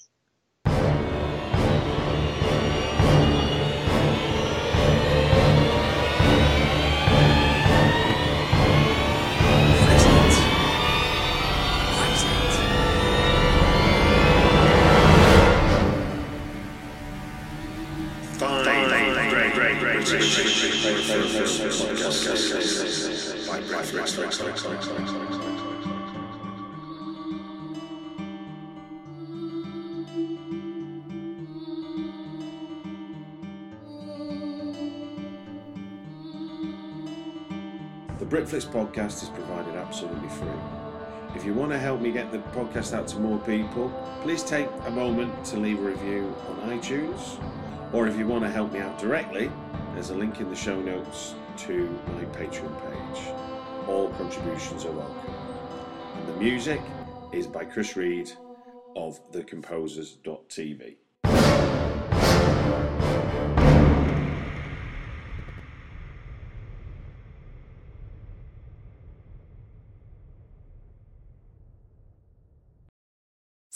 The 20.14 20.20
Britflicks 38.30 38.68
podcast 38.68 39.24
is 39.24 39.30
provided 39.30 39.74
absolutely 39.76 40.30
free. 40.30 40.48
If 41.36 41.44
you 41.44 41.56
want 41.56 41.72
to 41.72 41.80
help 41.80 42.02
me 42.02 42.12
get 42.12 42.32
the 42.32 42.38
podcast 42.38 42.94
out 42.94 43.08
to 43.08 43.18
more 43.18 43.40
people, 43.40 43.90
please 44.22 44.44
take 44.44 44.68
a 44.86 44.92
moment 44.92 45.44
to 45.46 45.58
leave 45.58 45.80
a 45.80 45.82
review 45.82 46.36
on 46.50 46.70
iTunes. 46.70 47.44
Or 47.92 48.08
if 48.08 48.16
you 48.16 48.28
want 48.28 48.44
to 48.44 48.52
help 48.52 48.72
me 48.72 48.80
out 48.80 49.00
directly, 49.00 49.50
there's 49.94 50.10
a 50.10 50.16
link 50.16 50.40
in 50.40 50.50
the 50.50 50.56
show 50.56 50.80
notes 50.82 51.36
to 51.58 51.88
my 52.08 52.26
Patreon 52.26 52.76
page. 52.82 53.28
All 53.88 54.10
contributions 54.18 54.86
are 54.86 54.92
welcome. 54.92 55.34
And 56.16 56.28
the 56.28 56.38
music 56.38 56.82
is 57.32 57.48
by 57.48 57.66
Chris 57.66 57.96
Read 57.96 58.32
of 58.96 59.20
thecomposers.tv. 59.32 60.96